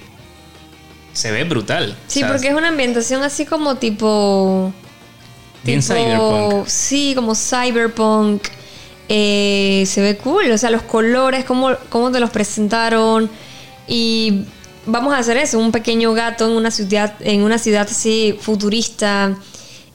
se 1.13 1.32
ve 1.32 1.44
brutal. 1.44 1.96
Sí, 2.08 2.24
porque 2.28 2.50
es 2.50 2.54
una 2.54 2.70
ambientación 2.70 3.24
así 3.24 3.46
como 3.46 3.76
tipo... 3.76 4.74
Bien 5.63 5.80
tipo- 5.80 5.94
cyberpunk. 5.94 6.68
Sí, 6.68 7.13
como 7.16 7.36
cyberpunk. 7.36 8.44
Eh, 9.10 9.86
se 9.88 10.02
ve 10.02 10.18
cool, 10.18 10.52
o 10.52 10.58
sea, 10.58 10.70
los 10.70 10.82
colores, 10.84 11.46
cómo, 11.46 11.72
cómo 11.90 12.12
te 12.12 12.20
los 12.20 12.30
presentaron. 12.30 13.30
Y 13.88 14.44
vamos 14.86 15.13
a 15.13 15.20
hacer 15.20 15.38
eso, 15.38 15.60
un 15.60 15.72
pequeño 15.72 16.13
gato 16.13 16.46
en 16.46 16.52
una 16.56 16.72
ciudad, 16.72 17.16
en 17.22 17.42
una 17.42 17.58
ciudad 17.58 17.88
así 17.90 18.38
futurista. 18.40 19.36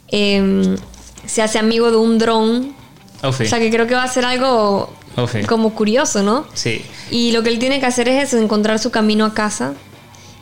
Em, 0.08 0.76
se 1.26 1.42
hace 1.42 1.58
amigo 1.58 1.90
de 1.90 1.96
un 1.96 2.18
dron. 2.18 2.74
Oh. 3.22 3.28
O 3.28 3.32
sea, 3.32 3.58
que 3.58 3.70
creo 3.70 3.86
que 3.86 3.94
va 3.94 4.02
a 4.04 4.08
ser 4.08 4.24
algo 4.24 4.92
Oh, 5.16 5.26
como 5.46 5.74
curioso, 5.74 6.22
¿no? 6.22 6.46
Sí. 6.54 6.82
Y 7.10 7.32
lo 7.32 7.42
que 7.42 7.50
él 7.50 7.58
tiene 7.58 7.80
que 7.80 7.86
hacer 7.86 8.08
es 8.08 8.24
eso, 8.28 8.38
encontrar 8.38 8.78
su 8.78 8.90
camino 8.90 9.26
a 9.26 9.34
casa. 9.34 9.74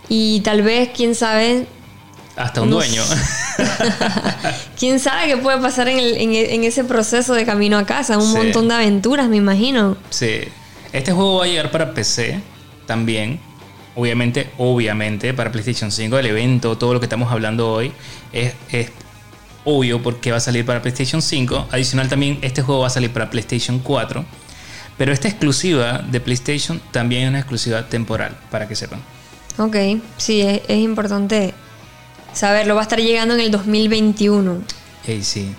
Y 0.08 0.40
tal 0.40 0.62
vez, 0.62 0.90
quién 0.96 1.14
sabe, 1.14 1.66
Hasta 2.36 2.62
un 2.62 2.70
No 2.70 2.76
dueño. 2.76 3.02
quién 4.78 4.98
sabe 5.00 5.26
qué 5.26 5.36
puede 5.36 5.58
pasar 5.58 5.88
en, 5.88 5.98
el- 5.98 6.16
en 6.16 6.34
en 6.34 6.64
ese 6.64 6.84
proceso 6.84 7.34
de 7.34 7.44
camino 7.44 7.76
a 7.78 7.84
casa. 7.84 8.16
Un 8.18 8.30
Sí. 8.30 8.36
montón 8.36 8.68
de 8.68 8.74
aventuras, 8.74 9.28
me 9.28 9.36
imagino. 9.36 9.96
Sí. 10.10 10.40
Este 10.92 11.12
juego 11.12 11.38
va 11.38 11.44
a 11.44 11.48
llegar 11.48 11.70
para 11.70 11.92
PC 11.92 12.40
también. 12.86 13.40
Obviamente, 13.96 14.50
obviamente, 14.58 15.34
para 15.34 15.50
PlayStation 15.52 15.90
5, 15.90 16.18
el 16.18 16.26
evento, 16.26 16.78
todo 16.78 16.94
lo 16.94 17.00
que 17.00 17.06
estamos 17.06 17.30
hablando 17.32 17.70
hoy, 17.72 17.92
es, 18.32 18.54
es 18.70 18.90
obvio 19.76 20.02
porque 20.02 20.30
va 20.30 20.36
a 20.38 20.40
salir 20.40 20.64
para 20.64 20.82
PlayStation 20.82 21.22
5. 21.22 21.68
Adicional 21.70 22.08
también, 22.08 22.38
este 22.42 22.62
juego 22.62 22.82
va 22.82 22.86
a 22.88 22.90
salir 22.90 23.10
para 23.12 23.30
PlayStation 23.30 23.78
4. 23.78 24.24
Pero 24.98 25.12
esta 25.12 25.28
exclusiva 25.28 25.98
de 26.10 26.20
PlayStation 26.20 26.80
también 26.90 27.22
es 27.22 27.28
una 27.30 27.38
exclusiva 27.38 27.88
temporal, 27.88 28.36
para 28.50 28.68
que 28.68 28.76
sepan. 28.76 29.00
Ok, 29.56 29.76
sí, 30.16 30.40
es, 30.42 30.60
es 30.68 30.78
importante 30.78 31.54
saberlo. 32.34 32.74
Va 32.74 32.82
a 32.82 32.84
estar 32.84 33.00
llegando 33.00 33.34
en 33.34 33.40
el 33.40 33.50
2021. 33.50 34.62
Ey, 35.06 35.22
sí. 35.24 35.54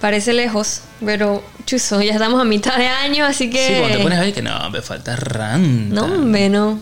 Parece 0.00 0.32
lejos, 0.32 0.82
pero 1.04 1.42
chuzo, 1.66 2.00
ya 2.02 2.12
estamos 2.12 2.40
a 2.40 2.44
mitad 2.44 2.76
de 2.78 2.86
año, 2.86 3.24
así 3.26 3.50
que... 3.50 3.66
Sí, 3.66 3.74
cuando 3.78 3.96
te 3.98 4.02
pones 4.02 4.18
ahí 4.18 4.32
que 4.32 4.42
no, 4.42 4.70
me 4.70 4.80
falta 4.80 5.16
ranta. 5.16 5.94
No, 5.94 6.04
hombre, 6.04 6.48
no. 6.48 6.78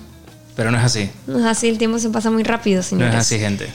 Pero 0.55 0.71
no 0.71 0.79
es 0.79 0.85
así. 0.85 1.11
No 1.27 1.39
es 1.39 1.45
así, 1.47 1.69
el 1.69 1.79
tiempo 1.79 1.99
se 1.99 2.11
pasa 2.11 2.31
muy 2.31 2.43
rápido, 2.43 2.79
No 2.79 2.83
señores. 2.83 3.15
es 3.15 3.21
así, 3.21 3.39
gente. 3.39 3.69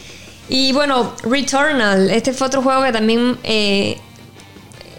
Y 0.54 0.74
bueno, 0.74 1.14
Returnal, 1.24 2.10
este 2.10 2.34
fue 2.34 2.48
otro 2.48 2.62
juego 2.62 2.84
que 2.84 2.92
también 2.92 3.38
eh, 3.44 3.98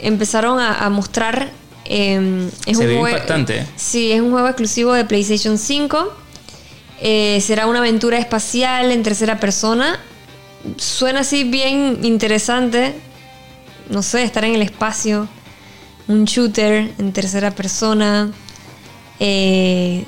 empezaron 0.00 0.58
a, 0.58 0.78
a 0.84 0.88
mostrar. 0.88 1.50
eh, 1.84 2.48
es 2.64 2.78
Se 2.78 2.84
un 2.86 2.90
juego- 2.92 3.08
impactante. 3.08 3.66
Sí, 3.76 4.12
es 4.12 4.22
un 4.22 4.30
juego 4.30 4.48
exclusivo 4.48 4.94
de 4.94 5.04
PlayStation 5.04 5.58
5. 5.58 6.10
Eh, 7.02 7.38
será 7.42 7.66
una 7.66 7.80
aventura 7.80 8.16
espacial 8.16 8.92
en 8.92 9.02
tercera 9.02 9.38
persona. 9.40 10.00
Suena 10.78 11.20
así 11.20 11.44
bien 11.44 11.98
interesante. 12.02 12.94
No 13.90 14.02
sé, 14.02 14.22
estar 14.22 14.46
en 14.46 14.54
el 14.54 14.62
espacio. 14.62 15.28
Un 16.08 16.24
shooter 16.24 16.92
en 16.98 17.12
tercera 17.12 17.50
persona. 17.50 18.30
eh, 19.20 20.04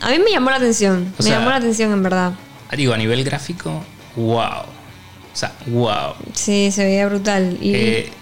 a 0.00 0.10
mí 0.10 0.18
me 0.20 0.30
llamó 0.30 0.50
la 0.50 0.56
atención. 0.56 1.12
O 1.18 1.22
me 1.22 1.28
sea- 1.28 1.38
llamó 1.38 1.50
la 1.50 1.56
atención, 1.56 1.92
en 1.92 2.02
verdad. 2.04 2.32
Digo, 2.76 2.92
a 2.94 2.96
nivel 2.96 3.24
gráfico, 3.24 3.82
wow. 4.16 4.72
O 5.34 5.36
sea, 5.36 5.52
wow. 5.66 6.14
Sí, 6.32 6.70
se 6.70 6.84
veía 6.84 7.06
brutal. 7.08 7.58
Y 7.60 7.74
Eh, 7.74 8.12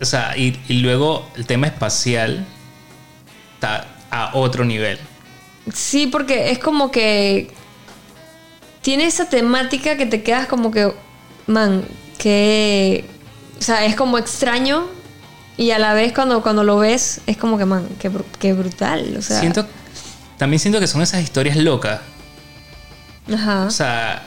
o 0.00 0.04
sea, 0.04 0.36
y, 0.36 0.60
y 0.68 0.80
luego 0.80 1.26
el 1.36 1.46
tema 1.46 1.68
espacial 1.68 2.44
está 3.54 3.86
a 4.10 4.30
otro 4.34 4.64
nivel. 4.64 4.98
sí, 5.72 6.06
porque 6.08 6.50
es 6.50 6.58
como 6.58 6.90
que 6.90 7.50
tiene 8.82 9.06
esa 9.06 9.28
temática 9.28 9.96
que 9.96 10.06
te 10.06 10.22
quedas 10.22 10.46
como 10.46 10.70
que, 10.70 10.92
man, 11.46 11.84
que, 12.16 13.04
o 13.58 13.62
sea, 13.62 13.84
es 13.84 13.94
como 13.94 14.18
extraño 14.18 14.86
y 15.56 15.72
a 15.72 15.78
la 15.78 15.92
vez 15.94 16.12
cuando, 16.12 16.42
cuando 16.42 16.64
lo 16.64 16.78
ves 16.78 17.20
es 17.26 17.36
como 17.36 17.58
que, 17.58 17.64
man, 17.66 17.86
que, 18.00 18.10
que 18.38 18.52
brutal. 18.52 19.14
O 19.18 19.22
sea, 19.22 19.40
siento, 19.40 19.66
también 20.38 20.58
siento 20.60 20.80
que 20.80 20.86
son 20.86 21.02
esas 21.02 21.22
historias 21.22 21.56
locas. 21.56 22.00
Ajá. 23.32 23.64
O 23.64 23.70
sea, 23.70 24.22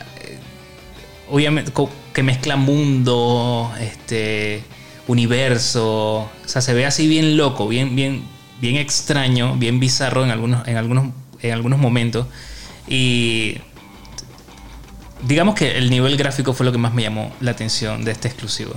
obviamente 1.32 1.72
que 2.14 2.24
mezclan 2.24 2.60
mundo, 2.60 3.72
este, 3.80 4.64
universo. 5.08 6.30
O 6.30 6.30
sea, 6.46 6.62
se 6.62 6.74
ve 6.74 6.86
así 6.86 7.08
bien 7.08 7.38
loco, 7.38 7.68
bien, 7.68 7.96
bien, 7.96 8.24
bien 8.60 8.76
extraño, 8.76 9.56
bien 9.56 9.80
bizarro 9.80 10.24
en 10.24 10.30
algunos, 10.32 10.68
en 10.68 10.78
algunos, 10.78 11.14
en 11.42 11.52
algunos 11.54 11.80
momentos. 11.80 12.28
Y 12.88 13.58
digamos 15.28 15.56
que 15.56 15.78
el 15.78 15.90
nivel 15.90 16.18
gráfico 16.18 16.54
fue 16.54 16.66
lo 16.66 16.72
que 16.72 16.78
más 16.78 16.94
me 16.94 17.04
llamó 17.04 17.32
la 17.40 17.52
atención 17.52 18.04
de 18.04 18.12
este 18.12 18.28
exclusivo. 18.28 18.74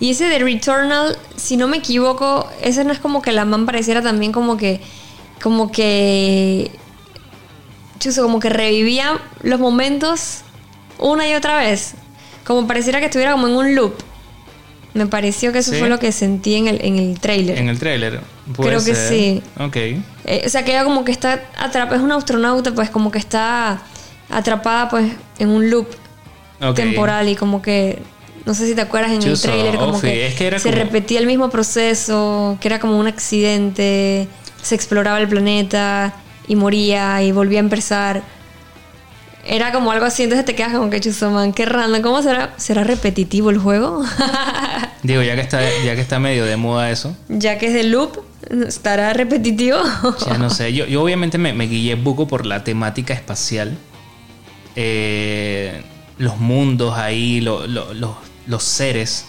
Y 0.00 0.10
ese 0.10 0.24
de 0.24 0.40
Returnal, 0.40 1.16
si 1.36 1.56
no 1.56 1.68
me 1.68 1.76
equivoco, 1.76 2.48
ese 2.60 2.84
no 2.84 2.92
es 2.92 2.98
como 2.98 3.22
que 3.22 3.30
la 3.30 3.44
man 3.44 3.66
pareciera 3.66 4.02
también 4.02 4.32
como 4.32 4.56
que. 4.56 4.80
Como 5.40 5.70
que. 5.70 6.72
Chuso, 8.00 8.22
como 8.22 8.40
que 8.40 8.48
revivía 8.48 9.20
los 9.42 9.60
momentos 9.60 10.42
una 11.02 11.28
y 11.28 11.34
otra 11.34 11.58
vez. 11.58 11.94
Como 12.44 12.66
pareciera 12.66 12.98
que 13.00 13.06
estuviera 13.06 13.32
como 13.32 13.48
en 13.48 13.54
un 13.54 13.74
loop. 13.74 13.94
Me 14.94 15.06
pareció 15.06 15.52
que 15.52 15.58
eso 15.60 15.72
¿Sí? 15.72 15.78
fue 15.78 15.88
lo 15.88 15.98
que 15.98 16.12
sentí 16.12 16.54
en 16.54 16.68
el, 16.68 16.84
en 16.84 16.98
el 16.98 17.18
trailer. 17.18 17.56
En 17.58 17.68
el 17.68 17.78
tráiler. 17.78 18.20
puede 18.54 18.70
Creo 18.70 18.84
que 18.84 18.94
sí. 18.94 19.42
Ok. 19.58 19.76
Eh, 19.76 20.42
o 20.44 20.48
sea, 20.50 20.64
que 20.64 20.72
ella 20.72 20.84
como 20.84 21.04
que 21.04 21.12
está 21.12 21.44
atrapada, 21.56 21.96
es 21.96 22.02
una 22.02 22.16
astronauta, 22.16 22.74
pues 22.74 22.90
como 22.90 23.10
que 23.10 23.18
está 23.18 23.80
atrapada 24.28 24.88
pues 24.90 25.12
en 25.38 25.48
un 25.48 25.70
loop 25.70 25.86
temporal 26.74 27.28
y 27.28 27.36
como 27.36 27.60
que 27.62 28.00
no 28.44 28.54
sé 28.54 28.66
si 28.66 28.74
te 28.74 28.80
acuerdas 28.82 29.12
en 29.12 29.22
el 29.22 29.40
trailer 29.40 29.76
como 29.76 29.96
Ofi, 29.96 30.06
que, 30.08 30.26
es 30.26 30.34
que 30.34 30.46
era 30.46 30.58
se 30.58 30.70
como- 30.70 30.82
repetía 30.82 31.18
el 31.20 31.26
mismo 31.26 31.48
proceso, 31.50 32.58
que 32.60 32.68
era 32.68 32.78
como 32.78 32.98
un 32.98 33.06
accidente, 33.06 34.28
se 34.62 34.74
exploraba 34.74 35.18
el 35.20 35.28
planeta 35.28 36.14
y 36.48 36.56
moría 36.56 37.22
y 37.22 37.32
volvía 37.32 37.58
a 37.60 37.60
empezar. 37.60 38.22
Era 39.44 39.72
como 39.72 39.90
algo 39.90 40.04
así, 40.06 40.22
entonces 40.22 40.44
te 40.44 40.54
quedas 40.54 40.72
como 40.72 40.88
que 40.88 41.00
chuzo, 41.00 41.30
man, 41.30 41.52
qué 41.52 41.64
random, 41.66 42.00
¿cómo 42.02 42.22
será? 42.22 42.54
¿Será 42.58 42.84
repetitivo 42.84 43.50
el 43.50 43.58
juego? 43.58 44.02
Digo, 45.02 45.20
ya 45.22 45.34
que 45.34 45.40
está, 45.40 45.60
ya 45.84 45.94
que 45.96 46.00
está 46.00 46.20
medio 46.20 46.44
de 46.44 46.56
moda 46.56 46.90
eso. 46.90 47.16
ya 47.28 47.58
que 47.58 47.66
es 47.66 47.74
de 47.74 47.82
loop, 47.82 48.18
¿estará 48.68 49.12
repetitivo? 49.14 49.78
Ya 50.26 50.38
no 50.38 50.48
sé, 50.48 50.72
yo, 50.72 50.86
yo 50.86 51.02
obviamente 51.02 51.38
me, 51.38 51.52
me 51.52 51.66
guié 51.66 51.96
buco 51.96 52.28
por 52.28 52.46
la 52.46 52.62
temática 52.62 53.14
espacial. 53.14 53.76
Eh, 54.76 55.82
los 56.18 56.38
mundos 56.38 56.96
ahí, 56.96 57.40
lo- 57.40 57.66
lo- 57.66 57.92
los- 57.94 58.16
los 58.46 58.62
seres 58.62 59.26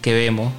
que 0.00 0.12
vemos. 0.14 0.52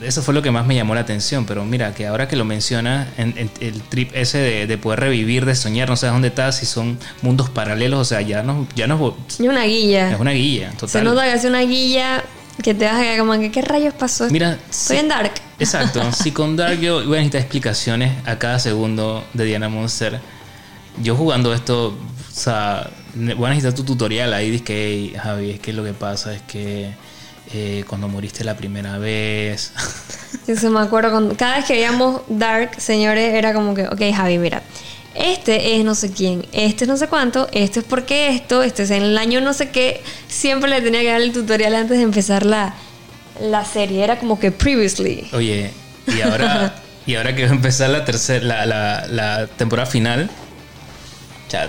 Eso 0.00 0.22
fue 0.22 0.32
lo 0.32 0.42
que 0.42 0.50
más 0.52 0.64
me 0.64 0.74
llamó 0.76 0.94
la 0.94 1.00
atención, 1.00 1.44
pero 1.44 1.64
mira, 1.64 1.92
que 1.92 2.06
ahora 2.06 2.28
que 2.28 2.36
lo 2.36 2.44
mencionas, 2.44 3.08
en, 3.18 3.34
en 3.36 3.50
el 3.60 3.82
trip 3.82 4.10
ese 4.14 4.38
de, 4.38 4.66
de 4.68 4.78
poder 4.78 5.00
revivir, 5.00 5.44
de 5.44 5.56
soñar, 5.56 5.88
no 5.88 5.96
sabes 5.96 6.12
dónde 6.12 6.28
estás, 6.28 6.58
si 6.58 6.66
son 6.66 6.98
mundos 7.20 7.50
paralelos, 7.50 7.98
o 8.00 8.04
sea, 8.04 8.20
ya 8.20 8.42
nos, 8.44 8.68
ya 8.76 8.86
nos 8.86 9.00
Y 9.40 9.48
una 9.48 9.64
guilla. 9.64 10.12
es 10.12 10.20
una 10.20 10.30
guía, 10.30 10.70
total. 10.72 10.88
Se 10.88 11.02
nota 11.02 11.24
que 11.24 11.32
es 11.32 11.44
una 11.44 11.60
guilla 11.62 12.22
que 12.62 12.74
te 12.74 12.84
vas 12.84 12.94
a 12.94 13.00
quedar 13.02 13.18
como 13.18 13.32
que, 13.40 13.50
¿qué 13.50 13.62
rayos 13.62 13.94
pasó? 13.94 14.28
Mira, 14.30 14.52
Estoy 14.70 14.96
sí. 14.98 15.02
en 15.02 15.08
Dark. 15.08 15.32
Exacto. 15.58 16.12
Si 16.12 16.30
con 16.30 16.54
Dark 16.56 16.78
yo 16.78 16.96
voy 17.04 17.16
a 17.16 17.20
necesitar 17.20 17.40
explicaciones 17.40 18.12
a 18.24 18.38
cada 18.38 18.58
segundo 18.60 19.24
de 19.32 19.44
Diana 19.46 19.68
Monster. 19.68 20.20
Yo 21.02 21.16
jugando 21.16 21.52
esto, 21.54 21.88
o 21.88 21.96
sea, 22.30 22.88
voy 23.14 23.46
a 23.46 23.48
necesitar 23.48 23.74
tu 23.74 23.82
tutorial 23.84 24.32
ahí. 24.34 24.50
Dice 24.50 24.64
que, 24.64 24.74
"Hey, 24.84 25.14
Javi, 25.20 25.50
es 25.50 25.60
que 25.60 25.72
lo 25.72 25.82
que 25.82 25.92
pasa 25.92 26.34
es 26.34 26.42
que 26.42 26.92
eh, 27.52 27.84
cuando 27.88 28.08
moriste 28.08 28.44
la 28.44 28.56
primera 28.56 28.98
vez. 28.98 29.72
Yo 30.46 30.56
se 30.56 30.68
me 30.70 30.80
acuerdo 30.80 31.10
cuando 31.10 31.36
cada 31.36 31.56
vez 31.56 31.64
que 31.66 31.74
veíamos 31.74 32.22
Dark, 32.28 32.80
señores, 32.80 33.34
era 33.34 33.52
como 33.52 33.74
que, 33.74 33.86
ok, 33.86 34.00
Javi, 34.14 34.38
mira, 34.38 34.62
este 35.14 35.76
es 35.76 35.84
no 35.84 35.94
sé 35.94 36.10
quién, 36.10 36.46
este 36.52 36.84
es 36.84 36.88
no 36.88 36.96
sé 36.96 37.06
cuánto, 37.08 37.48
esto 37.52 37.80
es 37.80 37.86
porque 37.86 38.28
esto, 38.30 38.62
este 38.62 38.84
es 38.84 38.90
en 38.90 39.02
el 39.02 39.18
año 39.18 39.40
no 39.40 39.52
sé 39.52 39.68
qué. 39.70 40.02
Siempre 40.28 40.70
le 40.70 40.80
tenía 40.80 41.00
que 41.02 41.08
dar 41.08 41.20
el 41.20 41.32
tutorial 41.32 41.74
antes 41.74 41.98
de 41.98 42.02
empezar 42.04 42.44
la, 42.46 42.74
la 43.40 43.64
serie. 43.64 44.02
Era 44.02 44.18
como 44.18 44.38
que 44.40 44.50
previously. 44.50 45.28
Oye, 45.32 45.70
y 46.06 46.20
ahora, 46.22 46.74
y 47.06 47.14
ahora 47.16 47.36
que 47.36 47.44
va 47.44 47.50
a 47.50 47.54
empezar 47.54 47.90
la 47.90 48.04
tercera, 48.04 48.44
la, 48.44 48.66
la- 48.66 49.06
la 49.08 49.46
temporada 49.48 49.86
final. 49.90 50.30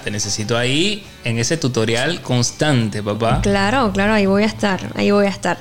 Te 0.04 0.12
necesito 0.12 0.58
ahí 0.58 1.06
en 1.24 1.40
ese 1.40 1.58
tutorial 1.58 2.22
constante, 2.22 3.04
papá. 3.04 3.42
Claro, 3.42 3.92
claro, 3.92 4.14
ahí 4.14 4.26
voy 4.26 4.44
a 4.44 4.46
estar, 4.46 4.80
ahí 4.96 5.12
voy 5.12 5.26
a 5.26 5.30
estar. 5.30 5.58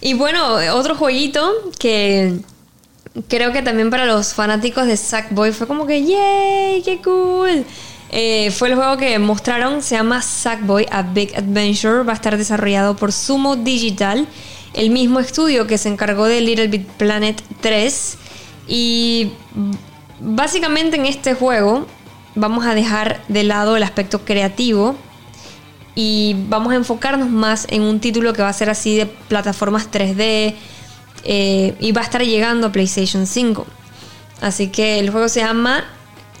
Y 0.00 0.14
bueno, 0.14 0.56
otro 0.74 0.96
jueguito 0.96 1.52
que 1.78 2.40
creo 3.28 3.52
que 3.52 3.62
también 3.62 3.90
para 3.90 4.06
los 4.06 4.34
fanáticos 4.34 4.86
de 4.86 4.96
Sackboy 4.96 5.52
fue 5.52 5.66
como 5.66 5.86
que 5.86 6.04
¡yay! 6.04 6.82
¡Qué 6.82 7.00
cool! 7.02 7.64
Eh, 8.10 8.50
fue 8.50 8.68
el 8.68 8.74
juego 8.74 8.96
que 8.96 9.18
mostraron, 9.20 9.82
se 9.82 9.94
llama 9.94 10.20
Sackboy 10.20 10.86
A 10.90 11.02
Big 11.02 11.36
Adventure, 11.36 12.02
va 12.02 12.12
a 12.12 12.16
estar 12.16 12.36
desarrollado 12.36 12.96
por 12.96 13.12
Sumo 13.12 13.54
Digital, 13.54 14.26
el 14.74 14.90
mismo 14.90 15.20
estudio 15.20 15.68
que 15.68 15.78
se 15.78 15.88
encargó 15.88 16.26
de 16.26 16.40
Little 16.40 16.68
Big 16.68 16.86
Planet 16.86 17.40
3. 17.60 18.18
Y 18.66 19.30
básicamente 20.20 20.96
en 20.96 21.06
este 21.06 21.34
juego 21.34 21.86
vamos 22.34 22.66
a 22.66 22.74
dejar 22.74 23.20
de 23.28 23.44
lado 23.44 23.76
el 23.76 23.82
aspecto 23.82 24.24
creativo 24.24 24.96
y 25.94 26.36
vamos 26.48 26.72
a 26.72 26.76
enfocarnos 26.76 27.28
más 27.28 27.66
en 27.70 27.82
un 27.82 28.00
título 28.00 28.32
que 28.32 28.42
va 28.42 28.48
a 28.48 28.52
ser 28.52 28.70
así 28.70 28.96
de 28.96 29.06
plataformas 29.06 29.90
3D 29.90 30.54
eh, 31.24 31.74
y 31.78 31.92
va 31.92 32.00
a 32.00 32.04
estar 32.04 32.22
llegando 32.22 32.68
a 32.68 32.72
PlayStation 32.72 33.26
5. 33.26 33.66
Así 34.40 34.68
que 34.68 34.98
el 34.98 35.10
juego 35.10 35.28
se 35.28 35.40
llama, 35.40 35.84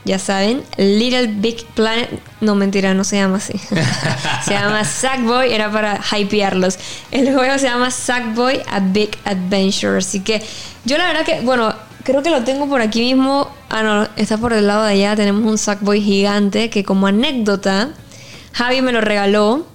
ya 0.04 0.18
saben, 0.18 0.62
Little 0.76 1.26
Big 1.26 1.66
Planet. 1.74 2.08
No, 2.40 2.54
mentira, 2.54 2.94
no 2.94 3.04
se 3.04 3.16
llama 3.16 3.36
así. 3.36 3.58
se 4.44 4.54
llama 4.54 4.84
Sackboy, 4.84 5.52
era 5.52 5.70
para 5.70 6.00
hypearlos. 6.16 6.78
El 7.10 7.34
juego 7.34 7.58
se 7.58 7.66
llama 7.66 7.90
Sackboy 7.90 8.62
A 8.70 8.80
Big 8.80 9.18
Adventure. 9.24 9.98
Así 9.98 10.20
que 10.20 10.42
yo 10.84 10.96
la 10.96 11.06
verdad 11.08 11.24
que, 11.24 11.40
bueno, 11.42 11.74
creo 12.04 12.22
que 12.22 12.30
lo 12.30 12.42
tengo 12.44 12.66
por 12.68 12.80
aquí 12.80 13.00
mismo. 13.00 13.50
Ah, 13.70 13.82
no, 13.82 14.08
está 14.16 14.36
por 14.36 14.52
el 14.52 14.66
lado 14.66 14.84
de 14.84 14.92
allá. 14.92 15.16
Tenemos 15.16 15.44
un 15.50 15.56
Sackboy 15.56 16.00
gigante 16.02 16.70
que 16.70 16.84
como 16.84 17.06
anécdota, 17.06 17.90
Javi 18.52 18.82
me 18.82 18.92
lo 18.92 19.00
regaló 19.00 19.66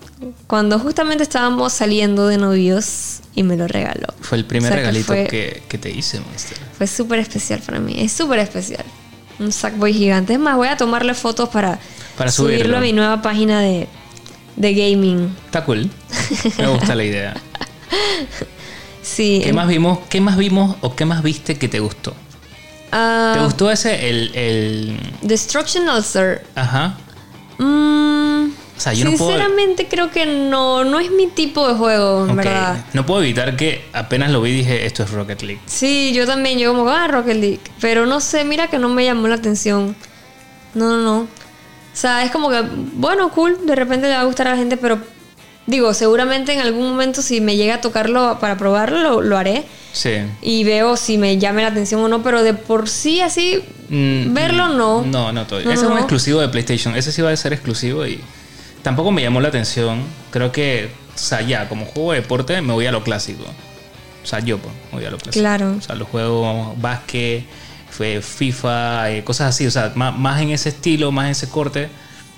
cuando 0.47 0.79
justamente 0.79 1.23
estábamos 1.23 1.73
saliendo 1.73 2.27
de 2.27 2.37
novios 2.37 3.21
y 3.35 3.43
me 3.43 3.55
lo 3.57 3.67
regaló. 3.67 4.07
Fue 4.21 4.37
el 4.37 4.45
primer 4.45 4.71
O 4.71 4.73
sea 4.75 4.81
que 4.81 4.87
regalito 4.87 5.07
fue- 5.07 5.27
que, 5.27 5.63
que 5.67 5.77
te 5.77 5.89
hice, 5.91 6.19
Monster. 6.19 6.57
Fue 6.77 6.87
súper 6.87 7.19
especial 7.19 7.61
para 7.65 7.79
mí. 7.79 7.95
Es 7.97 8.11
súper 8.11 8.39
especial. 8.39 8.83
Un 9.39 9.51
Sackboy 9.51 9.93
gigante. 9.93 10.33
Es 10.33 10.39
más, 10.39 10.55
voy 10.57 10.67
a 10.67 10.77
tomarle 10.77 11.13
fotos 11.13 11.49
para, 11.49 11.79
Para 12.17 12.31
subirlo. 12.31 12.57
subirlo. 12.57 12.77
a 12.77 12.81
mi 12.81 12.91
nueva 12.93 13.21
página 13.21 13.61
de, 13.61 13.87
de 14.57 14.73
gaming. 14.73 15.33
Está 15.45 15.63
cool. 15.65 15.89
Me 16.57 16.67
gusta 16.67 16.95
la 16.95 17.03
idea. 17.03 17.33
Sí. 19.01 19.39
¿Qué 19.43 19.49
en- 19.49 19.55
más 19.55 19.67
vimos? 19.67 19.99
¿Qué 20.09 20.19
más 20.19 20.35
vimos 20.35 20.75
o 20.81 20.95
qué 20.95 21.05
más 21.05 21.21
viste 21.21 21.57
que 21.59 21.67
te 21.67 21.79
gustó? 21.79 22.15
Ah, 22.95 23.33
¿Te 23.37 23.43
gustó 23.43 23.69
ese 23.71 24.09
el, 24.09 24.31
el 24.35 24.99
Destruction 25.21 25.87
Ulcer. 25.89 26.45
ajá? 26.55 26.97
Mm, 27.57 28.47
O 28.77 28.79
sea, 28.79 28.93
yo 28.93 29.05
no 29.05 29.11
puedo- 29.17 29.31
sinceramente 29.31 29.87
creo 29.87 30.11
que 30.11 30.25
no, 30.25 30.83
no 30.83 30.99
es 30.99 31.09
mi 31.11 31.27
tipo 31.27 31.67
de 31.67 31.75
juego, 31.75 32.25
en 32.25 32.31
Ok. 32.31 32.35
verdad. 32.37 32.85
No 32.93 33.05
puedo 33.05 33.21
evitar 33.23 33.55
que 33.55 33.85
apenas 33.93 34.31
lo 34.31 34.41
vi 34.41 34.51
dije 34.51 34.85
esto 34.85 35.03
es 35.03 35.11
Rocket 35.11 35.41
League. 35.43 35.61
Sí, 35.65 36.11
yo 36.13 36.25
también, 36.25 36.59
yo 36.59 36.73
como, 36.73 36.89
ah, 36.89 37.07
Rocket 37.07 37.37
League. 37.37 37.61
Pero 37.79 38.05
no 38.05 38.19
sé, 38.19 38.43
mira 38.43 38.67
que 38.67 38.77
no 38.79 38.89
me 38.89 39.05
llamó 39.05 39.27
la 39.27 39.35
atención. 39.35 39.95
No, 40.73 40.89
no, 40.89 40.97
no. 41.01 41.19
O 41.21 41.27
sea, 41.97 42.23
es 42.25 42.31
como 42.31 42.49
que, 42.49 42.61
bueno, 42.95 43.29
cool, 43.31 43.57
de 43.65 43.75
repente 43.75 44.07
le 44.07 44.13
va 44.15 44.21
a 44.21 44.25
gustar 44.25 44.47
a 44.47 44.51
la 44.51 44.57
gente, 44.57 44.75
pero 44.75 44.99
digo, 45.67 45.93
seguramente 45.93 46.53
en 46.53 46.59
algún 46.59 46.89
momento 46.89 47.21
si 47.21 47.41
me 47.41 47.55
llega 47.55 47.75
a 47.75 47.81
tocarlo 47.81 48.37
para 48.39 48.57
probarlo, 48.57 48.99
lo, 49.01 49.21
lo 49.21 49.37
haré. 49.37 49.63
Sí. 49.93 50.11
Y 50.41 50.63
veo 50.63 50.97
si 50.97 51.17
me 51.17 51.37
llame 51.37 51.61
la 51.61 51.69
atención 51.69 52.01
o 52.01 52.07
no, 52.07 52.21
pero 52.21 52.43
de 52.43 52.53
por 52.53 52.89
sí 52.89 53.21
así, 53.21 53.63
Mm, 53.89 54.33
verlo 54.33 54.69
no. 54.69 55.03
No, 55.03 55.31
no 55.31 55.45
todavía. 55.45 55.67
No, 55.67 55.73
Ese 55.73 55.83
no, 55.83 55.87
es 55.87 55.91
un 55.91 55.93
no. 55.95 55.99
exclusivo 55.99 56.41
de 56.41 56.49
PlayStation. 56.49 56.95
Ese 56.95 57.11
sí 57.11 57.21
va 57.21 57.31
a 57.31 57.35
ser 57.37 57.53
exclusivo 57.53 58.05
y 58.05 58.19
tampoco 58.81 59.11
me 59.11 59.21
llamó 59.21 59.41
la 59.41 59.49
atención. 59.49 60.01
Creo 60.31 60.51
que, 60.51 60.89
o 61.13 61.17
sea, 61.17 61.41
ya, 61.41 61.69
como 61.69 61.85
juego 61.85 62.13
de 62.13 62.21
deporte 62.21 62.61
me 62.61 62.73
voy 62.73 62.85
a 62.87 62.91
lo 62.91 63.03
clásico. 63.03 63.43
O 64.23 64.27
sea, 64.27 64.39
yo 64.39 64.57
pues, 64.57 64.73
me 64.91 64.97
voy 64.99 65.05
a 65.05 65.11
lo 65.11 65.17
clásico. 65.17 65.41
Claro. 65.41 65.75
O 65.77 65.81
sea, 65.81 65.95
los 65.95 66.07
juegos 66.07 66.81
básquet, 66.81 67.45
FIFA, 68.21 69.11
eh, 69.11 69.23
cosas 69.23 69.49
así, 69.49 69.65
o 69.67 69.71
sea, 69.71 69.91
más, 69.95 70.17
más 70.17 70.41
en 70.41 70.49
ese 70.49 70.69
estilo, 70.69 71.11
más 71.11 71.25
en 71.25 71.31
ese 71.31 71.47
corte. 71.47 71.89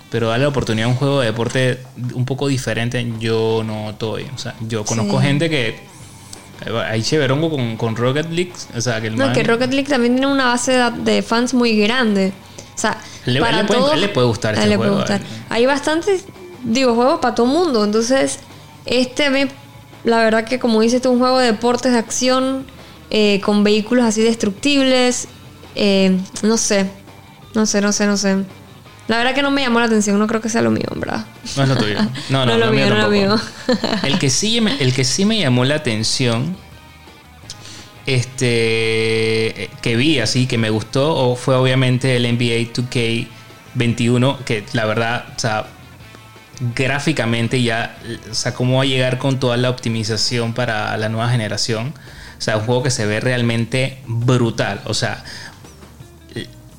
Pero 0.09 0.29
darle 0.29 0.43
la 0.43 0.49
oportunidad 0.49 0.87
a 0.87 0.91
un 0.91 0.95
juego 0.95 1.19
de 1.19 1.25
deporte 1.27 1.83
un 2.13 2.23
poco 2.25 2.47
diferente, 2.47 3.05
yo 3.19 3.61
no 3.65 3.89
estoy. 3.89 4.25
O 4.33 4.37
sea, 4.37 4.55
yo 4.61 4.85
conozco 4.85 5.19
Sí. 5.19 5.27
gente 5.27 5.49
que. 5.49 5.79
Hay 6.89 7.03
cheverongo 7.03 7.51
con, 7.51 7.77
con 7.77 7.95
Rocket 7.95 8.31
League. 8.31 8.53
O 8.75 8.81
sea, 8.81 8.99
que 9.01 9.07
el 9.07 9.15
No, 9.15 9.25
man- 9.25 9.33
que 9.33 9.43
Rocket 9.43 9.71
League 9.71 9.87
también 9.89 10.13
tiene 10.15 10.27
una 10.31 10.45
base 10.45 10.71
de, 10.73 10.91
de 11.03 11.21
fans 11.21 11.53
muy 11.53 11.77
grande. 11.77 12.31
O 12.75 12.79
sea, 12.79 12.99
Le- 13.25 13.39
para 13.39 13.57
le 13.61 13.63
puede- 13.65 13.79
todos- 13.81 13.97
le 13.99 14.07
puede 14.09 14.27
gustar 14.27 14.53
este 14.55 14.65
le 14.67 14.75
puede 14.77 14.89
juego, 14.89 15.01
gustar. 15.03 15.21
a 15.21 15.23
él. 15.23 15.29
Hay 15.49 15.65
bastantes, 15.65 16.25
digo, 16.63 16.95
juegos 16.95 17.19
para 17.19 17.35
todo 17.35 17.45
mundo. 17.45 17.83
Entonces, 17.83 18.39
este 18.85 19.25
a 19.25 19.29
mí, 19.29 19.45
la 20.03 20.17
verdad 20.23 20.45
que 20.45 20.57
como 20.57 20.81
dices, 20.81 20.95
este 20.95 21.09
es 21.09 21.13
un 21.13 21.19
juego 21.19 21.37
de 21.39 21.47
deportes 21.47 21.91
de 21.91 21.97
acción 21.99 22.65
eh, 23.09 23.39
con 23.41 23.63
vehículos 23.63 24.05
así 24.05 24.21
destructibles. 24.21 25.27
Eh, 25.75 26.17
no 26.43 26.57
sé, 26.57 26.89
no 27.53 27.65
sé, 27.67 27.81
no 27.81 27.91
sé, 27.91 28.05
no 28.07 28.17
sé. 28.17 28.37
La 29.07 29.17
verdad 29.17 29.33
que 29.33 29.41
no 29.41 29.51
me 29.51 29.61
llamó 29.61 29.79
la 29.79 29.85
atención, 29.85 30.19
no 30.19 30.27
creo 30.27 30.41
que 30.41 30.49
sea 30.49 30.61
lo 30.61 30.71
mío, 30.71 30.85
verdad. 30.95 31.25
No 31.55 31.63
es 31.63 31.69
lo 31.69 31.77
tuyo. 31.77 31.97
No, 32.29 32.45
no, 32.45 32.45
No 32.45 32.53
es 32.53 32.59
lo 32.59 32.71
mío 32.71 32.85
mío, 32.85 32.89
no 32.89 33.09
lo 33.09 33.09
tampoco. 33.09 34.05
El 34.05 34.19
que 34.19 34.29
sí 34.29 34.59
me, 34.59 34.75
el 34.81 34.93
que 34.93 35.05
sí 35.05 35.25
me 35.25 35.39
llamó 35.39 35.63
la 35.63 35.75
atención, 35.75 36.57
este, 38.05 39.69
que 39.81 39.95
vi 39.95 40.19
así, 40.19 40.45
que 40.45 40.57
me 40.57 40.69
gustó, 40.69 41.15
o 41.15 41.35
fue 41.35 41.55
obviamente 41.55 42.17
el 42.17 42.23
NBA 42.23 42.73
2K21, 42.73 44.39
que 44.39 44.65
la 44.73 44.85
verdad, 44.85 45.25
o 45.35 45.39
sea, 45.39 45.67
gráficamente 46.75 47.61
ya, 47.61 47.97
o 48.29 48.33
sea, 48.33 48.53
cómo 48.53 48.77
va 48.77 48.83
a 48.83 48.85
llegar 48.85 49.19
con 49.19 49.39
toda 49.39 49.55
la 49.57 49.69
optimización 49.69 50.53
para 50.53 50.97
la 50.97 51.07
nueva 51.07 51.29
generación. 51.29 51.93
O 52.37 52.41
sea, 52.41 52.57
un 52.57 52.65
juego 52.65 52.83
que 52.83 52.91
se 52.91 53.05
ve 53.05 53.19
realmente 53.19 54.01
brutal. 54.05 54.81
O 54.85 54.93
sea, 54.93 55.23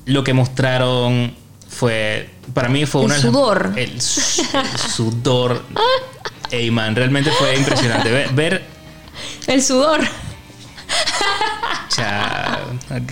lo 0.05 0.23
que 0.23 0.33
mostraron 0.33 1.33
fue 1.79 2.29
para 2.53 2.67
mí 2.67 2.85
fue 2.85 3.01
El 3.01 3.05
una 3.05 3.13
las- 3.15 3.21
sudor. 3.23 3.73
el, 3.77 4.01
su- 4.01 4.41
el 4.41 4.91
sudor 4.91 5.63
Ey, 6.51 6.71
man, 6.71 6.95
realmente 6.95 7.31
fue 7.31 7.55
impresionante 7.55 8.11
ver, 8.11 8.29
ver 8.33 8.63
El 9.47 9.61
sudor. 9.63 10.01
cha, 11.89 12.59
ok. 12.89 13.11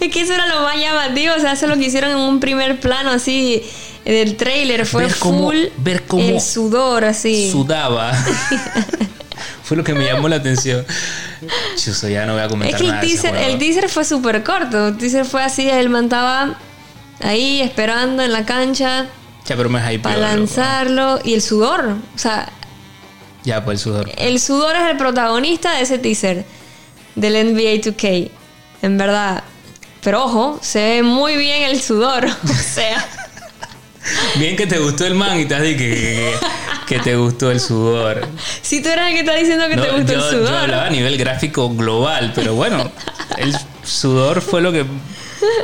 Es 0.00 0.12
que 0.12 0.20
eso 0.22 0.34
era 0.34 0.46
lo 0.46 0.62
más 0.62 0.76
llamativo, 0.78 1.34
o 1.36 1.40
sea, 1.40 1.52
eso 1.52 1.66
lo 1.66 1.76
que 1.76 1.84
hicieron 1.86 2.10
en 2.10 2.16
un 2.18 2.40
primer 2.40 2.80
plano 2.80 3.10
así 3.10 3.62
del 4.04 4.36
trailer 4.36 4.86
fue 4.86 5.04
Ver 5.04 5.14
cómo- 5.16 5.38
full 5.50 5.56
ver 5.78 6.02
cómo 6.06 6.22
el 6.28 6.40
sudor 6.40 7.04
así. 7.04 7.50
sudaba 7.52 8.12
fue 9.64 9.76
lo 9.76 9.84
que 9.84 9.94
me 9.94 10.04
llamó 10.06 10.28
la 10.28 10.36
atención 10.36 10.84
Chuso, 11.76 12.08
ya 12.08 12.26
no 12.26 12.32
voy 12.32 12.40
a 12.42 12.44
es 12.46 12.50
comentar 12.50 12.78
que 12.80 12.86
el 12.86 12.90
nada 12.92 13.00
teaser, 13.02 13.34
el 13.36 13.58
teaser 13.58 13.88
fue 13.88 14.04
súper 14.04 14.42
corto, 14.42 14.88
el 14.88 14.96
teaser 14.96 15.24
fue 15.24 15.42
así, 15.42 15.68
él 15.68 15.90
man 15.90 16.04
estaba 16.04 16.58
ahí 17.20 17.60
esperando 17.60 18.22
en 18.22 18.32
la 18.32 18.44
cancha 18.44 19.06
ya 19.44 19.56
pero 19.56 19.68
me 19.68 19.80
para 19.98 20.16
loco. 20.16 20.26
lanzarlo 20.28 21.18
y 21.24 21.34
el 21.34 21.42
sudor, 21.42 21.96
o 22.14 22.18
sea, 22.18 22.48
ya 23.42 23.64
pues 23.64 23.78
el 23.80 23.82
sudor 23.84 24.10
el 24.16 24.40
sudor 24.40 24.76
es 24.76 24.90
el 24.90 24.96
protagonista 24.96 25.72
de 25.76 25.82
ese 25.82 25.98
teaser 25.98 26.44
del 27.14 27.32
NBA 27.54 27.80
2K, 27.82 28.30
en 28.82 28.98
verdad. 28.98 29.42
Pero 30.02 30.24
ojo, 30.24 30.58
se 30.62 30.78
ve 30.78 31.02
muy 31.02 31.36
bien 31.36 31.64
el 31.64 31.80
sudor, 31.82 32.26
o 32.44 32.48
sea... 32.48 33.04
bien 34.36 34.56
que 34.56 34.66
te 34.66 34.78
gustó 34.78 35.06
el 35.06 35.14
man 35.14 35.38
y 35.40 35.44
te 35.46 35.54
has 35.54 35.62
dicho 35.62 35.78
que, 35.78 36.34
que, 36.86 36.96
que 36.96 37.00
te 37.00 37.16
gustó 37.16 37.50
el 37.50 37.60
sudor 37.60 38.26
Si 38.62 38.82
tú 38.82 38.88
eres 38.88 39.08
el 39.08 39.12
que 39.14 39.20
está 39.20 39.34
diciendo 39.34 39.68
que 39.68 39.76
No, 39.76 39.82
te 39.82 39.90
gusta 39.90 40.12
yo, 40.12 40.18
el 40.18 40.24
yo 40.24 40.30
sudor. 40.30 40.54
hablaba 40.54 40.86
a 40.86 40.90
nivel 40.90 41.18
gráfico 41.18 41.68
global, 41.70 42.32
pero 42.34 42.54
bueno, 42.54 42.90
el 43.36 43.54
sudor 43.84 44.40
fue 44.40 44.60
lo 44.62 44.72
que 44.72 44.86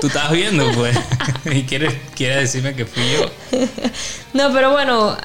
tú 0.00 0.06
estabas 0.06 0.32
viendo, 0.32 0.70
pues. 0.72 0.96
Y 1.52 1.62
quieres, 1.62 1.94
quieres 2.14 2.38
decirme 2.38 2.74
que 2.74 2.84
fui 2.86 3.02
yo. 3.12 3.30
No, 4.32 4.52
pero 4.52 4.72
bueno, 4.72 5.16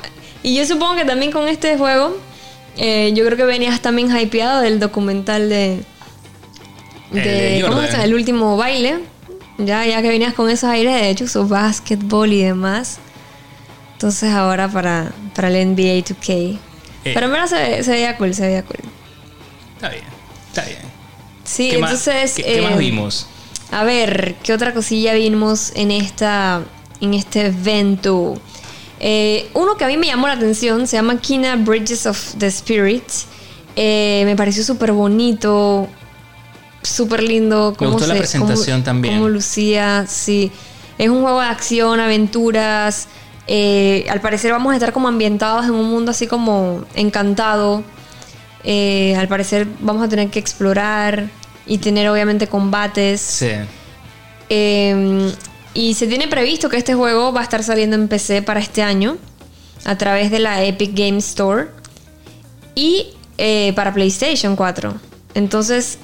y 0.43 0.55
yo 0.55 0.65
supongo 0.65 0.95
que 0.95 1.05
también 1.05 1.31
con 1.31 1.47
este 1.47 1.77
juego, 1.77 2.17
eh, 2.77 3.11
yo 3.15 3.25
creo 3.25 3.37
que 3.37 3.43
venías 3.45 3.81
también 3.81 4.15
hypeado 4.15 4.61
del 4.61 4.79
documental 4.79 5.49
de. 5.49 5.83
El 7.13 7.23
de 7.23 7.63
¿Cómo 7.67 7.81
se 7.81 7.91
llama? 7.91 8.03
El 8.05 8.13
último 8.13 8.57
baile. 8.57 8.99
Ya, 9.57 9.85
ya 9.85 10.01
que 10.01 10.09
venías 10.09 10.33
con 10.33 10.49
esos 10.49 10.69
aires 10.69 10.93
de 10.93 11.09
hecho, 11.09 11.27
su 11.27 11.47
básquetbol 11.47 12.31
y 12.33 12.41
demás. 12.43 12.99
Entonces 13.93 14.31
ahora 14.31 14.67
para, 14.67 15.11
para 15.35 15.49
el 15.49 15.67
NBA 15.75 16.03
2K. 16.03 16.57
Eh. 17.03 17.11
Pero 17.13 17.25
en 17.27 17.31
verdad 17.31 17.47
se, 17.47 17.83
se 17.83 17.91
veía 17.91 18.17
cool, 18.17 18.33
se 18.33 18.47
veía 18.47 18.63
cool. 18.63 18.79
Está 19.75 19.89
bien, 19.89 20.03
está 20.47 20.63
bien. 20.65 20.79
Sí, 21.43 21.69
¿Qué, 21.71 21.77
más, 21.79 21.91
entonces. 21.91 22.33
qué- 22.35 22.43
qué 22.43 22.57
eh, 22.59 22.61
más 22.61 22.77
vimos? 22.77 23.27
A 23.71 23.84
ver, 23.84 24.36
¿qué 24.43 24.53
otra 24.53 24.73
cosilla 24.73 25.13
vimos 25.13 25.71
en 25.75 25.91
esta 25.91 26.62
en 26.99 27.13
este 27.13 27.47
evento? 27.47 28.36
Eh, 28.99 29.49
uno 29.53 29.75
que 29.77 29.86
a 29.86 29.88
mí 29.88 29.97
me 29.97 30.07
llamó 30.07 30.27
la 30.27 30.34
atención 30.34 30.86
se 30.88 30.97
llama 30.97 31.19
Kina 31.19 31.55
Bridges 31.55 32.05
of 32.05 32.36
the 32.38 32.47
Spirit. 32.47 33.03
Eh, 33.75 34.23
me 34.25 34.36
pareció 34.36 34.63
súper 34.63 34.91
bonito, 34.91 35.88
súper 36.84 37.23
lindo. 37.23 37.73
cómo 37.77 37.91
gustó 37.93 38.07
la 38.07 38.13
se- 38.15 38.19
presentación 38.19 38.77
cómo- 38.79 38.84
también. 38.86 39.15
Cómo 39.15 39.29
lucía, 39.29 40.05
sí. 40.07 40.51
Es 40.97 41.10
un 41.10 41.21
juego 41.21 41.39
de 41.39 41.47
acción, 41.47 41.99
aventuras. 41.99 43.07
Eh, 43.47 44.05
al 44.10 44.21
parecer 44.21 44.51
vamos 44.51 44.71
a 44.73 44.75
estar 44.75 44.91
como 44.93 45.07
ambientados 45.07 45.65
en 45.65 45.71
un 45.71 45.89
mundo 45.89 46.12
así 46.12 46.27
como 46.27 46.84
encantado. 46.95 47.84
Al 48.63 49.27
parecer 49.27 49.65
vamos 49.79 50.03
a 50.03 50.10
tener 50.10 50.29
que 50.29 50.38
explorar 50.39 51.29
y 51.65 51.78
tener 51.78 52.10
obviamente 52.10 52.47
combates. 52.47 53.21
Sí. 53.21 53.50
Eh, 54.50 55.32
y 55.74 55.93
se 55.93 56.08
tiene 56.08 56.28
previsto 56.28 56.69
que 56.69 56.78
este 56.78 56.93
juego 56.93 57.32
va 57.32 57.41
a 57.41 57.43
estar 57.43 57.63
saliendo 57.63 57.95
en 57.95 58.08
PC 58.08 58.41
para 58.41 58.60
este 58.60 58.84
año 58.84 59.17
a 59.86 59.97
través 59.97 60.30
de 60.32 60.39
la 60.39 60.63
Epic 60.63 60.91
Game 60.93 61.17
Store 61.19 61.67
y 62.76 63.08
eh, 63.38 63.74
para 63.76 63.93
PlayStation 63.93 64.56
4. 64.56 64.93
Entonces, 65.34 65.97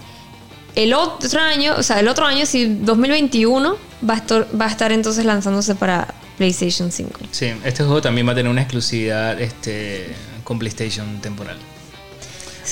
el 0.75 0.93
otro 0.93 1.41
año, 1.41 1.73
o 1.77 1.83
sea, 1.83 1.99
el 1.99 2.07
otro 2.07 2.25
año, 2.25 2.45
si 2.45 2.65
2021, 2.65 3.75
va 4.09 4.13
a 4.13 4.17
estar, 4.17 4.47
va 4.59 4.65
a 4.65 4.69
estar 4.69 4.91
entonces 4.91 5.25
lanzándose 5.25 5.75
para 5.75 6.13
PlayStation 6.37 6.91
5. 6.91 7.11
Sí, 7.31 7.51
este 7.65 7.83
juego 7.83 8.01
también 8.01 8.27
va 8.27 8.31
a 8.31 8.35
tener 8.35 8.49
una 8.49 8.61
exclusividad 8.61 9.39
este, 9.41 10.13
con 10.43 10.57
PlayStation 10.59 11.19
temporal. 11.19 11.57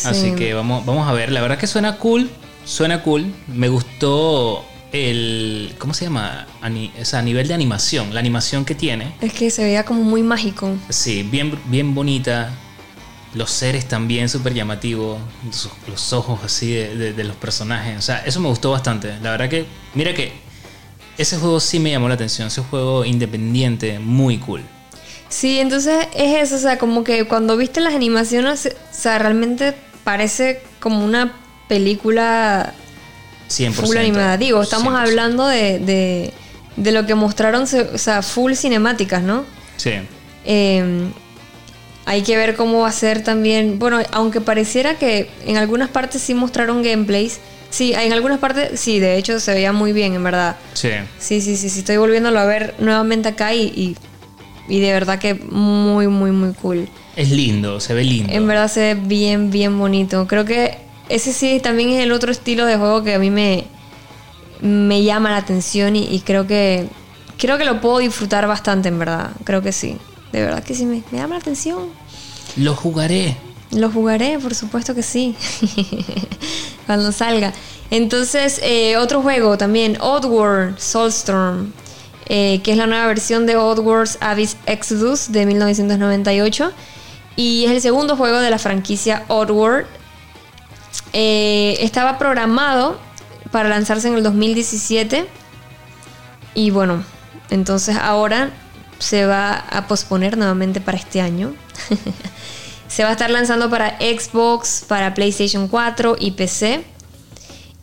Así 0.06 0.30
Sí. 0.30 0.36
que 0.36 0.54
vamos, 0.54 0.86
vamos 0.86 1.08
a 1.10 1.13
ver. 1.13 1.32
La 1.32 1.41
verdad 1.41 1.58
que 1.58 1.67
suena 1.67 1.98
cool. 1.98 2.30
Suena 2.65 3.01
cool. 3.04 3.32
Me 3.47 3.69
gustó 3.69 4.65
el. 4.91 5.75
¿Cómo 5.78 5.93
se 5.93 6.06
llama? 6.06 6.47
Ani- 6.62 6.91
o 6.99 7.06
sea, 7.06 7.19
a 7.19 7.21
nivel 7.21 7.47
de 7.47 7.54
animación. 7.54 8.13
La 8.13 8.19
animación 8.19 8.65
que 8.65 8.75
tiene. 8.75 9.13
Es 9.21 9.34
que 9.34 9.49
se 9.51 9.63
veía 9.63 9.86
como 9.86 10.04
muy 10.04 10.23
mágico. 10.23 10.75
Sí, 10.89 11.23
bien, 11.23 11.58
bien 11.65 11.93
bonita. 11.93 12.49
Los 13.34 13.51
seres 13.51 13.86
también 13.88 14.30
súper 14.30 14.54
llamativos. 14.54 15.19
Los 15.88 16.13
ojos 16.13 16.39
así 16.43 16.71
de, 16.71 16.95
de- 16.95 17.13
de 17.13 17.23
los 17.23 17.36
personajes. 17.36 17.97
O 17.97 18.01
sea, 18.01 18.19
eso 18.25 18.39
me 18.39 18.47
gustó 18.47 18.71
bastante. 18.71 19.10
La 19.21 19.32
verdad 19.32 19.49
que. 19.49 19.65
Mira 19.93 20.13
que. 20.13 20.32
Ese 21.17 21.38
juego 21.38 21.60
sí 21.62 21.80
me 21.80 21.91
llamó 21.91 22.10
la 22.10 22.15
atención. 22.15 22.47
Ese 22.47 22.62
juego 22.62 23.06
independiente, 23.06 23.99
muy 23.99 24.38
cool. 24.38 24.62
Sí, 25.30 25.60
entonces 25.60 26.08
es 26.13 26.41
eso, 26.43 26.56
o 26.56 26.60
sea, 26.60 26.78
como 26.78 27.04
que 27.04 27.25
cuando 27.25 27.58
viste 27.58 27.80
las 27.82 27.93
animaciones, 27.95 28.67
o 28.67 28.93
sea, 28.93 29.17
realmente 29.17 29.73
parece 30.04 30.62
como 30.80 31.04
una 31.04 31.34
película 31.67 32.73
100%. 33.49 33.71
full 33.73 33.97
animada. 33.97 34.38
Digo, 34.38 34.62
estamos 34.62 34.93
100%. 34.93 34.97
hablando 34.97 35.47
de, 35.47 35.80
de, 35.80 36.34
de 36.75 36.91
lo 36.91 37.06
que 37.06 37.15
mostraron, 37.15 37.63
o 37.63 37.97
sea, 37.97 38.21
full 38.21 38.54
cinemáticas, 38.54 39.21
¿no? 39.23 39.45
Sí. 39.78 39.91
Eh, 40.45 41.10
hay 42.06 42.21
que 42.21 42.38
ver 42.38 42.56
cómo 42.56 42.82
va 42.82 42.89
a 42.89 42.91
ser 42.91 43.23
también. 43.23 43.80
Bueno, 43.80 43.99
aunque 44.12 44.41
pareciera 44.41 44.95
que 44.97 45.30
en 45.45 45.58
algunas 45.58 45.89
partes 45.89 46.21
sí 46.21 46.34
mostraron 46.34 46.84
gameplays. 46.84 47.39
Sí, 47.71 47.93
en 47.93 48.13
algunas 48.13 48.39
partes 48.39 48.80
sí, 48.80 48.99
de 48.99 49.17
hecho 49.17 49.39
se 49.39 49.54
veía 49.54 49.73
muy 49.73 49.91
bien, 49.91 50.13
en 50.13 50.23
verdad. 50.23 50.56
Sí. 50.73 50.91
Sí, 51.19 51.41
sí, 51.41 51.58
sí, 51.58 51.69
sí, 51.69 51.80
estoy 51.80 51.97
volviéndolo 51.97 52.39
a 52.39 52.45
ver 52.45 52.75
nuevamente 52.80 53.30
acá 53.30 53.54
y, 53.54 53.63
y, 53.63 53.97
y 54.69 54.80
de 54.80 54.93
verdad 54.93 55.19
que 55.19 55.34
muy, 55.34 56.08
muy, 56.08 56.32
muy 56.32 56.54
cool. 56.54 56.88
Es 57.15 57.32
lindo, 57.32 57.80
se 57.80 57.93
ve 57.93 58.04
lindo. 58.04 58.32
En 58.32 58.47
verdad 58.47 58.71
se 58.71 58.80
ve 58.93 58.95
bien, 58.95 59.49
bien 59.49 59.78
bonito. 59.78 60.28
Creo 60.28 60.45
que 60.45 60.78
ese 61.10 61.34
sí 61.34 61.60
también 61.62 61.89
es 61.89 62.03
el 62.03 62.12
otro 62.12 62.32
estilo 62.32 62.66
de 62.66 62.78
juego 62.78 63.03
que 63.03 63.16
a 63.16 63.20
mí 63.20 63.30
me, 63.30 63.66
me 64.62 65.03
llama 65.03 65.32
la 65.32 65.38
atención 65.38 65.95
y, 65.95 66.03
y 66.03 66.22
creo 66.22 66.47
que 66.47 66.88
creo 67.38 67.58
que 67.58 67.66
lo 67.66 67.82
puedo 67.82 67.99
disfrutar 67.99 68.47
bastante, 68.47 68.89
en 68.89 68.99
verdad. 68.99 69.32
Creo 69.43 69.62
que 69.62 69.72
sí. 69.72 69.97
De 70.32 70.41
verdad 70.41 70.64
que 70.64 70.76
sí 70.76 70.86
me, 70.86 71.03
me 71.12 71.20
llama 71.20 71.36
la 71.36 71.41
atención. 71.41 71.89
Lo 72.58 72.76
jugaré. 72.76 73.38
Lo 73.72 73.91
jugaré, 73.91 74.39
por 74.39 74.56
supuesto 74.56 74.95
que 74.95 75.03
sí. 75.03 75.36
Cuando 76.86 77.12
salga. 77.12 77.53
Entonces, 77.91 78.60
eh, 78.64 78.97
otro 78.97 79.22
juego 79.22 79.58
también, 79.58 79.97
Oddworld 80.01 80.80
Soulstorm, 80.80 81.72
eh, 82.28 82.62
que 82.64 82.72
es 82.72 82.78
la 82.78 82.88
nueva 82.88 83.06
versión 83.08 83.45
de 83.45 83.58
Oddworld's 83.58 84.18
Abyss 84.22 84.58
Exodus 84.66 85.32
de 85.32 85.45
1998. 85.45 86.72
Y 87.36 87.66
es 87.66 87.72
el 87.72 87.82
segundo 87.82 88.16
juego 88.16 88.39
de 88.39 88.49
la 88.49 88.60
franquicia 88.60 89.24
Oddworld. 89.28 89.88
Eh, 91.18 91.78
estaba 91.80 92.18
programado 92.18 92.99
para 93.49 93.70
lanzarse 93.70 94.09
en 94.09 94.16
el 94.16 94.24
2017. 94.24 95.26
Y 96.55 96.72
bueno, 96.72 97.05
entonces 97.49 97.95
ahora 97.95 98.49
se 98.99 99.26
va 99.26 99.53
a 99.53 99.88
posponer 99.88 100.38
nuevamente 100.38 100.82
para 100.82 100.97
este 100.97 101.22
año. 101.22 101.55
se 102.89 103.03
va 103.03 103.09
a 103.09 103.11
estar 103.13 103.30
lanzando 103.30 103.70
para 103.70 103.97
Xbox, 103.97 104.84
para 104.86 105.13
PlayStation 105.13 105.70
4 105.70 106.18
y 106.20 106.32
PC. 106.32 106.84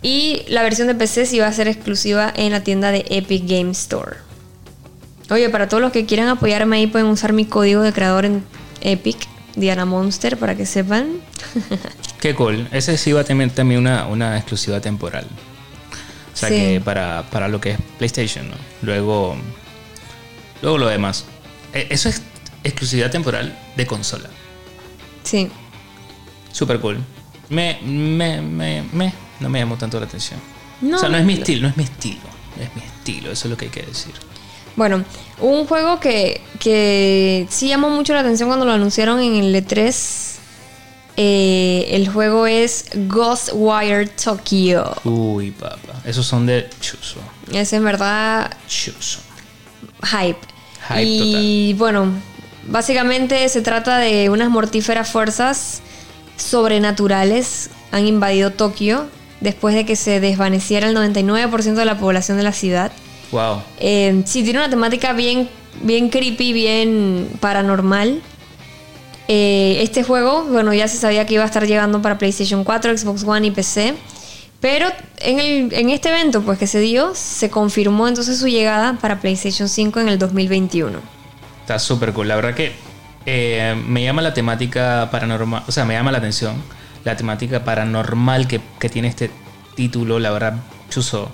Y 0.02 0.42
la 0.48 0.62
versión 0.62 0.88
de 0.88 0.94
PC 0.94 1.24
sí 1.24 1.38
va 1.38 1.46
a 1.46 1.52
ser 1.54 1.68
exclusiva 1.68 2.30
en 2.36 2.52
la 2.52 2.62
tienda 2.62 2.90
de 2.90 3.06
Epic 3.08 3.44
Game 3.46 3.70
Store. 3.70 4.16
Oye, 5.30 5.48
para 5.48 5.70
todos 5.70 5.80
los 5.80 5.92
que 5.92 6.04
quieran 6.04 6.28
apoyarme 6.28 6.76
ahí 6.76 6.86
pueden 6.86 7.06
usar 7.06 7.32
mi 7.32 7.46
código 7.46 7.80
de 7.80 7.94
creador 7.94 8.26
en 8.26 8.44
Epic, 8.82 9.16
Diana 9.56 9.86
Monster, 9.86 10.36
para 10.36 10.54
que 10.54 10.66
sepan. 10.66 11.14
Qué 12.22 12.36
cool. 12.36 12.68
Ese 12.70 12.96
sí 12.96 13.10
va 13.12 13.22
a 13.22 13.24
tener 13.24 13.50
también 13.50 13.80
una, 13.80 14.06
una 14.06 14.36
exclusiva 14.36 14.80
temporal. 14.80 15.26
O 16.32 16.36
sea 16.36 16.48
Sí. 16.48 16.54
que 16.54 16.80
para, 16.80 17.24
para 17.30 17.48
lo 17.48 17.60
que 17.60 17.72
es 17.72 17.78
PlayStation, 17.98 18.48
¿no? 18.48 18.54
Luego, 18.82 19.36
luego 20.62 20.78
lo 20.78 20.86
demás. 20.86 21.24
E- 21.74 21.88
Eso 21.90 22.08
es 22.08 22.22
exclusividad 22.62 23.10
temporal 23.10 23.58
de 23.76 23.86
consola. 23.86 24.30
Sí. 25.24 25.50
Super 26.52 26.78
cool. 26.78 26.98
Me, 27.48 27.80
me, 27.82 28.40
me, 28.40 28.84
me- 28.92 29.12
no 29.40 29.48
me 29.48 29.58
llamó 29.58 29.76
tanto 29.76 29.98
la 29.98 30.06
atención. 30.06 30.38
No, 30.80 30.96
o 30.98 31.00
sea, 31.00 31.08
no 31.08 31.16
es 31.18 31.24
mi 31.24 31.34
lo- 31.34 31.40
estilo, 31.40 31.62
no 31.62 31.68
es 31.70 31.76
mi 31.76 31.82
estilo. 31.84 32.20
Es 32.60 32.74
mi 32.76 32.82
estilo, 32.82 33.32
eso 33.32 33.48
es 33.48 33.50
lo 33.50 33.56
que 33.56 33.64
hay 33.64 33.70
que 33.72 33.82
decir. 33.82 34.12
Bueno, 34.76 35.04
un 35.40 35.66
juego 35.66 35.98
que, 35.98 36.40
que 36.60 37.46
sí 37.50 37.66
llamó 37.68 37.90
mucho 37.90 38.14
la 38.14 38.20
atención 38.20 38.48
cuando 38.48 38.64
lo 38.64 38.72
anunciaron 38.72 39.18
en 39.20 39.34
el 39.34 39.54
E3. 39.56 40.31
Eh, 41.16 41.88
el 41.90 42.08
juego 42.08 42.46
es 42.46 42.86
Ghostwire 42.94 44.06
Tokyo. 44.08 44.94
Uy, 45.04 45.50
papá. 45.50 46.00
Esos 46.04 46.26
son 46.26 46.46
de 46.46 46.68
chuzo. 46.80 47.20
Es 47.52 47.72
en 47.72 47.84
verdad 47.84 48.50
Chuzo. 48.66 49.20
hype. 50.02 50.38
Hype 50.88 51.02
y 51.02 51.74
bueno, 51.74 52.06
básicamente 52.66 53.48
se 53.48 53.60
trata 53.60 53.98
de 53.98 54.30
unas 54.30 54.48
mortíferas 54.48 55.08
fuerzas 55.08 55.82
sobrenaturales 56.36 57.70
han 57.92 58.06
invadido 58.06 58.50
Tokio 58.50 59.06
después 59.40 59.74
de 59.74 59.84
que 59.84 59.96
se 59.96 60.18
desvaneciera 60.20 60.88
el 60.88 60.96
99% 60.96 61.74
de 61.74 61.84
la 61.84 61.98
población 61.98 62.36
de 62.36 62.42
la 62.42 62.52
ciudad. 62.52 62.90
Wow. 63.30 63.62
Eh, 63.78 64.22
sí, 64.24 64.42
tiene 64.42 64.60
una 64.60 64.70
temática 64.70 65.12
bien, 65.12 65.48
bien 65.82 66.08
creepy, 66.08 66.52
bien 66.52 67.28
paranormal. 67.40 68.22
Eh, 69.34 69.82
este 69.82 70.02
juego, 70.02 70.44
bueno, 70.44 70.74
ya 70.74 70.86
se 70.88 70.98
sabía 70.98 71.24
que 71.24 71.32
iba 71.32 71.42
a 71.42 71.46
estar 71.46 71.66
llegando 71.66 72.02
para 72.02 72.18
PlayStation 72.18 72.64
4, 72.64 72.98
Xbox 72.98 73.24
One 73.24 73.46
y 73.46 73.50
PC. 73.50 73.94
Pero 74.60 74.88
en, 75.20 75.40
el, 75.40 75.72
en 75.72 75.88
este 75.88 76.10
evento 76.10 76.42
pues, 76.42 76.58
que 76.58 76.66
se 76.66 76.80
dio, 76.80 77.14
se 77.14 77.48
confirmó 77.48 78.08
entonces 78.08 78.38
su 78.38 78.46
llegada 78.46 78.98
para 79.00 79.22
PlayStation 79.22 79.70
5 79.70 80.00
en 80.00 80.08
el 80.10 80.18
2021. 80.18 80.98
Está 81.62 81.78
súper 81.78 82.12
cool. 82.12 82.28
La 82.28 82.36
verdad 82.36 82.52
que 82.52 82.72
eh, 83.24 83.74
me 83.86 84.04
llama 84.04 84.20
la 84.20 84.34
temática 84.34 85.08
paranormal. 85.10 85.62
O 85.66 85.72
sea, 85.72 85.86
me 85.86 85.94
llama 85.94 86.12
la 86.12 86.18
atención 86.18 86.54
la 87.02 87.16
temática 87.16 87.64
paranormal 87.64 88.46
que, 88.46 88.60
que 88.78 88.90
tiene 88.90 89.08
este 89.08 89.30
título. 89.74 90.18
La 90.18 90.30
verdad, 90.30 90.56
chuzo. 90.90 91.30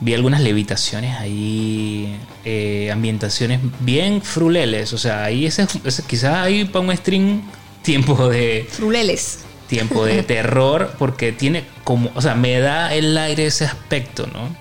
Vi 0.00 0.12
algunas 0.14 0.40
levitaciones 0.40 1.16
ahí, 1.18 2.16
eh, 2.44 2.90
ambientaciones 2.92 3.60
bien 3.80 4.20
fruleles. 4.22 4.92
O 4.92 4.98
sea, 4.98 5.24
ahí 5.24 5.46
ese, 5.46 5.66
ese- 5.84 6.02
quizás 6.02 6.34
ahí 6.36 6.64
para 6.64 6.84
un 6.84 6.96
stream 6.96 7.42
tiempo 7.82 8.28
de 8.28 8.66
Fruleles. 8.70 9.44
tiempo 9.68 10.04
de 10.04 10.22
terror 10.24 10.94
porque 10.98 11.32
tiene 11.32 11.64
como, 11.84 12.10
o 12.14 12.20
sea, 12.22 12.34
me 12.34 12.58
da 12.60 12.92
el 12.94 13.16
aire 13.16 13.46
ese 13.46 13.64
aspecto, 13.64 14.26
¿no? 14.26 14.54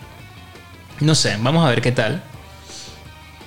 No 0.99 1.15
sé, 1.15 1.35
vamos 1.41 1.65
a 1.65 1.69
ver 1.69 1.81
qué 1.81 1.91
tal. 1.91 2.23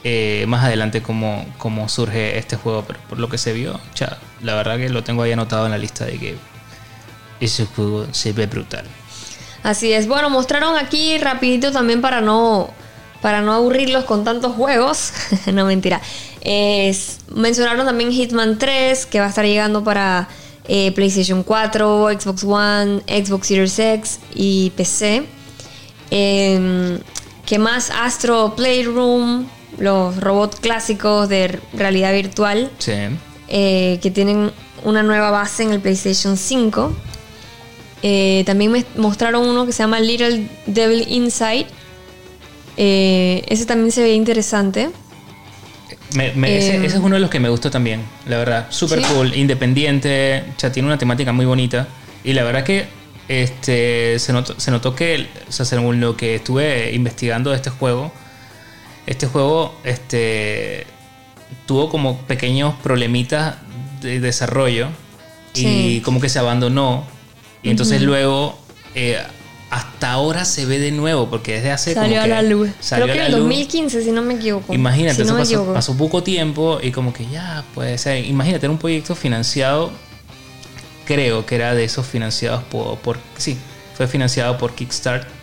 Eh, 0.04 0.44
más 0.46 0.64
adelante 0.64 1.02
cómo, 1.02 1.46
cómo 1.58 1.88
surge 1.88 2.38
este 2.38 2.56
juego, 2.56 2.84
pero 2.86 3.00
por 3.08 3.18
lo 3.18 3.28
que 3.28 3.38
se 3.38 3.52
vio, 3.52 3.80
la 4.42 4.54
verdad 4.54 4.76
que 4.76 4.88
lo 4.88 5.02
tengo 5.02 5.22
ahí 5.22 5.32
anotado 5.32 5.64
en 5.66 5.72
la 5.72 5.78
lista 5.78 6.04
de 6.04 6.18
que 6.18 6.36
ese 7.40 7.64
juego 7.66 8.06
se 8.12 8.32
ve 8.32 8.46
brutal. 8.46 8.84
Así 9.66 9.92
es. 9.92 10.06
Bueno, 10.06 10.30
mostraron 10.30 10.76
aquí 10.76 11.18
rapidito 11.18 11.72
también 11.72 12.00
para 12.00 12.20
no 12.20 12.70
para 13.20 13.40
no 13.40 13.52
aburrirlos 13.52 14.04
con 14.04 14.22
tantos 14.22 14.52
juegos. 14.54 15.12
no 15.52 15.64
mentira. 15.66 16.00
Es- 16.40 17.18
mencionaron 17.34 17.84
también 17.84 18.12
Hitman 18.12 18.58
3 18.58 19.06
que 19.06 19.18
va 19.18 19.26
a 19.26 19.28
estar 19.30 19.44
llegando 19.44 19.82
para 19.82 20.28
eh, 20.68 20.92
PlayStation 20.92 21.42
4, 21.42 22.08
Xbox 22.20 22.44
One, 22.44 23.00
Xbox 23.08 23.48
Series 23.48 23.78
X 23.78 24.20
y 24.36 24.70
PC. 24.76 25.24
Em, 26.10 26.98
¿Qué 27.44 27.58
más? 27.58 27.90
Astro 27.90 28.54
Playroom, 28.56 29.46
los 29.78 30.16
robots 30.20 30.60
clásicos 30.60 31.28
de 31.28 31.60
realidad 31.72 32.12
virtual 32.12 32.70
Sí. 32.78 32.92
eh, 33.48 33.98
que 34.02 34.10
tienen 34.10 34.52
una 34.84 35.02
nueva 35.02 35.30
base 35.30 35.62
en 35.64 35.72
el 35.72 35.80
PlayStation 35.80 36.36
5. 36.36 36.92
Eh, 38.02 38.42
también 38.46 38.70
me 38.72 38.84
mostraron 38.96 39.46
uno 39.48 39.66
que 39.66 39.72
se 39.72 39.82
llama 39.82 40.00
Little 40.00 40.48
Devil 40.66 41.04
Inside. 41.08 41.66
Eh, 42.76 43.44
ese 43.48 43.64
también 43.66 43.90
se 43.92 44.02
ve 44.02 44.12
interesante. 44.14 44.90
Me- 46.14 46.32
me- 46.34 46.58
ese, 46.58 46.76
Eh, 46.76 46.86
ese 46.86 46.96
es 46.98 47.02
uno 47.02 47.14
de 47.16 47.20
los 47.20 47.30
que 47.30 47.40
me 47.40 47.48
gustó 47.48 47.70
también, 47.70 48.02
la 48.26 48.36
verdad. 48.38 48.66
Súper 48.70 49.00
¿Sí? 49.02 49.06
cool, 49.12 49.34
independiente, 49.34 50.44
o 50.56 50.60
sea, 50.60 50.70
tiene 50.72 50.86
una 50.88 50.98
temática 50.98 51.32
muy 51.32 51.46
bonita. 51.46 51.88
Y 52.22 52.32
la 52.32 52.44
verdad 52.44 52.64
que 52.64 52.86
este, 53.28 54.18
se, 54.18 54.32
notó, 54.32 54.58
se 54.60 54.70
notó 54.70 54.94
que, 54.94 55.26
o 55.48 55.52
sea, 55.52 55.64
según 55.66 56.00
lo 56.00 56.16
que 56.16 56.36
estuve 56.36 56.92
investigando 56.94 57.50
de 57.50 57.56
este 57.56 57.70
juego, 57.70 58.12
este 59.06 59.26
juego 59.26 59.74
este, 59.84 60.86
tuvo 61.66 61.88
como 61.88 62.18
pequeños 62.22 62.74
problemitas 62.82 63.56
de 64.00 64.20
desarrollo 64.20 64.88
y 65.54 66.00
como 66.00 66.20
que 66.20 66.28
se 66.28 66.38
abandonó. 66.38 67.04
Y 67.62 67.70
entonces 67.70 68.02
luego, 68.02 68.58
eh, 68.94 69.18
hasta 69.70 70.12
ahora 70.12 70.44
se 70.44 70.64
ve 70.66 70.78
de 70.78 70.92
nuevo, 70.92 71.28
porque 71.28 71.54
desde 71.54 71.72
hace 71.72 71.94
como 71.94 72.06
Salió 72.06 72.20
a 72.20 72.24
que 72.24 72.30
la 72.30 72.42
luz. 72.42 72.70
salió 72.80 73.06
Creo 73.06 73.14
que 73.16 73.20
a 73.20 73.26
en 73.26 73.32
el 73.32 73.38
luz. 73.38 73.48
2015, 73.48 74.02
si 74.02 74.12
no 74.12 74.22
me 74.22 74.34
equivoco. 74.34 74.72
Imagínate, 74.72 75.16
si 75.16 75.22
eso 75.22 75.34
no 75.64 75.74
pasó, 75.74 75.96
poco 75.96 76.22
tiempo 76.22 76.78
y 76.82 76.92
como 76.92 77.12
que 77.12 77.26
ya, 77.26 77.64
puede 77.74 77.98
ser. 77.98 78.24
Imagínate, 78.24 78.66
era 78.66 78.72
un 78.72 78.78
proyecto 78.78 79.14
financiado, 79.14 79.90
creo 81.04 81.44
que 81.46 81.56
era 81.56 81.74
de 81.74 81.84
esos 81.84 82.06
financiados 82.06 82.62
por, 82.64 82.98
por 82.98 83.18
sí, 83.36 83.58
fue 83.96 84.06
financiado 84.06 84.56
por 84.58 84.74
Kickstart. 84.74 85.35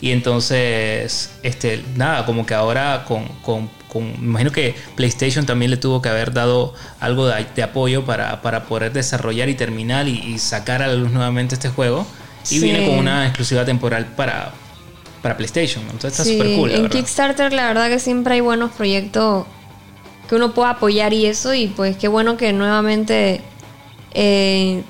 Y 0.00 0.12
entonces, 0.12 1.30
este, 1.42 1.84
nada, 1.96 2.24
como 2.26 2.46
que 2.46 2.54
ahora 2.54 3.04
con, 3.06 3.26
con, 3.42 3.68
con- 3.92 4.12
me 4.20 4.26
imagino 4.28 4.50
que 4.52 4.74
PlayStation 4.96 5.44
también 5.44 5.70
le 5.70 5.76
tuvo 5.76 6.00
que 6.00 6.08
haber 6.08 6.32
dado 6.32 6.72
algo 7.00 7.26
de, 7.26 7.44
de 7.54 7.62
apoyo 7.62 8.04
para, 8.06 8.40
para 8.40 8.64
poder 8.64 8.92
desarrollar 8.92 9.48
y 9.50 9.54
terminar 9.54 10.08
y, 10.08 10.18
y 10.18 10.38
sacar 10.38 10.82
a 10.82 10.86
la 10.86 10.94
luz 10.94 11.10
nuevamente 11.10 11.54
este 11.54 11.68
juego. 11.68 12.06
Y 12.44 12.46
Sí. 12.46 12.60
viene 12.60 12.86
con 12.86 12.98
una 12.98 13.26
exclusiva 13.26 13.66
temporal 13.66 14.06
para, 14.16 14.52
para 15.20 15.36
PlayStation. 15.36 15.82
Entonces 15.90 16.12
está 16.12 16.24
Sí, 16.24 16.38
súper 16.38 16.56
cool. 16.56 16.70
la 16.70 16.76
en 16.76 16.82
verdad. 16.84 16.96
Kickstarter 16.96 17.52
la 17.52 17.66
verdad 17.66 17.88
que 17.90 17.98
siempre 17.98 18.34
hay 18.34 18.40
buenos 18.40 18.70
proyectos 18.72 19.44
que 20.30 20.36
uno 20.36 20.54
pueda 20.54 20.70
apoyar 20.70 21.12
y 21.12 21.26
eso 21.26 21.52
y 21.52 21.66
pues 21.66 21.96
qué 21.98 22.08
bueno 22.08 22.38
que 22.38 22.52
nuevamente 22.54 23.42
eh, 24.14 24.82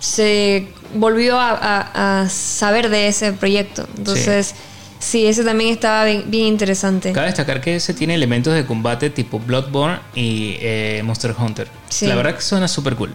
se 0.00 0.68
volvió 0.94 1.38
a, 1.38 1.50
a- 1.50 2.22
a 2.22 2.28
saber 2.28 2.88
de 2.88 3.08
ese 3.08 3.32
proyecto. 3.32 3.86
Entonces, 3.96 4.54
sí, 4.98 5.26
ese 5.26 5.44
también 5.44 5.70
estaba 5.72 6.04
bien, 6.04 6.24
bien 6.26 6.46
interesante. 6.46 7.12
Cabe 7.12 7.26
destacar 7.26 7.60
que 7.60 7.76
ese 7.76 7.94
tiene 7.94 8.14
elementos 8.14 8.54
de 8.54 8.64
combate 8.66 9.10
tipo 9.10 9.38
Bloodborne 9.38 10.00
y 10.14 10.56
eh, 10.60 11.02
Monster 11.04 11.34
Hunter. 11.38 11.68
Sí. 11.88 12.06
La 12.06 12.14
verdad 12.14 12.34
que 12.34 12.42
suena 12.42 12.68
súper 12.68 12.96
cool. 12.96 13.14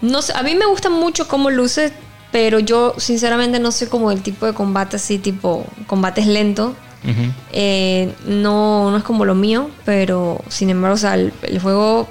No 0.00 0.22
sé, 0.22 0.32
a 0.36 0.42
mí 0.42 0.54
me 0.54 0.66
gusta 0.66 0.90
mucho 0.90 1.26
cómo 1.26 1.50
luce, 1.50 1.92
pero 2.30 2.58
yo 2.60 2.94
sinceramente 2.98 3.58
no 3.58 3.72
soy 3.72 3.88
como 3.88 4.12
el 4.12 4.22
tipo 4.22 4.46
de 4.46 4.52
combate 4.54 4.96
así, 4.96 5.18
tipo 5.18 5.66
combates 5.86 6.26
lentos. 6.26 6.74
Ujú. 7.04 7.32
Eh, 7.52 8.12
no, 8.26 8.90
no 8.90 8.96
es 8.96 9.02
como 9.04 9.24
lo 9.24 9.34
mío, 9.34 9.70
pero 9.84 10.40
sin 10.48 10.70
embargo, 10.70 10.94
o 10.94 10.98
sea, 10.98 11.14
el, 11.14 11.32
el 11.42 11.58
juego 11.60 12.08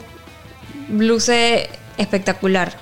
luce 0.89 1.69
espectacular. 1.97 2.77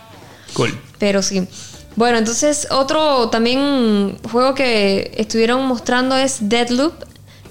Cool. 0.53 0.77
Pero 1.05 1.21
sí. 1.21 1.47
Bueno, 1.95 2.17
entonces 2.17 2.67
otro 2.71 3.29
también 3.29 4.17
juego 4.31 4.55
que 4.55 5.11
estuvieron 5.17 5.63
mostrando 5.67 6.17
es 6.17 6.49
Deadloop, 6.49 6.95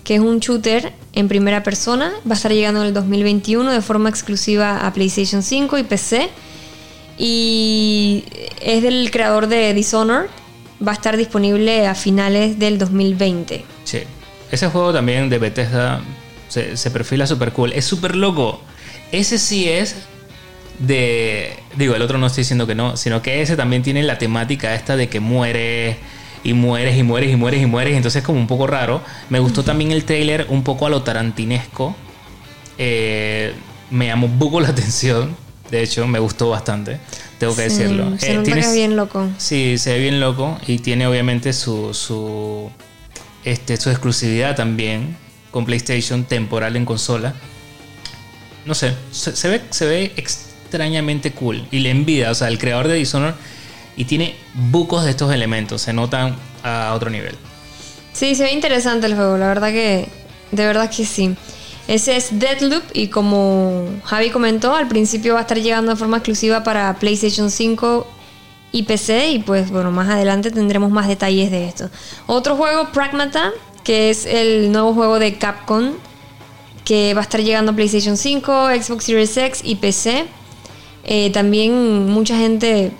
que 0.02 0.16
es 0.16 0.20
un 0.20 0.40
shooter 0.40 0.92
en 1.12 1.28
primera 1.28 1.62
persona. 1.62 2.12
Va 2.28 2.32
a 2.32 2.34
estar 2.34 2.52
llegando 2.52 2.80
en 2.80 2.88
el 2.88 2.94
2021 2.94 3.70
de 3.70 3.80
forma 3.80 4.08
exclusiva 4.08 4.84
a 4.84 4.92
PlayStation 4.92 5.44
5 5.44 5.78
y 5.78 5.82
PC. 5.84 6.30
Y 7.16 8.24
es 8.60 8.82
del 8.82 9.12
creador 9.12 9.46
de 9.46 9.72
Dishonored. 9.72 10.26
Va 10.84 10.90
a 10.90 10.94
estar 10.96 11.16
disponible 11.16 11.86
a 11.86 11.94
finales 11.94 12.58
del 12.58 12.76
2020. 12.76 13.64
Sí. 13.84 14.00
Ese 14.50 14.66
juego 14.66 14.92
también 14.92 15.30
de 15.30 15.38
Bethesda 15.38 16.02
se, 16.48 16.90
perfila 16.90 17.28
súper 17.28 17.52
cool. 17.52 17.72
Es 17.72 17.84
súper 17.84 18.16
loco. 18.16 18.60
Ese 19.12 19.38
sí 19.38 19.68
es 19.68 19.94
de... 20.78 21.56
Digo, 21.76 21.94
el 21.94 22.02
otro 22.02 22.18
no 22.18 22.26
estoy 22.26 22.42
diciendo 22.42 22.66
que 22.66 22.74
no, 22.74 22.96
sino 22.96 23.22
que 23.22 23.42
ese 23.42 23.56
también 23.56 23.82
tiene 23.82 24.02
la 24.02 24.18
temática 24.18 24.74
esta 24.74 24.96
de 24.96 25.08
que 25.08 25.20
muere 25.20 25.96
y 26.42 26.52
mueres 26.52 26.96
y 26.98 27.02
mueres 27.02 27.32
y 27.32 27.36
mueres 27.36 27.62
y 27.62 27.66
mueres. 27.66 27.96
Entonces 27.96 28.20
es 28.20 28.26
como 28.26 28.38
un 28.38 28.46
poco 28.46 28.66
raro. 28.66 29.02
Me 29.30 29.38
gustó 29.38 29.62
también 29.64 29.92
el 29.92 30.04
trailer 30.04 30.46
un 30.50 30.62
poco 30.62 30.86
a 30.86 30.90
lo 30.90 31.02
tarantinesco. 31.02 31.96
Eh, 32.78 33.52
me 33.90 34.06
llamó 34.06 34.26
un 34.26 34.38
poco 34.38 34.60
la 34.60 34.68
atención. 34.68 35.36
De 35.70 35.82
hecho, 35.82 36.06
me 36.06 36.18
gustó 36.18 36.50
bastante. 36.50 36.98
Tengo 37.38 37.56
que 37.56 37.68
Sí, 37.70 37.78
decirlo. 37.78 38.16
Se 38.18 38.34
Eh, 38.34 38.38
tienes- 38.44 38.66
es 38.66 38.74
bien 38.74 38.96
loco. 38.96 39.28
Sí, 39.38 39.78
se 39.78 39.94
ve 39.94 39.98
bien 40.00 40.20
loco 40.20 40.58
y 40.66 40.78
tiene 40.78 41.06
obviamente 41.06 41.52
su, 41.52 41.92
su, 41.94 42.70
este, 43.44 43.76
su 43.76 43.90
exclusividad 43.90 44.54
también 44.54 45.16
con 45.50 45.64
PlayStation 45.64 46.24
temporal 46.24 46.76
en 46.76 46.84
consola. 46.84 47.34
No 48.66 48.74
sé, 48.74 48.94
se, 49.10 49.34
se 49.36 49.48
ve, 49.48 49.60
se 49.70 49.86
ve 49.86 50.12
extrañamente 50.74 51.30
cool 51.32 51.66
y 51.70 51.78
le 51.78 51.90
envidia, 51.90 52.30
o 52.30 52.34
sea, 52.34 52.48
el 52.48 52.58
creador 52.58 52.88
de 52.88 52.94
Dishonored 52.94 53.34
y 53.96 54.06
tiene 54.06 54.34
bucos 54.54 55.04
de 55.04 55.10
estos 55.10 55.32
elementos, 55.32 55.82
se 55.82 55.92
notan 55.92 56.34
a 56.64 56.92
otro 56.94 57.10
nivel. 57.10 57.36
Sí, 58.12 58.34
se 58.34 58.42
ve 58.42 58.52
interesante 58.52 59.06
el 59.06 59.14
juego, 59.14 59.38
la 59.38 59.48
verdad 59.48 59.70
que. 59.70 60.08
De 60.50 60.66
verdad 60.66 60.90
que 60.90 61.04
sí. 61.04 61.34
Ese 61.88 62.16
es 62.16 62.38
Deadloop 62.38 62.84
y 62.92 63.08
como 63.08 63.86
Javi 64.04 64.30
comentó, 64.30 64.74
al 64.74 64.88
principio 64.88 65.34
va 65.34 65.40
a 65.40 65.42
estar 65.42 65.58
llegando 65.58 65.92
de 65.92 65.96
forma 65.96 66.18
exclusiva 66.18 66.62
para 66.62 66.94
PlayStation 66.94 67.50
5 67.50 68.06
y 68.72 68.84
PC 68.84 69.30
y 69.30 69.38
pues 69.40 69.70
bueno, 69.70 69.90
más 69.90 70.08
adelante 70.08 70.50
tendremos 70.50 70.90
más 70.90 71.08
detalles 71.08 71.50
de 71.50 71.66
esto. 71.66 71.90
Otro 72.26 72.56
juego, 72.56 72.90
Pragmata, 72.92 73.50
que 73.82 74.10
es 74.10 74.26
el 74.26 74.72
nuevo 74.72 74.94
juego 74.94 75.18
de 75.18 75.36
Capcom 75.36 75.92
que 76.84 77.14
va 77.14 77.20
a 77.20 77.24
estar 77.24 77.40
llegando 77.40 77.72
a 77.72 77.74
PlayStation 77.74 78.16
5, 78.16 78.68
Xbox 78.80 79.04
Series 79.04 79.36
X 79.36 79.60
y 79.64 79.76
PC. 79.76 80.26
Eh, 81.04 81.30
también 81.30 82.06
mucha 82.08 82.36
gente 82.36 82.92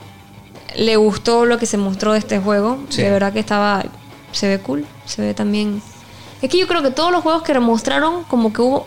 le 0.77 0.97
gustó 0.97 1.45
lo 1.47 1.59
que 1.59 1.67
se 1.67 1.77
mostró 1.77 2.13
de 2.13 2.19
este 2.19 2.39
juego. 2.39 2.79
Sí. 2.89 3.03
De 3.03 3.11
verdad 3.11 3.33
que 3.33 3.41
estaba. 3.41 3.85
Se 4.33 4.49
ve 4.49 4.59
cool. 4.59 4.85
Se 5.07 5.23
ve 5.23 5.35
también. 5.35 5.81
Es 6.43 6.51
que 6.51 6.59
yo 6.59 6.67
creo 6.67 6.83
que 6.83 6.91
todos 6.91 7.11
los 7.13 7.23
juegos 7.23 7.43
que 7.43 7.59
mostraron, 7.59 8.25
como 8.25 8.53
que 8.53 8.61
hubo. 8.63 8.87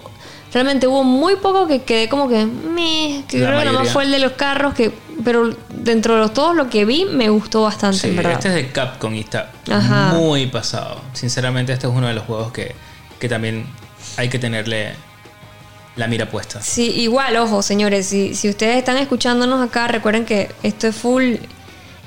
Realmente 0.53 0.87
hubo 0.87 1.03
muy 1.03 1.35
poco 1.35 1.67
que 1.67 1.81
quedé 1.83 2.07
como 2.09 2.29
que. 2.29 2.45
Meh, 2.45 3.23
que 3.27 3.37
creo 3.37 3.47
que 3.59 3.65
nada 3.65 3.65
más 3.65 3.73
mayoría. 3.73 3.91
fue 3.93 4.03
el 4.03 4.11
de 4.11 4.19
los 4.19 4.31
carros. 4.33 4.73
que 4.73 4.93
Pero 5.23 5.49
dentro 5.69 6.13
de 6.15 6.19
los, 6.21 6.33
todos 6.33 6.55
lo 6.55 6.69
que 6.69 6.85
vi 6.85 7.05
me 7.05 7.29
gustó 7.29 7.63
bastante, 7.63 7.97
Sí, 7.97 8.07
en 8.09 8.15
verdad. 8.17 8.33
este 8.33 8.47
es 8.49 8.53
de 8.55 8.71
Capcom 8.71 9.13
y 9.15 9.21
está 9.21 9.51
Ajá. 9.69 10.13
muy 10.13 10.45
pasado. 10.47 11.01
Sinceramente, 11.13 11.73
este 11.73 11.87
es 11.87 11.93
uno 11.93 12.07
de 12.07 12.13
los 12.13 12.23
juegos 12.25 12.51
que, 12.51 12.75
que 13.19 13.27
también 13.27 13.65
hay 14.15 14.29
que 14.29 14.39
tenerle 14.39 14.93
la 15.97 16.07
mira 16.07 16.29
puesta. 16.29 16.61
Sí, 16.61 16.91
igual, 16.91 17.35
ojo, 17.37 17.61
señores, 17.61 18.05
si, 18.07 18.33
si 18.35 18.47
ustedes 18.49 18.77
están 18.77 18.97
escuchándonos 18.97 19.67
acá, 19.67 19.87
recuerden 19.87 20.23
que 20.25 20.49
esto 20.63 20.87
es 20.87 20.95
full 20.95 21.35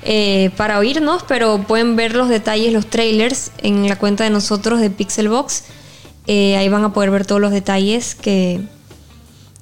eh, 0.03 0.49
para 0.57 0.79
oírnos, 0.79 1.23
pero 1.27 1.59
pueden 1.67 1.95
ver 1.95 2.15
los 2.15 2.27
detalles, 2.29 2.73
los 2.73 2.87
trailers 2.87 3.51
en 3.61 3.87
la 3.87 3.97
cuenta 3.97 4.23
de 4.23 4.29
nosotros 4.31 4.79
de 4.81 4.89
Pixelbox. 4.89 5.63
Eh, 6.27 6.55
ahí 6.57 6.69
van 6.69 6.83
a 6.83 6.93
poder 6.93 7.11
ver 7.11 7.25
todos 7.25 7.41
los 7.41 7.51
detalles 7.51 8.15
que, 8.15 8.61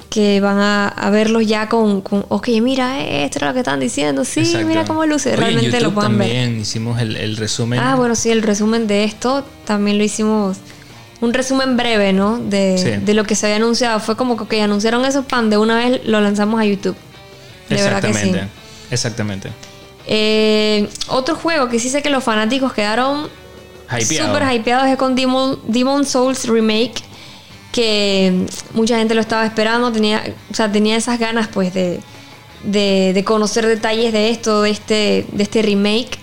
que 0.09 0.39
van 0.41 0.59
a, 0.59 0.87
a 0.89 1.09
verlos 1.09 1.45
ya 1.47 1.67
con, 1.69 2.01
con, 2.01 2.25
ok, 2.29 2.49
mira, 2.61 2.99
eh, 3.01 3.25
esto 3.25 3.39
era 3.39 3.47
lo 3.49 3.53
que 3.53 3.59
están 3.59 3.79
diciendo, 3.79 4.25
sí, 4.25 4.41
Exacto. 4.41 4.67
mira 4.67 4.85
cómo 4.85 5.05
luce, 5.05 5.29
Oye, 5.29 5.35
en 5.37 5.41
realmente 5.41 5.81
lo 5.81 5.93
pueden 5.93 6.17
ver. 6.17 6.27
también 6.27 6.59
hicimos 6.61 6.99
el, 7.01 7.15
el 7.15 7.37
resumen. 7.37 7.79
Ah, 7.79 7.95
bueno, 7.95 8.15
sí, 8.15 8.29
el 8.29 8.41
resumen 8.41 8.87
de 8.87 9.03
esto 9.05 9.43
también 9.65 9.97
lo 9.97 10.03
hicimos. 10.03 10.57
Un 11.21 11.33
resumen 11.33 11.75
breve, 11.77 12.13
¿no? 12.13 12.37
De, 12.39 12.77
Sí. 12.77 12.91
de 13.05 13.13
lo 13.13 13.23
que 13.25 13.35
se 13.35 13.45
había 13.47 13.57
anunciado. 13.57 13.99
Fue 13.99 14.15
como 14.15 14.47
que 14.47 14.61
anunciaron 14.61 15.03
eso, 15.05 15.23
pan, 15.23 15.49
de 15.49 15.57
una 15.57 15.75
vez 15.77 16.01
lo 16.05 16.21
lanzamos 16.21 16.59
a 16.61 16.65
YouTube. 16.65 16.95
De 17.69 17.75
verdad 17.81 18.01
que 18.01 18.13
sí. 18.13 18.19
Exactamente. 18.29 18.47
Exactamente. 18.91 19.49
Eh, 20.07 20.89
otro 21.09 21.35
juego 21.35 21.69
que 21.69 21.79
sí 21.79 21.89
sé 21.89 22.01
que 22.01 22.09
los 22.09 22.23
fanáticos 22.23 22.73
quedaron 22.73 23.27
Hypeado. 23.91 24.27
súper 24.33 24.53
hypeados 24.53 24.87
es 24.87 24.97
con 24.97 25.15
Demon, 25.15 25.59
Demon 25.67 26.05
Souls 26.05 26.47
Remake. 26.47 27.03
Que 27.71 28.45
mucha 28.73 28.97
gente 28.97 29.13
lo 29.13 29.21
estaba 29.21 29.45
esperando. 29.45 29.91
Tenía, 29.91 30.23
o 30.51 30.55
sea, 30.55 30.71
tenía 30.71 30.95
esas 30.95 31.19
ganas, 31.19 31.47
pues, 31.49 31.73
de, 31.73 31.99
de, 32.63 33.11
de 33.13 33.23
conocer 33.23 33.67
detalles 33.67 34.11
de 34.13 34.29
esto, 34.31 34.63
de 34.63 34.71
este, 34.71 35.25
de 35.31 35.43
este 35.43 35.61
remake. 35.61 36.17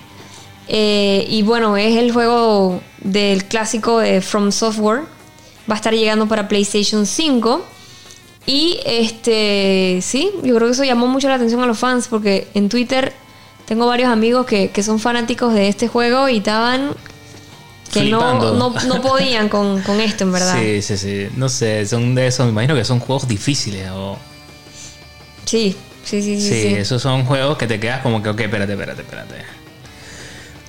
Eh, 0.68 1.24
y 1.28 1.42
bueno, 1.42 1.76
es 1.76 1.96
el 1.96 2.10
juego 2.12 2.80
del 3.06 3.44
clásico 3.44 3.98
de 3.98 4.20
From 4.20 4.52
Software. 4.52 5.02
Va 5.68 5.74
a 5.74 5.76
estar 5.76 5.94
llegando 5.94 6.26
para 6.28 6.48
PlayStation 6.48 7.06
5. 7.06 7.64
Y 8.46 8.78
este, 8.84 9.98
sí, 10.02 10.30
yo 10.42 10.54
creo 10.54 10.68
que 10.68 10.72
eso 10.72 10.84
llamó 10.84 11.08
mucho 11.08 11.28
la 11.28 11.34
atención 11.34 11.60
a 11.62 11.66
los 11.66 11.78
fans 11.78 12.06
porque 12.08 12.46
en 12.54 12.68
Twitter 12.68 13.12
tengo 13.66 13.86
varios 13.86 14.08
amigos 14.08 14.46
que, 14.46 14.70
que 14.70 14.82
son 14.84 15.00
fanáticos 15.00 15.52
de 15.52 15.68
este 15.68 15.88
juego 15.88 16.28
y 16.28 16.36
estaban 16.36 16.94
que 17.92 18.04
no, 18.04 18.54
no, 18.54 18.70
no 18.70 19.02
podían 19.02 19.48
con, 19.48 19.82
con 19.82 20.00
esto, 20.00 20.24
en 20.24 20.32
verdad. 20.32 20.58
Sí, 20.60 20.82
sí, 20.82 20.96
sí. 20.96 21.28
No 21.36 21.48
sé, 21.48 21.86
son 21.86 22.14
de 22.14 22.28
esos, 22.28 22.46
me 22.46 22.52
imagino 22.52 22.74
que 22.74 22.84
son 22.84 23.00
juegos 23.00 23.26
difíciles. 23.26 23.90
O... 23.90 24.16
Sí, 25.44 25.76
sí, 26.04 26.22
sí, 26.22 26.40
sí. 26.40 26.48
Sí, 26.48 26.62
sí. 26.62 26.74
esos 26.74 27.02
son 27.02 27.24
juegos 27.24 27.58
que 27.58 27.66
te 27.66 27.80
quedas 27.80 28.02
como 28.02 28.22
que, 28.22 28.28
ok, 28.28 28.40
espérate, 28.40 28.72
espérate, 28.72 29.02
espérate. 29.02 29.34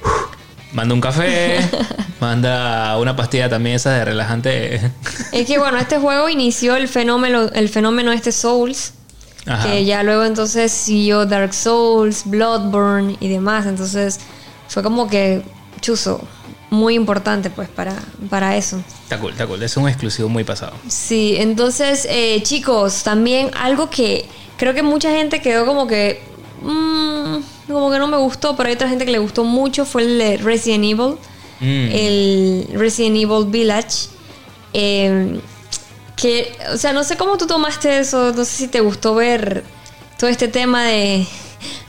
Uf, 0.03 0.36
Manda 0.77 0.93
un 0.93 1.01
café, 1.01 1.57
manda 2.21 2.99
una 2.99 3.15
pastilla 3.15 3.49
también 3.49 3.77
esa 3.77 3.93
de 3.93 4.05
relajante. 4.05 4.75
Es 5.31 5.47
que 5.47 5.57
bueno, 5.57 5.79
este 5.79 5.97
juego 5.97 6.29
inició 6.29 6.75
el 6.75 6.87
fenómeno, 6.87 7.49
el 7.51 7.67
fenómeno 7.67 8.11
este 8.11 8.31
Souls, 8.31 8.93
Ajá. 9.47 9.71
que 9.71 9.85
ya 9.85 10.03
luego 10.03 10.23
entonces 10.23 10.71
siguió 10.71 11.25
Dark 11.25 11.55
Souls, 11.55 12.21
Bloodborne 12.25 13.17
y 13.19 13.27
demás. 13.27 13.65
Entonces 13.65 14.19
fue 14.67 14.83
como 14.83 15.09
que 15.09 15.41
chuzo, 15.81 16.21
muy 16.69 16.93
importante 16.93 17.49
pues 17.49 17.69
para, 17.69 17.95
para 18.29 18.55
eso. 18.55 18.79
Está 19.01 19.17
cool, 19.17 19.31
está 19.31 19.47
cool. 19.47 19.63
Es 19.63 19.77
un 19.77 19.89
exclusivo 19.89 20.29
muy 20.29 20.43
pasado. 20.43 20.73
Sí, 20.87 21.37
entonces 21.39 22.05
eh, 22.07 22.39
chicos, 22.43 23.01
también 23.01 23.49
algo 23.59 23.89
que 23.89 24.29
creo 24.57 24.75
que 24.75 24.83
mucha 24.83 25.09
gente 25.09 25.41
quedó 25.41 25.65
como 25.65 25.87
que... 25.87 26.21
mm, 26.61 27.37
como 27.71 27.91
que 27.91 27.99
no 27.99 28.07
me 28.07 28.17
gustó, 28.17 28.55
pero 28.55 28.69
hay 28.69 28.75
otra 28.75 28.89
gente 28.89 29.05
que 29.05 29.11
le 29.11 29.19
gustó 29.19 29.43
mucho, 29.43 29.85
fue 29.85 30.03
el 30.03 30.17
de 30.17 30.37
Resident 30.37 30.83
Evil. 30.85 31.15
Mm. 31.59 31.89
el 31.91 32.67
Resident 32.73 33.15
Evil 33.17 33.45
Village. 33.47 34.09
eh, 34.73 35.39
que, 36.15 36.51
o 36.73 36.77
sea, 36.77 36.93
no 36.93 37.03
sé 37.03 37.15
cómo 37.17 37.37
tú 37.37 37.45
tomaste 37.45 37.99
eso, 37.99 38.31
no 38.33 38.43
sé 38.45 38.51
si 38.51 38.67
te 38.67 38.79
gustó 38.79 39.13
ver 39.15 39.63
todo 40.17 40.29
este 40.31 40.47
tema 40.47 40.83
de 40.85 41.27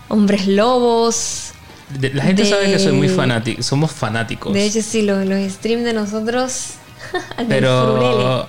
hombres 0.09 0.47
lobos. 0.47 1.53
De- 1.99 2.11
La 2.13 2.25
gente 2.25 2.43
de- 2.43 2.51
sabe 2.51 2.71
que 2.71 2.79
soy 2.79 2.93
muy 2.93 3.09
fanático, 3.09 3.63
somos 3.63 3.91
fanáticos. 3.91 4.53
De 4.53 4.65
hecho, 4.67 4.83
sí, 4.83 5.01
los, 5.03 5.25
los 5.27 5.51
streams 5.53 5.85
de 5.85 5.95
nosotros. 5.95 6.73
pero 7.49 8.47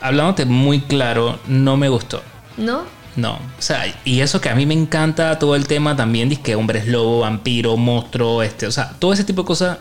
hablándote 0.00 0.44
muy 0.44 0.80
claro, 0.80 1.38
no 1.46 1.76
me 1.76 1.88
gustó. 1.88 2.22
¿No? 2.56 2.82
No, 3.16 3.34
o 3.34 3.62
sea, 3.62 3.84
y 4.04 4.20
eso 4.20 4.40
que 4.40 4.48
a 4.48 4.54
mí 4.54 4.66
me 4.66 4.74
encanta 4.74 5.38
todo 5.38 5.54
el 5.54 5.68
tema 5.68 5.94
también, 5.94 6.34
que 6.36 6.56
hombres 6.56 6.88
lobo, 6.88 7.20
vampiro, 7.20 7.76
monstruo, 7.76 8.42
este, 8.42 8.66
o 8.66 8.72
sea, 8.72 8.90
todo 8.98 9.12
ese 9.12 9.22
tipo 9.24 9.42
de 9.42 9.46
cosas, 9.46 9.78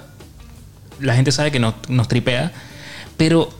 la 0.99 1.15
gente 1.15 1.31
sabe 1.31 1.51
que 1.51 1.59
nos, 1.59 1.73
nos 1.89 2.07
tripea, 2.07 2.51
pero 3.17 3.51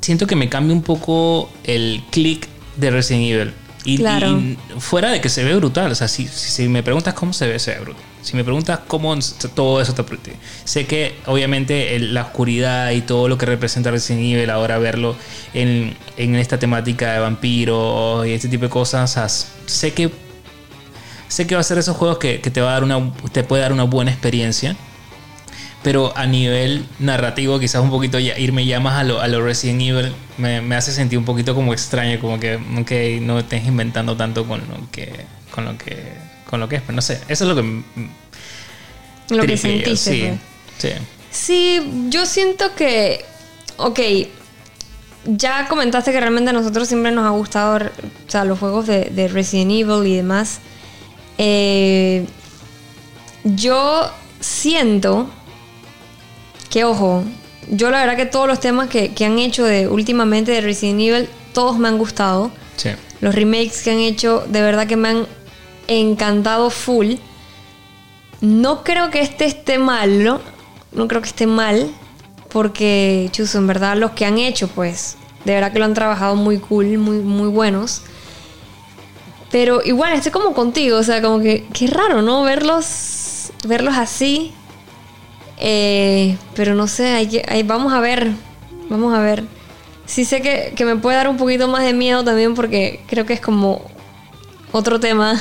siento 0.00 0.26
que 0.26 0.36
me 0.36 0.48
cambia 0.48 0.74
un 0.74 0.82
poco 0.82 1.50
el 1.64 2.02
click 2.10 2.48
de 2.76 2.90
Resident 2.90 3.24
Evil. 3.24 3.52
Y, 3.84 3.98
Claro. 3.98 4.38
y 4.38 4.58
fuera 4.78 5.10
de 5.10 5.20
que 5.20 5.28
se 5.28 5.44
ve 5.44 5.54
brutal, 5.54 5.92
o 5.92 5.94
sea, 5.94 6.08
si, 6.08 6.26
si, 6.26 6.50
si 6.50 6.68
me 6.68 6.82
preguntas 6.82 7.14
cómo 7.14 7.32
se 7.32 7.46
ve, 7.46 7.58
se 7.58 7.72
ve 7.74 7.80
brutal. 7.80 8.02
Si 8.26 8.34
me 8.34 8.42
preguntas 8.42 8.80
cómo 8.88 9.16
todo 9.54 9.80
eso 9.80 9.94
te 9.94 10.02
apriete. 10.02 10.32
Sé 10.64 10.84
que 10.84 11.14
obviamente 11.26 11.96
la 12.00 12.22
oscuridad 12.22 12.90
y 12.90 13.02
todo 13.02 13.28
lo 13.28 13.38
que 13.38 13.46
representa 13.46 13.92
Resident 13.92 14.24
Evil, 14.24 14.50
ahora 14.50 14.78
verlo 14.78 15.14
en, 15.54 15.96
en 16.16 16.34
esta 16.34 16.58
temática 16.58 17.12
de 17.12 17.20
vampiros 17.20 18.26
y 18.26 18.32
este 18.32 18.48
tipo 18.48 18.64
de 18.64 18.70
cosas, 18.70 19.52
sé 19.66 19.92
que 19.92 20.10
sé 21.28 21.46
que 21.46 21.54
va 21.54 21.60
a 21.60 21.64
ser 21.64 21.78
esos 21.78 21.96
juegos 21.96 22.18
que, 22.18 22.38
te 22.38 22.60
va 22.60 22.70
a 22.70 22.72
dar 22.72 22.82
una 22.82 23.12
te 23.30 23.44
puede 23.44 23.62
dar 23.62 23.72
una 23.72 23.84
buena 23.84 24.10
experiencia. 24.10 24.74
Pero 25.84 26.12
a 26.16 26.26
nivel 26.26 26.84
narrativo, 26.98 27.60
quizás 27.60 27.80
un 27.80 27.90
poquito 27.90 28.18
irme 28.18 28.66
ya 28.66 28.80
más 28.80 28.94
a 28.94 29.04
lo, 29.04 29.20
a 29.20 29.28
lo 29.28 29.40
Resident 29.40 29.82
Evil 29.82 30.12
me, 30.36 30.60
me 30.62 30.74
hace 30.74 30.90
sentir 30.90 31.16
un 31.16 31.24
poquito 31.24 31.54
como 31.54 31.72
extraño, 31.72 32.18
como 32.18 32.40
que 32.40 32.56
ok, 32.56 33.22
no 33.22 33.38
estés 33.38 33.64
inventando 33.66 34.16
tanto 34.16 34.48
con 34.48 34.62
lo 34.62 34.90
que 34.90 35.12
con 35.52 35.64
lo 35.64 35.78
que 35.78 36.25
con 36.48 36.60
lo 36.60 36.68
que 36.68 36.76
es, 36.76 36.82
pero 36.82 36.94
no 36.96 37.02
sé, 37.02 37.20
eso 37.28 37.44
es 37.44 37.48
lo 37.48 37.56
que 37.56 37.82
Lo 39.34 39.42
que 39.44 39.56
sentiste. 39.56 39.96
sí, 39.96 40.24
pues. 40.80 40.94
sí. 40.94 41.00
Sí, 41.30 42.06
yo 42.08 42.24
siento 42.24 42.74
que, 42.74 43.24
ok, 43.76 44.00
ya 45.26 45.66
comentaste 45.68 46.12
que 46.12 46.20
realmente 46.20 46.50
a 46.50 46.52
nosotros 46.52 46.88
siempre 46.88 47.10
nos 47.12 47.26
ha 47.26 47.30
gustado 47.30 47.76
o 47.76 48.30
sea, 48.30 48.44
los 48.44 48.58
juegos 48.58 48.86
de, 48.86 49.06
de 49.06 49.28
Resident 49.28 49.70
Evil 49.72 50.06
y 50.06 50.16
demás. 50.16 50.60
Eh, 51.38 52.24
yo 53.44 54.10
siento 54.40 55.28
que, 56.70 56.84
ojo, 56.84 57.24
yo 57.68 57.90
la 57.90 58.00
verdad 58.00 58.16
que 58.16 58.26
todos 58.26 58.46
los 58.46 58.60
temas 58.60 58.88
que, 58.88 59.12
que 59.12 59.24
han 59.24 59.38
hecho 59.38 59.64
de 59.64 59.88
últimamente 59.88 60.52
de 60.52 60.60
Resident 60.62 61.00
Evil, 61.00 61.28
todos 61.52 61.78
me 61.78 61.88
han 61.88 61.98
gustado. 61.98 62.50
sí. 62.76 62.90
Los 63.22 63.34
remakes 63.34 63.82
que 63.82 63.90
han 63.90 63.98
hecho, 63.98 64.44
de 64.46 64.60
verdad 64.60 64.86
que 64.86 64.96
me 64.96 65.08
han 65.08 65.26
encantado 65.88 66.70
full. 66.70 67.14
no 68.40 68.84
creo 68.84 69.10
que 69.10 69.20
este 69.20 69.46
esté 69.46 69.78
mal, 69.78 70.22
¿no? 70.22 70.40
Creo 71.08 71.20
que 71.20 71.28
esté 71.28 71.46
mal, 71.46 71.90
porque, 72.50 73.28
chuzo, 73.32 73.58
en 73.58 73.66
verdad 73.66 73.96
los 73.96 74.12
que 74.12 74.24
han 74.24 74.38
hecho, 74.38 74.68
pues, 74.68 75.16
de 75.44 75.54
verdad 75.54 75.72
que 75.72 75.78
lo 75.78 75.84
han 75.84 75.94
trabajado 75.94 76.36
muy 76.36 76.58
cool, 76.58 76.98
muy, 76.98 77.18
muy 77.18 77.48
buenos. 77.48 78.02
Pero 79.50 79.82
igual, 79.84 80.12
estoy 80.14 80.32
como 80.32 80.54
contigo, 80.54 80.98
o 80.98 81.02
sea, 81.02 81.22
como 81.22 81.40
que, 81.40 81.66
qué 81.72 81.86
raro, 81.86 82.22
¿no? 82.22 82.42
Verlos, 82.42 83.52
verlos 83.66 83.96
así. 83.96 84.52
Eh, 85.58 86.36
pero 86.54 86.74
no 86.74 86.86
sé, 86.86 87.08
hay 87.08 87.28
que, 87.28 87.62
vamos 87.64 87.92
a 87.92 88.00
ver, 88.00 88.30
vamos 88.90 89.14
a 89.14 89.20
ver. 89.20 89.44
Sí 90.04 90.24
sé 90.24 90.40
que, 90.40 90.72
que 90.76 90.84
me 90.84 90.96
puede 90.96 91.16
dar 91.16 91.28
un 91.28 91.36
poquito 91.36 91.68
más 91.68 91.84
de 91.84 91.92
miedo 91.92 92.22
también 92.24 92.54
porque 92.54 93.02
creo 93.06 93.26
que 93.26 93.32
es 93.32 93.40
como 93.40 93.82
otro 94.76 95.00
tema. 95.00 95.40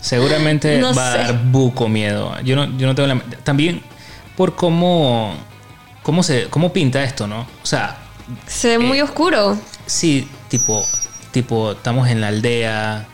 Seguramente 0.00 0.78
No 0.80 0.94
va 0.94 1.12
sé. 1.12 1.18
a 1.18 1.22
dar 1.32 1.44
buco 1.44 1.88
miedo. 1.88 2.34
Yo 2.42 2.56
no, 2.56 2.66
yo 2.76 2.86
no 2.86 2.94
tengo 2.94 3.06
la... 3.08 3.20
También 3.44 3.82
por 4.36 4.54
cómo, 4.54 5.34
cómo, 6.02 6.22
se, 6.22 6.48
cómo 6.48 6.72
pinta 6.72 7.02
esto, 7.02 7.26
¿no? 7.26 7.40
O 7.62 7.66
sea, 7.66 7.96
Se 8.46 8.68
ve 8.68 8.78
muy 8.78 8.98
Eh, 8.98 9.02
oscuro. 9.02 9.56
sí, 9.86 10.28
tipo, 10.48 10.84
tipo, 11.32 11.72
estamos 11.72 12.08
en 12.08 12.20
la 12.20 12.28
aldea, 12.28 13.06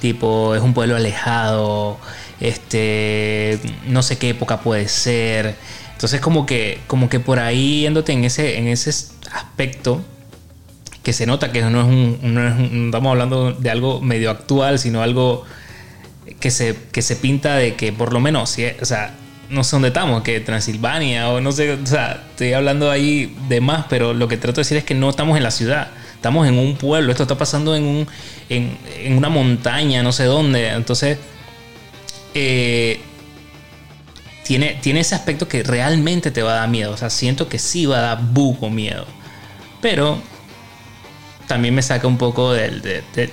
tipo, 0.00 0.54
es 0.54 0.62
un 0.62 0.74
pueblo 0.74 0.94
alejado, 0.96 1.98
este, 2.40 3.58
no 3.86 4.02
sé 4.02 4.18
qué 4.18 4.30
época 4.30 4.60
puede 4.60 4.86
ser. 4.88 5.56
Entonces 5.92 6.20
como 6.20 6.46
que, 6.46 6.80
como 6.86 7.08
que 7.08 7.18
por 7.18 7.40
ahí 7.40 7.80
yéndote 7.82 8.12
en 8.12 8.24
ese, 8.24 8.56
en 8.58 8.68
ese 8.68 8.90
aspecto, 9.32 10.00
que 11.08 11.14
se 11.14 11.24
nota 11.24 11.50
que 11.52 11.62
no 11.62 11.80
es 11.80 11.86
un, 11.86 12.18
no 12.34 12.46
es 12.46 12.70
estamos 12.86 13.10
hablando 13.12 13.52
de 13.54 13.70
algo 13.70 14.02
medio 14.02 14.30
actual, 14.30 14.78
sino 14.78 15.00
algo 15.00 15.42
que 16.38 16.50
se, 16.50 16.76
que 16.92 17.00
se 17.00 17.16
pinta 17.16 17.56
de 17.56 17.76
que 17.76 17.94
por 17.94 18.12
lo 18.12 18.20
menos, 18.20 18.50
si- 18.50 18.66
o 18.66 18.84
sea, 18.84 19.14
no 19.48 19.64
sé 19.64 19.76
dónde 19.76 19.88
estamos, 19.88 20.22
que 20.22 20.38
Transilvania 20.40 21.30
o 21.30 21.40
no 21.40 21.50
sé, 21.50 21.72
o 21.72 21.86
sea, 21.86 22.24
estoy 22.28 22.52
hablando 22.52 22.90
ahí 22.90 23.34
de 23.48 23.62
más, 23.62 23.86
pero 23.88 24.12
lo 24.12 24.28
que 24.28 24.36
trato 24.36 24.56
de 24.56 24.64
decir 24.64 24.76
es 24.76 24.84
que 24.84 24.94
no 24.94 25.08
estamos 25.08 25.38
en 25.38 25.44
la 25.44 25.50
ciudad, 25.50 25.88
estamos 26.14 26.46
en 26.46 26.58
un 26.58 26.76
pueblo, 26.76 27.10
esto 27.10 27.22
está 27.22 27.38
pasando 27.38 27.74
en, 27.74 27.84
un, 27.84 28.06
en, 28.50 28.76
en 28.98 29.16
una 29.16 29.30
montaña, 29.30 30.02
no 30.02 30.12
sé 30.12 30.24
dónde, 30.24 30.68
entonces 30.68 31.16
eh, 32.34 33.00
tiene, 34.44 34.76
tiene 34.82 35.00
ese 35.00 35.14
aspecto 35.14 35.48
que 35.48 35.62
realmente 35.62 36.30
te 36.30 36.42
va 36.42 36.52
a 36.52 36.56
dar 36.56 36.68
miedo, 36.68 36.92
o 36.92 36.96
sea, 36.98 37.08
siento 37.08 37.48
que 37.48 37.58
sí 37.58 37.86
va 37.86 37.96
a 37.96 38.02
dar 38.02 38.20
buco 38.22 38.68
miedo, 38.68 39.06
pero 39.80 40.20
también 41.48 41.74
me 41.74 41.82
saca 41.82 42.06
un 42.06 42.16
poco 42.18 42.52
del... 42.52 42.80
de- 42.82 43.02
de- 43.14 43.30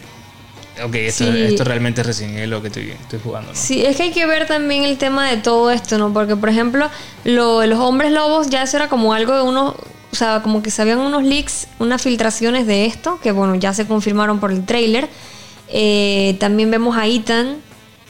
Ok, 0.84 0.94
esto, 0.96 1.24
Sí. 1.32 1.42
esto 1.42 1.64
realmente 1.64 2.02
es 2.02 2.08
Resident 2.08 2.36
Evil 2.38 2.50
lo 2.50 2.62
que 2.62 2.68
estoy, 2.68 2.90
estoy 2.92 3.20
jugando, 3.24 3.52
¿no? 3.54 3.58
Sí, 3.58 3.86
es 3.86 3.96
que 3.96 4.04
hay 4.04 4.12
que 4.12 4.26
ver 4.26 4.46
también 4.46 4.84
el 4.84 4.98
tema 4.98 5.30
de 5.30 5.38
todo 5.38 5.72
esto, 5.72 5.98
¿no? 5.98 6.12
Porque, 6.12 6.36
por 6.36 6.50
ejemplo, 6.50 6.90
lo 7.24 7.66
los 7.66 7.80
hombres 7.80 8.12
lobos 8.12 8.50
ya 8.50 8.64
eso 8.64 8.76
era 8.76 8.90
como 8.90 9.14
algo 9.14 9.34
de 9.36 9.42
unos, 9.42 9.76
o 9.76 10.16
sea, 10.16 10.42
como 10.42 10.62
que 10.62 10.72
se 10.72 10.82
habían 10.82 11.00
unos 11.00 11.24
leaks, 11.24 11.68
unas 11.80 12.02
filtraciones 12.02 12.68
de 12.68 12.88
esto, 12.88 13.20
que 13.24 13.32
bueno, 13.32 13.56
ya 13.56 13.74
se 13.74 13.86
confirmaron 13.88 14.42
por 14.42 14.52
el 14.52 14.66
trailer. 14.66 15.08
Eh, 15.70 16.36
también 16.42 16.70
vemos 16.72 16.98
a 16.98 17.08
Ethan, 17.08 17.56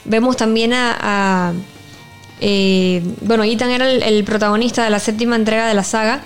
vemos 0.06 0.36
también 0.36 0.74
a... 0.74 0.98
a, 1.00 1.54
eh, 2.42 3.04
bueno, 3.22 3.44
Ethan 3.44 3.70
era 3.70 3.90
el, 3.90 4.02
el 4.02 4.24
protagonista 4.24 4.84
de 4.84 4.90
la 4.90 4.98
séptima 5.00 5.36
entrega 5.36 5.68
de 5.68 5.74
la 5.76 5.84
saga. 5.84 6.22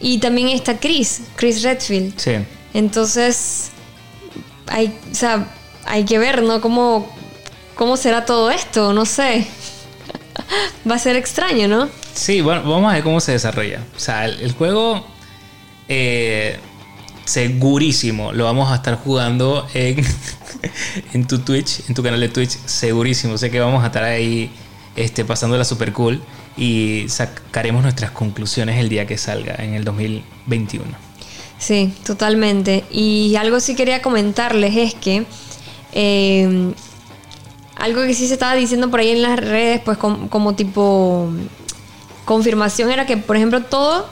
Y 0.00 0.18
también 0.18 0.48
está 0.48 0.78
Chris, 0.80 1.20
Chris 1.36 1.62
Redfield. 1.62 2.14
Sí. 2.18 2.32
Entonces, 2.74 3.70
hay, 4.66 4.98
o 5.10 5.14
sea, 5.14 5.48
hay 5.84 6.04
que 6.04 6.18
ver, 6.18 6.42
¿no? 6.42 6.60
¿Cómo, 6.60 7.10
cómo 7.74 7.96
será 7.96 8.24
todo 8.24 8.50
esto? 8.50 8.92
No 8.92 9.04
sé. 9.04 9.46
Va 10.90 10.96
a 10.96 10.98
ser 10.98 11.16
extraño, 11.16 11.68
¿no? 11.68 11.88
Sí, 12.14 12.40
bueno, 12.40 12.62
vamos 12.62 12.90
a 12.90 12.94
ver 12.94 13.02
cómo 13.02 13.20
se 13.20 13.32
desarrolla. 13.32 13.80
O 13.96 13.98
sea, 13.98 14.26
el, 14.26 14.52
juego, 14.52 15.04
eh, 15.88 16.58
segurísimo, 17.24 18.32
lo 18.32 18.44
vamos 18.44 18.70
a 18.70 18.76
estar 18.76 18.96
jugando 18.96 19.66
en, 19.74 20.04
en 21.12 21.26
tu 21.26 21.38
Twitch, 21.38 21.88
en 21.88 21.94
tu 21.94 22.02
canal 22.02 22.20
de 22.20 22.28
Twitch, 22.28 22.58
segurísimo. 22.66 23.38
Sé 23.38 23.50
que 23.50 23.60
vamos 23.60 23.82
a 23.82 23.86
estar 23.86 24.04
ahí 24.04 24.50
este, 24.96 25.24
pasándola 25.24 25.64
super 25.64 25.92
cool 25.92 26.22
y 26.56 27.06
sacaremos 27.08 27.82
nuestras 27.82 28.10
conclusiones 28.10 28.78
el 28.78 28.88
día 28.88 29.06
que 29.06 29.16
salga, 29.16 29.54
en 29.56 29.74
el 29.74 29.84
2021. 29.84 31.11
Sí, 31.62 31.94
totalmente. 32.04 32.84
Y 32.90 33.36
algo 33.36 33.60
sí 33.60 33.76
quería 33.76 34.02
comentarles 34.02 34.76
es 34.76 34.94
que 34.94 35.24
eh, 35.92 36.72
algo 37.76 38.02
que 38.02 38.14
sí 38.14 38.26
se 38.26 38.32
estaba 38.34 38.54
diciendo 38.54 38.90
por 38.90 38.98
ahí 38.98 39.10
en 39.10 39.22
las 39.22 39.38
redes, 39.38 39.80
pues 39.84 39.96
com- 39.96 40.26
como 40.26 40.56
tipo 40.56 41.30
confirmación, 42.24 42.90
era 42.90 43.06
que, 43.06 43.16
por 43.16 43.36
ejemplo, 43.36 43.62
todo 43.62 44.08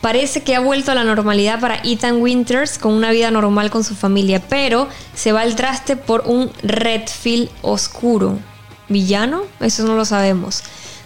parece 0.00 0.42
que 0.42 0.56
ha 0.56 0.60
vuelto 0.60 0.90
a 0.92 0.94
la 0.94 1.04
normalidad 1.04 1.60
para 1.60 1.82
Ethan 1.84 2.22
Winters 2.22 2.78
con 2.78 2.94
una 2.94 3.10
vida 3.10 3.30
normal 3.30 3.70
con 3.70 3.84
su 3.84 3.94
familia, 3.94 4.42
pero 4.48 4.88
se 5.14 5.32
va 5.32 5.42
al 5.42 5.56
traste 5.56 5.96
por 5.96 6.22
un 6.24 6.50
Redfield 6.62 7.50
oscuro. 7.60 8.38
¿Villano? 8.88 9.42
Eso 9.60 9.84
no 9.84 9.96
lo 9.96 10.06
sabemos. 10.06 10.62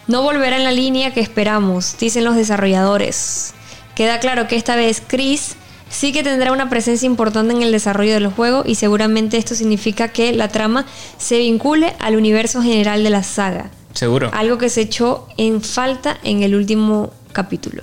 No 0.06 0.22
volverá 0.22 0.56
en 0.56 0.62
la 0.64 0.70
línea 0.72 1.12
que 1.12 1.20
esperamos, 1.20 1.96
dicen 1.98 2.22
los 2.22 2.36
desarrolladores. 2.36 3.54
Queda 3.96 4.20
claro 4.20 4.46
que 4.46 4.54
esta 4.54 4.76
vez 4.76 5.02
Chris 5.04 5.56
sí 5.88 6.12
que 6.12 6.22
tendrá 6.22 6.52
una 6.52 6.68
presencia 6.70 7.06
importante 7.06 7.54
en 7.54 7.62
el 7.62 7.72
desarrollo 7.72 8.14
del 8.14 8.28
juego 8.28 8.62
y 8.66 8.74
seguramente 8.74 9.36
esto 9.36 9.54
significa 9.54 10.08
que 10.08 10.32
la 10.32 10.48
trama 10.48 10.86
se 11.18 11.38
vincule 11.38 11.94
al 12.00 12.16
universo 12.16 12.62
general 12.62 13.04
de 13.04 13.10
la 13.10 13.22
saga. 13.22 13.70
¿Seguro? 13.92 14.30
Algo 14.34 14.58
que 14.58 14.68
se 14.68 14.80
echó 14.82 15.28
en 15.36 15.60
falta 15.62 16.16
en 16.24 16.42
el 16.42 16.54
último 16.56 17.12
capítulo. 17.32 17.82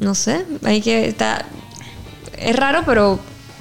No 0.00 0.14
sé, 0.14 0.44
hay 0.64 0.80
que 0.80 1.08
está 1.08 1.44
es 2.38 2.54
raro, 2.54 2.82
pero 2.86 3.18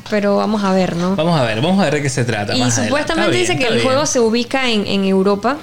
pero 0.10 0.38
vamos 0.38 0.64
a 0.64 0.72
ver, 0.72 0.96
¿no? 0.96 1.16
Vamos 1.16 1.38
a 1.38 1.44
ver, 1.44 1.60
vamos 1.62 1.80
a 1.82 1.86
ver 1.86 1.96
de 1.96 2.02
qué 2.04 2.10
se 2.10 2.24
trata. 2.24 2.56
Y 2.56 2.60
más 2.60 2.76
supuestamente 2.76 3.36
dice 3.36 3.58
que 3.58 3.66
el 3.66 3.74
bien. 3.76 3.86
juego 3.86 4.06
se 4.06 4.20
ubica 4.20 4.70
en, 4.70 4.86
en 4.88 5.04
Europa, 5.04 5.58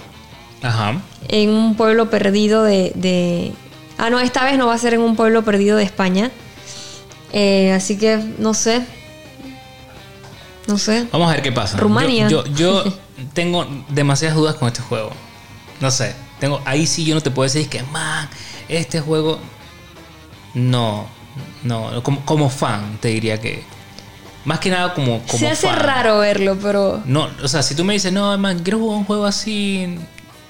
Ajá. 0.61 1.01
en 1.29 1.51
un 1.51 1.77
pueblo 1.77 2.11
perdido 2.11 2.63
de, 2.65 2.93
de- 2.97 3.53
Ah, 3.97 4.11
no, 4.11 4.19
esta 4.19 4.45
vez 4.45 4.59
no 4.59 4.67
va 4.67 4.75
a 4.75 4.79
ser 4.79 4.93
en 4.95 5.01
un 5.01 5.15
pueblo 5.17 5.45
perdido 5.45 5.77
de 5.77 5.85
España. 5.85 6.31
Eh, 7.37 7.73
así 7.73 7.99
que 7.99 8.17
no 8.39 8.55
sé. 8.55 8.83
No 10.69 10.79
sé. 10.79 11.09
Vamos 11.11 11.29
a 11.29 11.33
ver 11.33 11.43
qué 11.43 11.51
pasa. 11.51 11.77
Rumania. 11.77 12.29
Yo, 12.29 12.45
yo, 12.47 12.85
yo 12.85 12.93
tengo 13.35 13.67
demasiadas 13.89 14.37
dudas 14.37 14.55
con 14.55 14.69
este 14.69 14.81
juego. 14.83 15.11
No 15.81 15.91
sé. 15.91 16.15
Tengo, 16.39 16.63
ahí 16.65 16.87
sí 16.87 17.05
yo 17.05 17.15
no 17.17 17.21
te 17.21 17.33
puedo 17.33 17.45
decir 17.45 17.69
que, 17.69 17.83
man, 17.83 18.29
este 18.69 19.01
juego. 19.01 19.41
No. 20.55 21.07
No. 21.65 22.03
Como, 22.05 22.25
como 22.25 22.49
fan, 22.49 22.99
te 23.01 23.09
diría 23.09 23.41
que. 23.41 23.65
Más 24.45 24.61
que 24.61 24.71
nada 24.71 24.95
como, 24.95 25.21
como 25.23 25.39
Se 25.39 25.49
hace 25.49 25.67
fan. 25.67 25.81
raro 25.81 26.19
verlo, 26.19 26.57
pero. 26.63 27.03
No, 27.05 27.29
o 27.43 27.49
sea, 27.49 27.63
si 27.63 27.75
tú 27.75 27.83
me 27.83 27.95
dices, 27.95 28.13
no, 28.13 28.39
man, 28.39 28.61
quiero 28.63 28.79
jugar 28.79 28.99
un 28.99 29.05
juego 29.05 29.27
así. 29.27 29.99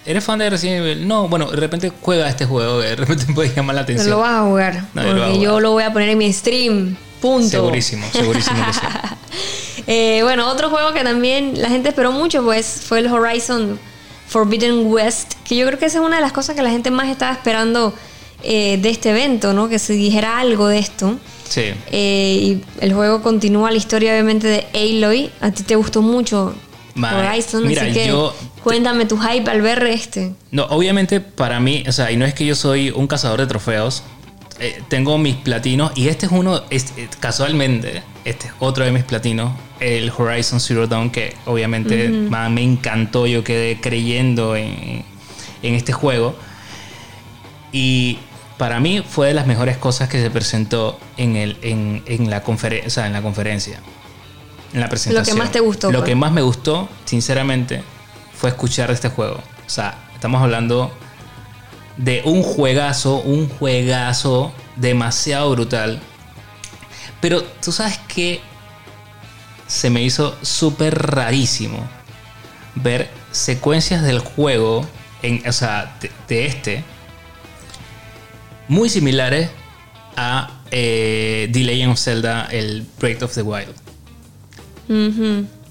¿Eres 0.06 0.22
fan 0.24 0.38
de 0.38 0.50
Resident 0.50 0.84
Evil? 0.84 1.08
No, 1.08 1.28
bueno, 1.28 1.50
de 1.50 1.56
repente 1.56 1.90
juega 2.00 2.28
este 2.28 2.44
juego, 2.44 2.78
de 2.80 2.94
repente 2.96 3.26
puede 3.34 3.54
llamar 3.54 3.74
la 3.76 3.82
No 3.82 3.84
atención. 3.84 4.10
lo 4.10 4.18
vas 4.18 4.32
a 4.32 4.42
jugar. 4.42 4.84
No, 4.94 5.02
yo 5.02 5.12
lo 5.14 5.22
a 5.22 5.26
porque 5.26 5.40
yo 5.40 5.48
jugar. 5.50 5.62
lo 5.62 5.70
voy 5.72 5.82
a 5.84 5.92
poner 5.92 6.08
en 6.10 6.18
mi 6.18 6.32
stream. 6.32 6.96
Punto. 7.20 7.48
Segurísimo, 7.48 8.06
segurísimo 8.12 8.56
que 8.66 8.72
sí. 8.72 8.80
Eh, 9.86 10.20
bueno, 10.22 10.48
otro 10.50 10.70
juego 10.70 10.94
que 10.94 11.02
también 11.04 11.60
la 11.60 11.68
gente 11.68 11.90
esperó 11.90 12.10
mucho, 12.10 12.42
pues, 12.42 12.82
fue 12.86 13.00
el 13.00 13.06
Horizon 13.08 13.78
Forbidden 14.28 14.86
West. 14.90 15.34
Que 15.44 15.56
yo 15.56 15.66
creo 15.66 15.78
que 15.78 15.84
esa 15.86 15.98
es 15.98 16.04
una 16.04 16.16
de 16.16 16.22
las 16.22 16.32
cosas 16.32 16.56
que 16.56 16.62
la 16.62 16.70
gente 16.70 16.90
más 16.90 17.08
estaba 17.08 17.32
esperando 17.32 17.92
eh, 18.42 18.78
de 18.80 18.88
este 18.88 19.10
evento, 19.10 19.52
¿no? 19.52 19.68
Que 19.68 19.78
se 19.78 19.92
dijera 19.92 20.38
algo 20.38 20.68
de 20.68 20.78
esto. 20.78 21.18
Sí. 21.48 21.72
Eh, 21.90 22.38
y 22.40 22.64
el 22.80 22.94
juego 22.94 23.20
continúa 23.20 23.70
la 23.70 23.76
historia, 23.76 24.12
obviamente, 24.12 24.46
de 24.46 24.66
Aloy. 24.74 25.30
A 25.42 25.50
ti 25.50 25.62
te 25.64 25.76
gustó 25.76 26.00
mucho 26.00 26.54
Horizon, 26.96 27.66
mira, 27.66 27.82
así 27.82 27.92
que 27.92 28.06
yo- 28.08 28.34
cuéntame 28.62 29.04
tu 29.06 29.18
hype 29.18 29.50
al 29.50 29.60
ver 29.62 29.82
este. 29.84 30.32
No, 30.52 30.64
obviamente 30.66 31.20
para 31.20 31.58
mí, 31.60 31.82
o 31.88 31.92
sea, 31.92 32.10
y 32.12 32.16
no 32.16 32.24
es 32.24 32.34
que 32.34 32.46
yo 32.46 32.54
soy 32.54 32.90
un 32.90 33.06
cazador 33.06 33.40
de 33.40 33.46
trofeos. 33.46 34.02
eh, 34.60 34.80
tengo 34.88 35.18
mis 35.18 35.34
platinos 35.34 35.90
y 35.96 36.06
este 36.06 36.26
es 36.26 36.32
uno, 36.32 36.62
es- 36.70 36.92
eh, 36.96 37.08
casualmente, 37.18 38.04
este 38.24 38.46
es 38.46 38.52
otro 38.60 38.84
de 38.84 38.92
mis 38.92 39.02
platinos, 39.02 39.50
el 39.80 40.12
Horizon 40.16 40.60
Zero 40.60 40.86
Dawn, 40.86 41.10
que 41.10 41.34
obviamente 41.44 42.08
man, 42.08 42.54
me 42.54 42.62
encantó, 42.62 43.26
yo 43.26 43.42
quedé 43.42 43.80
creyendo 43.80 44.54
en, 44.54 45.04
en 45.64 45.74
este 45.74 45.92
juego. 45.92 46.36
Y 47.72 48.18
para 48.56 48.78
mí 48.78 49.02
fue 49.06 49.28
de 49.28 49.34
las 49.34 49.46
mejores 49.48 49.76
cosas 49.76 50.08
que 50.08 50.22
se 50.22 50.30
presentó 50.30 50.98
en, 51.16 51.34
el, 51.34 51.56
en, 51.62 52.02
en 52.06 52.30
la, 52.30 52.44
conferen- 52.44 52.86
o 52.86 52.90
sea, 52.90 53.06
en 53.08 53.12
la 53.12 53.22
conferencia. 53.22 53.80
En 54.74 54.80
la 54.80 54.88
presentación. 54.88 55.38
más 55.38 55.52
te 55.52 55.60
gustó, 55.60 55.90
Lo 55.90 56.00
pues. 56.00 56.08
que 56.10 56.14
más 56.16 56.32
me 56.32 56.42
gustó, 56.42 56.88
sinceramente, 57.04 57.82
fue 58.36 58.50
escuchar 58.50 58.88
de 58.88 58.94
este 58.94 59.08
juego. 59.08 59.36
O 59.66 59.70
sea, 59.70 59.94
estamos 60.14 60.42
hablando 60.42 60.92
de 61.96 62.22
un 62.24 62.42
juegazo, 62.42 63.18
un 63.20 63.48
juegazo 63.48 64.52
demasiado 64.76 65.50
brutal. 65.52 66.00
Pero 67.20 67.42
tú 67.42 67.72
sabes 67.72 67.98
que 68.08 68.40
se 69.66 69.90
me 69.90 70.02
hizo 70.02 70.36
súper 70.42 70.94
rarísimo 71.06 71.78
ver 72.74 73.08
secuencias 73.30 74.02
del 74.02 74.18
juego 74.18 74.86
en, 75.22 75.42
o 75.48 75.52
sea, 75.52 75.96
de, 76.00 76.10
de 76.28 76.46
este, 76.46 76.84
muy 78.68 78.88
similares 78.88 79.50
a 80.16 80.50
eh, 80.70 81.48
The 81.52 81.60
Legend 81.60 81.92
of 81.92 81.98
Zelda, 81.98 82.48
el 82.50 82.86
Breath 82.98 83.22
of 83.22 83.34
the 83.34 83.42
Wild. 83.42 83.83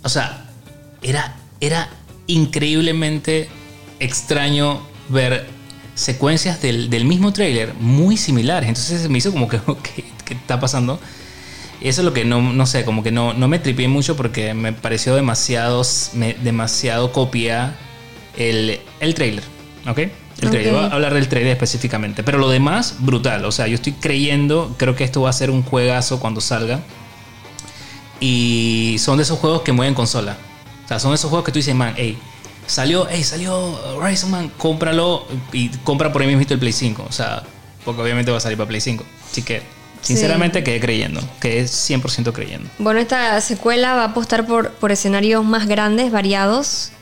O 0.03 0.09
sea, 0.09 0.45
era, 1.01 1.35
era 1.61 1.89
increíblemente 2.27 3.49
extraño 3.99 4.81
ver 5.09 5.45
secuencias 5.95 6.61
del, 6.61 6.89
del 6.89 7.05
mismo 7.05 7.33
trailer 7.33 7.73
muy 7.79 8.17
similares. 8.17 8.67
Entonces 8.69 9.01
se 9.01 9.09
me 9.09 9.17
hizo 9.17 9.31
como 9.31 9.47
que, 9.47 9.59
¿qué, 9.95 10.03
qué 10.25 10.33
está 10.33 10.59
pasando? 10.59 10.99
Eso 11.81 12.01
es 12.01 12.05
lo 12.05 12.13
que 12.13 12.23
no, 12.23 12.41
no 12.53 12.65
sé, 12.65 12.85
como 12.85 13.03
que 13.03 13.11
no, 13.11 13.33
no 13.33 13.47
me 13.47 13.59
tripié 13.59 13.87
mucho 13.89 14.15
porque 14.15 14.53
me 14.53 14.71
pareció 14.71 15.15
demasiado, 15.15 15.81
me- 16.13 16.33
demasiado 16.35 17.11
copia 17.11 17.75
el, 18.37 18.79
el 19.01 19.13
trailer. 19.13 19.43
¿Ok? 19.87 19.97
El 20.41 20.49
trailer. 20.49 20.73
Ok. 20.73 20.79
Voy 20.81 20.89
a 20.89 20.93
hablar 20.93 21.13
del 21.13 21.27
trailer 21.27 21.51
específicamente. 21.51 22.23
Pero 22.23 22.37
lo 22.37 22.49
demás, 22.49 22.95
brutal. 22.99 23.43
O 23.45 23.51
sea, 23.51 23.67
yo 23.67 23.75
estoy 23.75 23.93
creyendo, 23.93 24.75
creo 24.77 24.95
que 24.95 25.03
esto 25.03 25.21
va 25.21 25.29
a 25.29 25.33
ser 25.33 25.49
un 25.51 25.61
juegazo 25.61 26.19
cuando 26.19 26.39
salga. 26.41 26.79
Y 28.25 28.95
son 28.99 29.17
de 29.17 29.23
esos 29.23 29.37
juegos 29.37 29.63
que 29.63 29.73
mueven 29.73 29.93
consola. 29.93 30.37
O 30.85 30.87
sea, 30.87 30.97
son 30.97 31.13
esos 31.13 31.29
juegos 31.29 31.43
que 31.45 31.51
tú 31.51 31.59
dices, 31.59 31.75
man, 31.75 31.93
hey, 31.97 32.17
salió, 32.65 33.05
hey, 33.11 33.21
salió 33.21 33.53
Horizon 33.97 34.31
Man, 34.31 34.49
cómpralo 34.57 35.27
y 35.51 35.67
compra 35.83 36.13
por 36.13 36.21
ahí 36.21 36.33
mismo 36.33 36.45
el 36.49 36.57
Play 36.57 36.71
5. 36.71 37.05
O 37.05 37.11
sea, 37.11 37.43
porque 37.83 38.01
obviamente 38.01 38.31
va 38.31 38.37
a 38.37 38.39
salir 38.39 38.57
para 38.57 38.69
Play 38.69 38.79
5. 38.79 39.03
Así 39.29 39.41
que, 39.41 39.61
sinceramente, 40.01 40.63
quedé 40.63 40.79
creyendo, 40.79 41.19
quedé 41.41 41.65
100% 41.65 42.31
creyendo. 42.31 42.69
Bueno, 42.79 43.01
esta 43.01 43.41
secuela 43.41 43.93
va 43.93 44.03
a 44.03 44.05
apostar 44.05 44.47
por, 44.47 44.71
por 44.71 44.93
escenarios 44.93 45.43
más 45.43 45.67
grandes, 45.67 46.09
variados, 46.09 46.93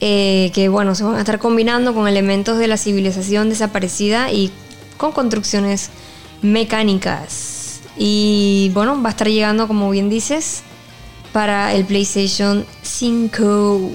eh, 0.00 0.50
que 0.52 0.68
bueno, 0.68 0.94
se 0.94 1.04
van 1.04 1.14
a 1.14 1.20
estar 1.20 1.38
combinando 1.38 1.94
con 1.94 2.06
elementos 2.06 2.58
de 2.58 2.66
la 2.66 2.76
civilización 2.76 3.48
desaparecida 3.48 4.30
y 4.30 4.52
con 4.98 5.12
construcciones 5.12 5.88
mecánicas. 6.42 7.59
Y 7.96 8.70
bueno, 8.74 9.00
va 9.02 9.08
a 9.08 9.12
estar 9.12 9.28
llegando, 9.28 9.66
como 9.68 9.90
bien 9.90 10.08
dices, 10.08 10.62
para 11.32 11.74
el 11.74 11.84
PlayStation 11.84 12.64
5. 12.82 13.90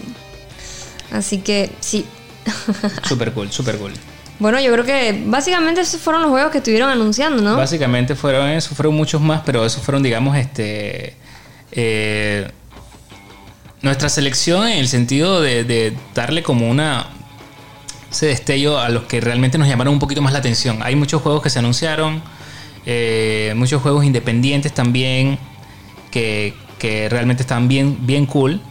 Así 1.11 1.39
que 1.39 1.71
sí. 1.79 2.05
Super 3.07 3.31
cool, 3.33 3.51
super 3.51 3.77
cool. 3.77 3.91
Bueno, 4.37 4.59
yo 4.59 4.71
creo 4.73 4.83
que 4.85 5.23
básicamente 5.25 5.81
esos 5.81 6.01
fueron 6.01 6.21
los 6.21 6.29
juegos 6.31 6.51
que 6.51 6.57
estuvieron 6.59 6.89
anunciando, 6.89 7.41
¿no? 7.41 7.55
Básicamente 7.55 8.15
fueron 8.15 8.51
muchos 8.93 9.21
más, 9.21 9.41
pero 9.45 9.65
esos 9.65 9.81
fueron, 9.81 10.03
digamos, 10.03 10.35
este. 10.37 11.15
eh, 11.71 12.51
nuestra 13.81 14.09
selección 14.09 14.67
en 14.67 14.79
el 14.79 14.87
sentido 14.87 15.41
de, 15.41 15.63
de 15.63 15.95
darle 16.13 16.43
como 16.43 16.69
una. 16.69 17.07
ese 18.11 18.27
destello 18.27 18.77
a 18.79 18.89
los 18.89 19.03
que 19.03 19.21
realmente 19.21 19.57
nos 19.57 19.67
llamaron 19.67 19.93
un 19.93 19.99
poquito 19.99 20.21
más 20.21 20.33
la 20.33 20.39
atención. 20.39 20.79
Hay 20.83 20.95
muchos 20.95 21.21
juegos 21.21 21.41
que 21.41 21.49
se 21.49 21.59
anunciaron, 21.59 22.21
eh, 22.85 23.53
muchos 23.55 23.81
juegos 23.81 24.05
independientes 24.05 24.73
también, 24.73 25.37
que, 26.11 26.53
que 26.79 27.09
realmente 27.09 27.43
están 27.43 27.67
bien, 27.67 27.97
bien 28.05 28.25
cool. 28.25 28.61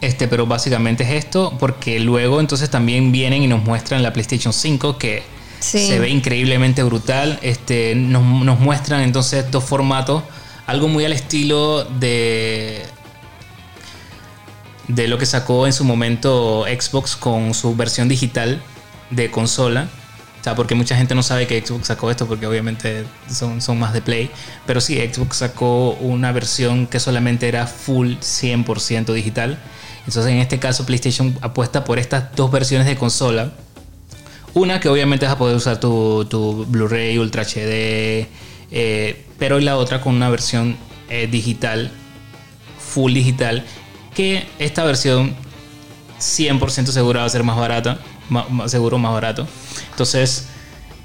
Este, 0.00 0.28
pero 0.28 0.46
básicamente 0.46 1.02
es 1.02 1.10
esto, 1.10 1.54
porque 1.58 1.98
luego 1.98 2.40
entonces 2.40 2.70
también 2.70 3.10
vienen 3.10 3.42
y 3.42 3.48
nos 3.48 3.64
muestran 3.64 4.02
la 4.02 4.12
PlayStation 4.12 4.52
5 4.52 4.96
que 4.98 5.22
Sí. 5.60 5.88
se 5.88 5.98
ve 5.98 6.08
increíblemente 6.08 6.84
brutal. 6.84 7.40
Este, 7.42 7.96
nos, 7.96 8.22
nos 8.44 8.60
muestran 8.60 9.00
entonces 9.02 9.50
dos 9.50 9.64
formatos, 9.64 10.22
algo 10.66 10.86
muy 10.86 11.04
al 11.04 11.12
estilo 11.12 11.84
de 11.84 12.84
de 14.86 15.06
lo 15.06 15.18
que 15.18 15.26
sacó 15.26 15.66
en 15.66 15.72
su 15.72 15.84
momento 15.84 16.64
Xbox 16.64 17.14
con 17.16 17.52
su 17.54 17.76
versión 17.76 18.08
digital 18.08 18.62
de 19.10 19.30
consola. 19.30 19.88
Porque 20.54 20.74
mucha 20.74 20.96
gente 20.96 21.14
no 21.14 21.22
sabe 21.22 21.46
que 21.46 21.60
Xbox 21.64 21.88
sacó 21.88 22.10
esto 22.10 22.26
porque 22.26 22.46
obviamente 22.46 23.04
son, 23.30 23.60
son 23.60 23.78
más 23.78 23.92
de 23.92 24.02
Play. 24.02 24.30
Pero 24.66 24.80
sí, 24.80 24.96
Xbox 24.98 25.38
sacó 25.38 25.92
una 26.00 26.32
versión 26.32 26.86
que 26.86 27.00
solamente 27.00 27.48
era 27.48 27.66
full 27.66 28.14
100% 28.14 29.12
digital. 29.12 29.58
Entonces 30.06 30.32
en 30.32 30.38
este 30.38 30.58
caso 30.58 30.86
PlayStation 30.86 31.36
apuesta 31.42 31.84
por 31.84 31.98
estas 31.98 32.34
dos 32.34 32.50
versiones 32.50 32.86
de 32.86 32.96
consola. 32.96 33.52
Una 34.54 34.80
que 34.80 34.88
obviamente 34.88 35.26
vas 35.26 35.34
a 35.34 35.38
poder 35.38 35.56
usar 35.56 35.78
tu, 35.78 36.24
tu 36.24 36.64
Blu-ray 36.66 37.18
Ultra 37.18 37.42
HD. 37.42 38.26
eh, 38.70 39.24
pero 39.38 39.60
la 39.60 39.76
otra 39.76 40.00
con 40.00 40.16
una 40.16 40.28
versión 40.30 40.76
eh, 41.10 41.28
digital, 41.30 41.90
full 42.78 43.12
digital. 43.12 43.64
Que 44.14 44.46
esta 44.58 44.84
versión 44.84 45.36
100% 46.18 46.86
seguro 46.86 47.20
va 47.20 47.26
a 47.26 47.28
ser 47.28 47.44
más 47.44 47.56
barata. 47.56 47.98
Ma- 48.28 48.68
seguro 48.68 48.98
más 48.98 49.12
barato. 49.12 49.46
Entonces, 49.90 50.48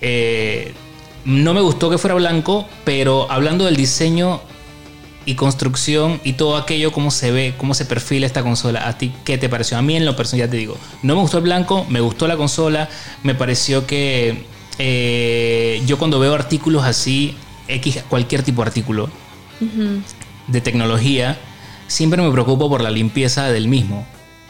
eh, 0.01 0.74
no 1.26 1.53
me 1.53 1.61
gustó 1.61 1.89
que 1.89 1.97
fuera 1.97 2.15
blanco, 2.15 2.67
pero 2.84 3.32
hablando 3.32 3.65
del 3.65 3.76
diseño 3.76 4.41
y 5.26 5.36
construcción 5.36 6.19
y 6.26 6.34
todo 6.34 6.57
aquello, 6.57 6.91
cómo 6.91 7.09
se 7.09 7.32
ve, 7.32 7.53
cómo 7.57 7.74
se 7.74 7.86
perfila 7.86 8.26
esta 8.26 8.43
consola, 8.43 8.88
¿a 8.89 8.97
ti 8.97 9.13
qué 9.24 9.38
te 9.38 9.47
pareció? 9.47 9.78
A 9.78 9.82
mí 9.82 9.95
en 9.95 10.05
lo 10.05 10.17
personal, 10.17 10.47
ya 10.47 10.51
te 10.51 10.57
digo, 10.57 10.76
no 11.01 11.15
me 11.15 11.21
gustó 11.21 11.38
el 11.38 11.43
blanco, 11.45 11.86
me 11.89 12.01
gustó 12.01 12.28
la 12.28 12.36
consola, 12.36 12.89
me 13.24 13.34
pareció 13.34 13.88
que 13.88 14.45
eh, 14.80 15.82
yo 15.86 15.97
cuando 15.97 16.19
veo 16.19 16.34
artículos 16.34 16.84
así, 16.84 17.36
X, 17.69 18.03
cualquier 18.09 18.43
tipo 18.43 18.61
de 18.63 18.67
artículo 18.67 19.09
de 20.47 20.59
tecnología, 20.59 21.38
siempre 21.88 22.21
me 22.21 22.30
preocupo 22.32 22.67
por 22.69 22.82
la 22.82 22.91
limpieza 22.91 23.49
del 23.49 23.69
mismo. 23.69 24.05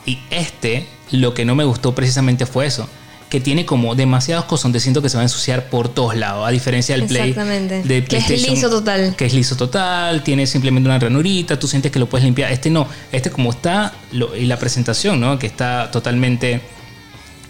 Y 0.07 0.17
este, 0.31 0.87
lo 1.13 1.33
que 1.33 1.45
no 1.45 1.55
me 1.55 1.63
gustó 1.63 1.95
precisamente 1.95 2.45
fue 2.45 2.65
eso. 2.65 2.89
Que 3.29 3.39
tiene 3.39 3.65
como 3.65 3.95
demasiados 3.95 4.45
cosas 4.45 4.63
donde 4.63 4.79
siento 4.79 5.01
que 5.01 5.09
se 5.09 5.17
va 5.17 5.21
a 5.21 5.25
ensuciar 5.25 5.69
por 5.69 5.89
todos 5.89 6.15
lados. 6.15 6.47
A 6.47 6.51
diferencia 6.51 6.95
del 6.95 7.07
Play. 7.07 7.29
Exactamente. 7.29 7.81
de 7.81 8.03
Que 8.03 8.17
es 8.17 8.29
liso 8.29 8.69
total. 8.69 9.15
Que 9.15 9.25
es 9.25 9.33
liso 9.33 9.55
total. 9.55 10.23
Tiene 10.23 10.45
simplemente 10.45 10.87
una 10.87 10.99
ranurita. 10.99 11.57
Tú 11.57 11.67
sientes 11.67 11.91
que 11.91 11.97
lo 11.97 12.07
puedes 12.07 12.25
limpiar. 12.25 12.51
Este 12.51 12.69
no. 12.69 12.87
Este 13.11 13.31
como 13.31 13.49
está. 13.49 13.93
lo- 14.11 14.35
y 14.35 14.45
la 14.45 14.57
presentación, 14.59 15.19
¿no? 15.19 15.39
Que 15.39 15.47
está 15.47 15.89
totalmente 15.89 16.61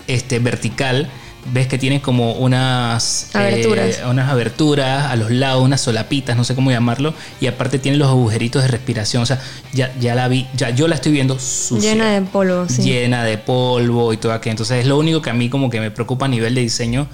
este, 0.07 0.39
vertical. 0.39 1.09
Ves 1.45 1.67
que 1.67 1.77
tiene 1.77 2.01
como 2.01 2.33
unas 2.33 3.29
eh, 3.33 3.37
Aberturas. 3.37 3.99
unas 4.09 4.29
aberturas 4.29 5.11
a 5.11 5.15
los 5.17 5.29
lados, 5.29 5.61
unas 5.61 5.81
solapitas, 5.81 6.37
no 6.37 6.43
sé 6.45 6.55
cómo 6.55 6.71
llamarlo, 6.71 7.13
y 7.41 7.47
aparte 7.47 7.79
tiene 7.79 7.97
los 7.97 8.07
agujeritos 8.07 8.61
de 8.61 8.69
respiración, 8.69 9.23
o 9.23 9.25
sea, 9.25 9.41
ya, 9.73 9.93
ya 9.99 10.15
la 10.15 10.29
vi, 10.29 10.47
ya 10.55 10.69
yo 10.69 10.87
la 10.87 10.95
estoy 10.95 11.11
viendo 11.11 11.37
sucia, 11.39 11.91
Llena 11.91 12.11
de 12.11 12.21
polvo, 12.21 12.67
sí. 12.69 12.83
llena 12.83 13.25
de 13.25 13.37
polvo 13.37 14.13
y 14.13 14.17
todo 14.17 14.31
aquello, 14.31 14.51
entonces 14.53 14.79
es 14.79 14.85
lo 14.85 14.97
único 14.97 15.21
que 15.21 15.29
a 15.31 15.33
mí 15.33 15.49
como 15.49 15.69
que 15.69 15.81
me 15.81 15.91
preocupa 15.91 16.25
a 16.25 16.29
nivel 16.29 16.55
de 16.55 16.61
diseño, 16.61 17.07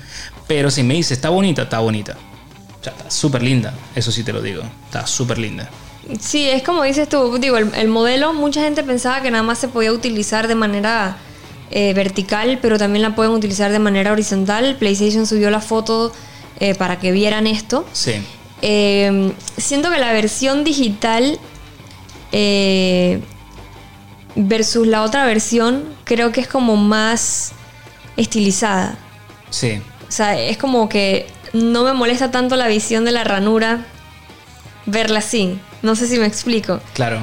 pero 0.48 0.70
si 0.70 0.84
me 0.84 0.94
dice 0.94 1.16
está 1.16 1.30
bonita, 1.30 1.64
está 1.64 1.80
bonita, 1.80 2.16
o 2.80 2.84
sea, 2.84 2.94
está 2.94 3.10
súper 3.10 3.42
linda, 3.42 3.74
eso 3.96 4.12
sí 4.12 4.24
te 4.24 4.32
lo 4.32 4.42
digo, 4.44 4.62
está 4.86 5.08
súper 5.08 5.40
linda. 5.40 5.68
Sí, 6.20 6.48
es 6.48 6.64
como 6.64 6.84
dices 6.84 7.10
tú, 7.10 7.38
digo, 7.40 7.58
el, 7.58 7.72
el 7.76 7.88
modelo, 7.88 8.34
mucha 8.34 8.62
gente 8.62 8.84
pensaba 8.84 9.22
que 9.22 9.32
nada 9.32 9.44
más 9.44 9.58
se 9.58 9.68
podía 9.68 9.92
utilizar 9.92 10.48
de 10.48 10.56
manera 10.56 11.18
eh, 11.72 11.94
vertical, 11.94 12.60
pero 12.62 12.78
también 12.78 13.02
la 13.04 13.16
pueden 13.16 13.32
utilizar 13.34 13.72
de 13.72 13.80
manera 13.80 14.12
horizontal. 14.12 14.76
PlayStation 14.78 15.26
subió 15.26 15.50
la 15.50 15.62
foto 15.62 16.12
eh, 16.60 16.76
para 16.76 17.00
que 17.00 17.12
vieran 17.12 17.48
esto. 17.48 17.86
Sí, 17.94 18.14
Eh, 18.62 19.32
siento 19.58 19.90
que 19.90 19.98
la 20.00 20.12
versión 20.12 20.64
digital 20.66 21.40
versus 24.36 24.88
la 24.88 25.04
otra 25.04 25.26
versión 25.26 25.84
creo 26.04 26.32
que 26.32 26.42
es 26.42 26.48
como 26.48 26.76
más 26.76 27.52
estilizada. 28.18 28.98
sí, 29.50 29.82
O 30.08 30.12
sea, 30.12 30.40
es 30.40 30.58
como 30.58 30.90
que 30.90 31.28
no 31.54 31.84
me 31.84 31.94
molesta 31.94 32.32
tanto 32.32 32.56
la 32.56 32.68
visión 32.68 33.06
de 33.06 33.12
la 33.12 33.24
ranura 33.24 33.86
verla 34.86 35.20
así. 35.20 35.60
No 35.82 35.96
sé 35.96 36.08
si 36.08 36.18
me 36.20 36.26
explico. 36.26 36.80
claro, 36.94 37.20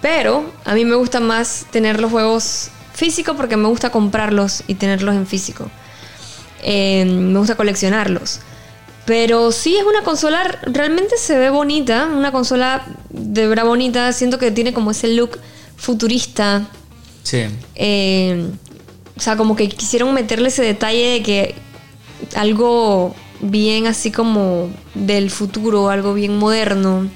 Pero 0.00 0.50
a 0.64 0.74
mí 0.74 0.84
me 0.84 0.96
gusta 0.96 1.20
más 1.20 1.66
tener 1.70 2.00
los 2.00 2.10
juegos 2.10 2.68
físicos 2.92 3.36
porque 3.36 3.56
me 3.56 3.68
gusta 3.68 3.90
comprarlos 3.90 4.64
y 4.66 4.74
tenerlos 4.74 5.14
en 5.14 5.26
físico. 5.26 5.70
Eh, 6.62 7.04
me 7.04 7.38
gusta 7.38 7.56
coleccionarlos. 7.56 8.40
Pero 9.04 9.50
sí 9.50 9.76
es 9.76 9.84
una 9.84 10.02
consola, 10.02 10.60
realmente 10.64 11.16
se 11.18 11.36
ve 11.36 11.50
bonita, 11.50 12.06
una 12.06 12.30
consola 12.30 12.86
de 13.10 13.48
verdad 13.48 13.64
bonita, 13.64 14.12
siento 14.12 14.38
que 14.38 14.52
tiene 14.52 14.72
como 14.72 14.92
ese 14.92 15.08
look 15.08 15.38
futurista. 15.76 16.68
sí, 17.24 17.44
Eh, 17.74 18.48
o 19.16 19.20
sea, 19.20 19.36
como 19.36 19.56
que 19.56 19.68
quisieron 19.68 20.14
meterle 20.14 20.48
ese 20.48 20.62
detalle 20.62 21.10
de 21.10 21.22
que 21.22 21.54
algo 22.34 23.14
bien 23.40 23.86
así 23.86 24.10
como 24.10 24.70
del 24.94 25.30
futuro, 25.30 25.90
algo 25.90 26.14
bien 26.14 26.38
moderno. 26.38 27.08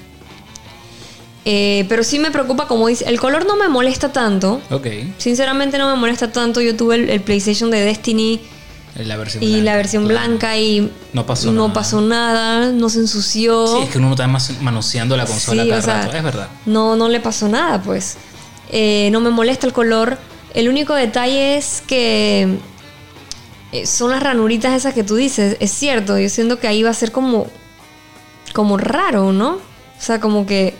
Eh, 1.49 1.85
pero 1.87 2.03
sí 2.03 2.19
me 2.19 2.29
preocupa, 2.29 2.67
como 2.67 2.87
dice, 2.87 3.05
el 3.07 3.21
color 3.21 3.45
no 3.45 3.55
me 3.55 3.69
molesta 3.69 4.11
tanto. 4.11 4.59
ok, 4.69 4.85
Sinceramente 5.17 5.77
no 5.77 5.87
me 5.89 5.95
molesta 5.95 6.29
tanto. 6.29 6.59
Yo 6.59 6.75
tuve 6.75 6.95
el, 6.95 7.09
el 7.09 7.21
PlayStation 7.21 7.71
de 7.71 7.79
Destiny 7.81 8.41
la 8.97 9.15
versión 9.15 9.43
y 9.43 9.47
blanca, 9.51 9.63
la 9.63 9.75
versión 9.77 10.07
claro. 10.07 10.27
blanca 10.27 10.57
y 10.57 10.91
No 11.13 11.25
pasó 11.25 11.51
no 11.53 11.61
nada. 11.67 11.73
pasó 11.73 12.01
nada, 12.01 12.71
no 12.73 12.89
se 12.89 12.99
ensució. 12.99 13.67
Sí, 13.67 13.83
es 13.83 13.89
que 13.91 13.97
uno 13.99 14.09
está 14.11 14.27
más 14.27 14.51
manoseando 14.59 15.15
la 15.15 15.25
consola 15.25 15.63
Sí, 15.63 15.69
cada 15.69 15.79
o 15.79 15.85
sea, 15.85 16.01
rato, 16.01 16.17
es 16.17 16.23
verdad. 16.23 16.47
No, 16.65 16.95
no 16.97 17.07
le 17.07 17.19
pasó 17.21 17.47
nada, 17.47 17.81
pues. 17.81 18.17
Eh, 18.71 19.07
no 19.13 19.21
me 19.21 19.29
molesta 19.29 19.67
el 19.67 19.71
color. 19.73 20.17
El 20.53 20.67
único 20.67 20.95
detalle 20.95 21.57
es 21.57 21.81
que 21.87 22.57
eh, 23.71 23.85
son 23.85 24.09
las 24.11 24.21
ranuritas 24.23 24.73
esas 24.73 24.93
que 24.95 25.03
tú 25.03 25.15
dices. 25.15 25.55
Es 25.59 25.71
cierto, 25.71 26.17
yo 26.17 26.27
siento 26.27 26.59
que 26.59 26.67
ahí 26.67 26.81
va 26.83 26.89
a 26.89 26.93
ser 26.95 27.11
como, 27.13 27.47
como 28.53 28.77
raro, 28.77 29.31
¿no? 29.31 29.51
O 29.51 30.01
sea, 30.01 30.19
como 30.19 30.45
que, 30.45 30.73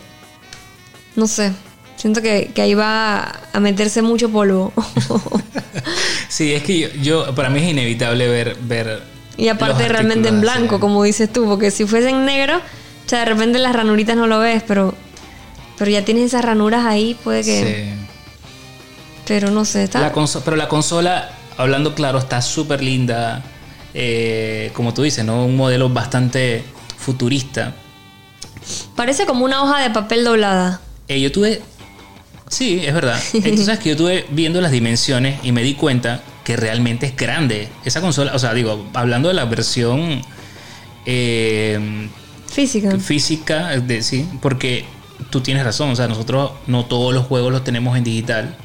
no 1.18 1.26
sé, 1.26 1.52
siento 1.96 2.22
que, 2.22 2.52
que 2.54 2.62
ahí 2.62 2.74
va 2.74 3.34
a 3.52 3.60
meterse 3.60 4.00
mucho 4.02 4.30
polvo. 4.30 4.72
Sí, 6.28 6.52
es 6.52 6.62
que 6.62 6.78
yo, 6.78 6.88
yo- 7.02 7.34
para 7.34 7.48
mí 7.50 7.58
es 7.60 7.70
inevitable 7.70 8.28
ver... 8.28 8.56
ver 8.60 9.02
y 9.36 9.48
aparte 9.48 9.88
realmente 9.88 10.28
en 10.28 10.40
blanco, 10.40 10.78
como 10.80 11.02
dices 11.02 11.32
tú, 11.32 11.46
porque 11.46 11.70
si 11.70 11.86
fuese 11.86 12.10
en 12.10 12.24
negro, 12.26 12.56
o 12.58 13.08
sea, 13.08 13.20
de 13.20 13.24
repente 13.24 13.58
las 13.58 13.74
ranuritas 13.74 14.16
no 14.16 14.26
lo 14.26 14.38
ves, 14.38 14.62
pero, 14.66 14.94
pero 15.78 15.90
ya 15.90 16.04
tienes 16.04 16.24
esas 16.24 16.44
ranuras 16.44 16.84
ahí, 16.84 17.16
puede 17.24 17.42
que... 17.44 17.94
Sí. 17.96 18.04
Pero 19.26 19.50
no 19.50 19.64
sé, 19.64 19.84
está... 19.84 20.00
La 20.00 20.12
pero 20.44 20.56
la 20.56 20.68
consola, 20.68 21.30
hablando 21.56 21.94
claro, 21.94 22.18
está 22.18 22.42
súper 22.42 22.82
linda. 22.82 23.42
eh, 23.94 24.70
como 24.74 24.92
tú 24.92 25.02
dices, 25.02 25.24
¿no? 25.24 25.44
Un 25.46 25.56
modelo 25.56 25.88
bastante 25.88 26.64
futurista. 26.98 27.74
Parece 28.96 29.24
como 29.24 29.44
una 29.44 29.62
hoja 29.62 29.80
de 29.80 29.90
papel 29.90 30.24
doblada. 30.24 30.80
Eh, 31.08 31.20
yo 31.20 31.32
tuve. 31.32 31.60
Sí, 32.48 32.80
es 32.84 32.94
verdad. 32.94 33.20
Entonces, 33.32 33.78
que 33.78 33.90
yo 33.90 33.96
tuve 33.96 34.26
viendo 34.30 34.60
las 34.60 34.72
dimensiones 34.72 35.38
y 35.42 35.52
me 35.52 35.62
di 35.62 35.74
cuenta 35.74 36.22
que 36.44 36.56
realmente 36.56 37.06
es 37.06 37.16
grande. 37.16 37.68
Esa 37.84 38.00
consola, 38.00 38.34
o 38.34 38.38
sea, 38.38 38.54
digo, 38.54 38.86
hablando 38.94 39.28
de 39.28 39.34
la 39.34 39.44
versión 39.44 40.22
eh, 41.04 42.08
Física. 42.50 42.98
física, 42.98 43.68
de, 43.80 44.02
sí, 44.02 44.26
porque 44.40 44.84
tú 45.30 45.40
tienes 45.40 45.64
razón. 45.64 45.90
O 45.90 45.96
sea, 45.96 46.08
nosotros 46.08 46.52
no 46.66 46.86
todos 46.86 47.12
los 47.12 47.26
juegos 47.26 47.52
los 47.52 47.64
tenemos 47.64 47.96
en 47.96 48.04
digital. 48.04 48.56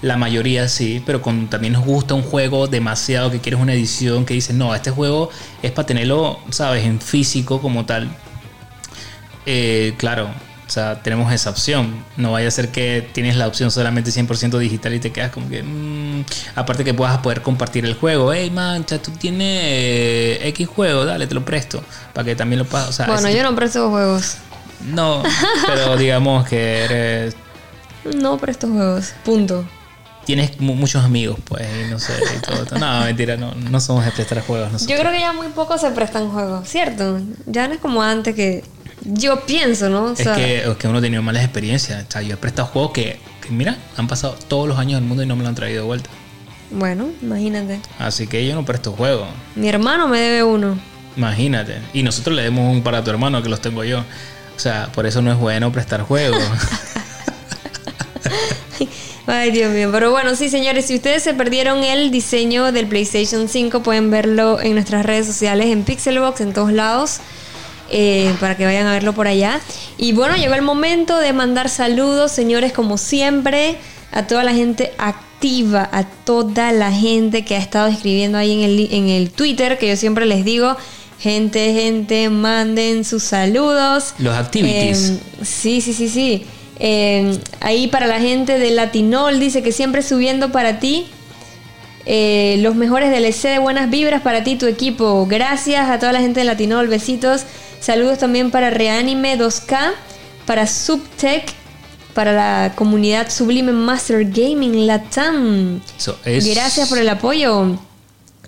La 0.00 0.16
mayoría 0.16 0.66
sí, 0.68 1.00
pero 1.06 1.22
con, 1.22 1.48
también 1.48 1.74
nos 1.74 1.84
gusta 1.84 2.14
un 2.14 2.22
juego 2.22 2.66
demasiado 2.66 3.30
que 3.30 3.38
quieres 3.38 3.60
una 3.60 3.72
edición 3.72 4.24
que 4.24 4.34
dices, 4.34 4.54
no, 4.56 4.74
este 4.74 4.90
juego 4.90 5.30
es 5.62 5.70
para 5.70 5.86
tenerlo, 5.86 6.40
¿sabes?, 6.50 6.84
en 6.84 7.00
físico 7.00 7.60
como 7.60 7.86
tal. 7.86 8.08
Eh, 9.46 9.94
claro, 9.98 10.28
o 10.66 10.70
sea, 10.70 11.02
tenemos 11.02 11.32
esa 11.32 11.50
opción. 11.50 12.04
No 12.16 12.32
vaya 12.32 12.48
a 12.48 12.50
ser 12.50 12.68
que 12.70 13.06
tienes 13.12 13.36
la 13.36 13.46
opción 13.46 13.70
solamente 13.70 14.10
100% 14.10 14.58
digital 14.58 14.94
y 14.94 15.00
te 15.00 15.12
quedas 15.12 15.30
como 15.32 15.48
que. 15.48 15.62
mm, 15.62 16.24
aparte 16.54 16.84
que 16.84 16.94
puedas 16.94 17.18
poder 17.18 17.42
compartir 17.42 17.84
el 17.84 17.94
juego. 17.94 18.32
Hey, 18.32 18.50
mancha, 18.50 18.98
tú 19.00 19.10
tienes 19.12 19.60
eh, 19.64 20.40
X 20.48 20.68
juego, 20.68 21.04
dale, 21.04 21.26
te 21.26 21.34
lo 21.34 21.44
presto. 21.44 21.82
Para 22.14 22.24
que 22.24 22.36
también 22.36 22.60
lo 22.60 22.64
puedas. 22.64 22.88
O 22.88 22.92
sea, 22.92 23.06
bueno, 23.06 23.28
yo 23.30 23.42
no 23.42 23.54
presto 23.54 23.90
juegos. 23.90 24.36
No, 24.86 25.22
pero 25.66 25.96
digamos 25.98 26.48
que 26.48 26.84
eres. 26.84 27.36
No 28.16 28.38
presto 28.38 28.66
juegos. 28.68 29.12
Punto. 29.24 29.64
Tienes 30.24 30.60
mu- 30.60 30.74
muchos 30.74 31.04
amigos, 31.04 31.36
pues, 31.44 31.66
y 31.84 31.90
no 31.90 31.98
sé, 31.98 32.12
y 32.36 32.40
todo. 32.40 32.62
esto. 32.62 32.78
No, 32.78 33.00
mentira, 33.04 33.36
no, 33.36 33.54
no 33.54 33.80
somos 33.80 34.04
de 34.04 34.12
prestar 34.12 34.40
juegos. 34.42 34.70
nosotros. 34.72 34.96
Yo 34.96 35.00
creo 35.02 35.12
que 35.12 35.20
ya 35.20 35.32
muy 35.32 35.48
pocos 35.48 35.80
se 35.80 35.90
prestan 35.90 36.30
juegos, 36.30 36.68
¿cierto? 36.68 37.18
Ya 37.46 37.66
no 37.68 37.74
es 37.74 37.80
como 37.80 38.02
antes 38.02 38.34
que. 38.34 38.64
Yo 39.04 39.40
pienso, 39.46 39.88
¿no? 39.88 40.04
O 40.06 40.12
Es 40.12 40.18
sea, 40.18 40.34
que, 40.34 40.58
es 40.68 40.76
que 40.76 40.88
uno 40.88 40.98
ha 40.98 41.00
tenido 41.00 41.22
malas 41.22 41.42
experiencias. 41.44 42.04
O 42.08 42.10
sea, 42.10 42.22
yo 42.22 42.34
he 42.34 42.36
prestado 42.36 42.68
juegos 42.68 42.92
que, 42.92 43.18
que, 43.40 43.50
mira, 43.50 43.76
han 43.96 44.06
pasado 44.06 44.36
todos 44.48 44.68
los 44.68 44.78
años 44.78 45.00
del 45.00 45.08
mundo 45.08 45.22
y 45.22 45.26
no 45.26 45.34
me 45.36 45.42
lo 45.42 45.48
han 45.48 45.54
traído 45.54 45.82
de 45.82 45.86
vuelta. 45.86 46.10
Bueno, 46.70 47.08
imagínate. 47.20 47.80
Así 47.98 48.26
que 48.26 48.46
yo 48.46 48.54
no 48.54 48.64
presto 48.64 48.92
juegos. 48.92 49.28
Mi 49.56 49.68
hermano 49.68 50.08
me 50.08 50.18
debe 50.18 50.44
uno. 50.44 50.78
Imagínate. 51.16 51.78
Y 51.92 52.02
nosotros 52.02 52.34
le 52.36 52.42
demos 52.42 52.72
un 52.72 52.82
para 52.82 53.04
tu 53.04 53.10
hermano 53.10 53.42
que 53.42 53.48
los 53.48 53.60
tengo 53.60 53.84
yo. 53.84 54.00
O 54.56 54.60
sea, 54.60 54.90
por 54.94 55.04
eso 55.06 55.20
no 55.20 55.32
es 55.32 55.38
bueno 55.38 55.70
prestar 55.72 56.02
juegos. 56.02 56.40
Ay, 59.26 59.50
Dios 59.50 59.72
mío. 59.72 59.90
Pero 59.92 60.10
bueno, 60.10 60.34
sí, 60.34 60.48
señores, 60.48 60.86
si 60.86 60.96
ustedes 60.96 61.22
se 61.22 61.32
perdieron 61.34 61.84
el 61.84 62.10
diseño 62.10 62.72
del 62.72 62.86
PlayStation 62.86 63.48
5, 63.48 63.82
pueden 63.82 64.10
verlo 64.10 64.60
en 64.60 64.74
nuestras 64.74 65.06
redes 65.06 65.26
sociales, 65.26 65.66
en 65.68 65.84
Pixelbox, 65.84 66.40
en 66.40 66.52
todos 66.52 66.72
lados, 66.72 67.20
eh, 67.92 68.34
para 68.40 68.56
que 68.56 68.64
vayan 68.64 68.86
a 68.86 68.92
verlo 68.92 69.12
por 69.12 69.28
allá. 69.28 69.60
Y 69.98 70.12
bueno, 70.12 70.34
llegó 70.36 70.54
el 70.54 70.62
momento 70.62 71.18
de 71.18 71.32
mandar 71.32 71.68
saludos, 71.68 72.32
señores, 72.32 72.72
como 72.72 72.98
siempre, 72.98 73.76
a 74.10 74.26
toda 74.26 74.42
la 74.44 74.52
gente 74.54 74.92
activa, 74.98 75.88
a 75.92 76.04
toda 76.04 76.72
la 76.72 76.90
gente 76.90 77.44
que 77.44 77.54
ha 77.54 77.58
estado 77.58 77.88
escribiendo 77.88 78.38
ahí 78.38 78.52
en 78.52 78.60
el, 78.60 78.88
en 78.92 79.08
el 79.08 79.30
Twitter, 79.30 79.78
que 79.78 79.88
yo 79.88 79.96
siempre 79.96 80.26
les 80.26 80.44
digo. 80.44 80.76
Gente, 81.20 81.72
gente, 81.72 82.30
manden 82.30 83.04
sus 83.04 83.22
saludos. 83.22 84.14
Los 84.18 84.34
activities. 84.34 85.10
Em, 85.10 85.18
Sí, 85.44 85.80
sí, 85.80 85.92
sí, 85.92 86.08
sí. 86.08 86.44
Eh, 86.80 87.38
ahí 87.60 87.86
para 87.86 88.06
la 88.08 88.18
gente 88.18 88.58
de 88.58 88.70
Latinol 88.72 89.38
dice 89.38 89.62
que 89.62 89.70
siempre 89.70 90.02
subiendo 90.02 90.50
para 90.50 90.80
ti. 90.80 91.06
eh, 92.06 92.56
los 92.60 92.74
mejores 92.74 93.10
DLC 93.12 93.50
de 93.50 93.58
buenas 93.60 93.88
vibras 93.88 94.22
para 94.22 94.42
ti, 94.42 94.56
tu 94.56 94.66
equipo. 94.66 95.24
Gracias 95.26 95.88
a 95.88 95.98
toda 96.00 96.12
la 96.12 96.18
gente 96.20 96.40
de 96.40 96.44
Latinol, 96.46 96.88
besitos. 96.88 97.42
Saludos 97.82 98.18
también 98.18 98.52
para 98.52 98.70
Reanime 98.70 99.36
2K, 99.36 99.92
para 100.46 100.66
Subtech, 100.68 101.52
para 102.14 102.32
la 102.32 102.74
comunidad 102.76 103.28
Sublime 103.28 103.72
Master 103.72 104.24
Gaming 104.24 104.86
Latam. 104.86 105.80
Es- 106.24 106.46
Gracias 106.46 106.88
por 106.88 106.98
el 106.98 107.08
apoyo. 107.08 107.76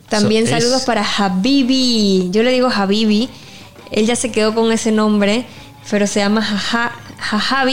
También 0.09 0.45
es- 0.45 0.51
saludos 0.51 0.83
para 0.83 1.03
Habibi. 1.05 2.29
Yo 2.31 2.45
le 2.45 2.53
digo 2.53 2.69
Habibi. 2.69 3.29
Él 3.91 4.07
ya 4.07 4.15
se 4.15 4.31
quedó 4.31 4.55
con 4.55 4.71
ese 4.71 4.93
nombre, 4.93 5.47
pero 5.91 6.07
se 6.07 6.21
llama 6.21 6.41
Jaja. 6.41 6.93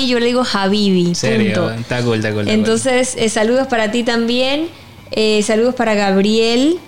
Yo 0.07 0.19
le 0.19 0.25
digo 0.27 0.43
Habibi. 0.51 1.13
Serio, 1.13 1.69
está 1.71 2.01
cool, 2.01 2.15
está 2.17 2.31
cool, 2.31 2.41
está 2.41 2.53
Entonces, 2.53 3.13
eh, 3.17 3.29
saludos 3.29 3.67
para 3.67 3.91
ti 3.91 4.03
también. 4.03 4.67
Eh, 5.11 5.43
saludos 5.43 5.75
para 5.75 5.93
Gabriel. 5.93 6.79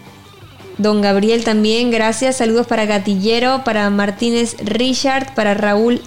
Don 0.78 1.02
Gabriel 1.02 1.44
también, 1.44 1.92
gracias. 1.92 2.38
Saludos 2.38 2.68
para 2.68 2.86
Gatillero, 2.86 3.64
para 3.64 3.90
Martínez 3.90 4.56
Richard, 4.64 5.34
para 5.36 5.54
Raúl 5.54 6.02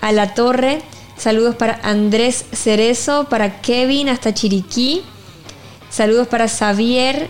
Alatorre. 0.00 0.82
Saludos 1.16 1.54
para 1.54 1.80
Andrés 1.82 2.44
Cerezo, 2.52 3.24
para 3.28 3.60
Kevin 3.60 4.08
hasta 4.08 4.34
Chiriquí. 4.34 5.02
Saludos 5.88 6.28
para 6.28 6.48
Xavier, 6.48 7.28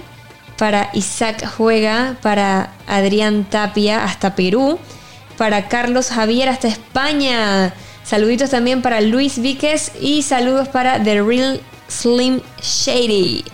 para 0.57 0.91
Isaac 0.93 1.47
Juega, 1.57 2.17
para 2.23 2.73
Adrián 2.87 3.45
Tapia 3.45 4.05
hasta 4.05 4.35
Perú, 4.35 4.79
para 5.37 5.69
Carlos 5.69 6.09
Javier 6.09 6.49
hasta 6.49 6.69
España. 6.69 7.75
Saluditos 8.03 8.51
también 8.51 8.83
para 8.83 9.01
Luis 9.01 9.39
Víquez 9.41 9.93
y 10.01 10.23
saludos 10.23 10.69
para 10.69 11.03
The 11.03 11.23
Real 11.23 11.61
Slim 11.89 12.41
Shady. 12.63 13.45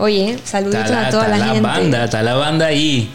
Oye, 0.00 0.38
saluditos 0.44 0.84
Está 0.86 1.00
la, 1.02 1.06
a 1.06 1.10
toda 1.10 1.24
está 1.24 1.36
la, 1.36 1.46
la 1.46 1.52
gente. 1.52 1.60
banda, 1.68 2.04
está 2.04 2.22
la 2.22 2.34
banda 2.34 2.66
ahí. 2.66 3.10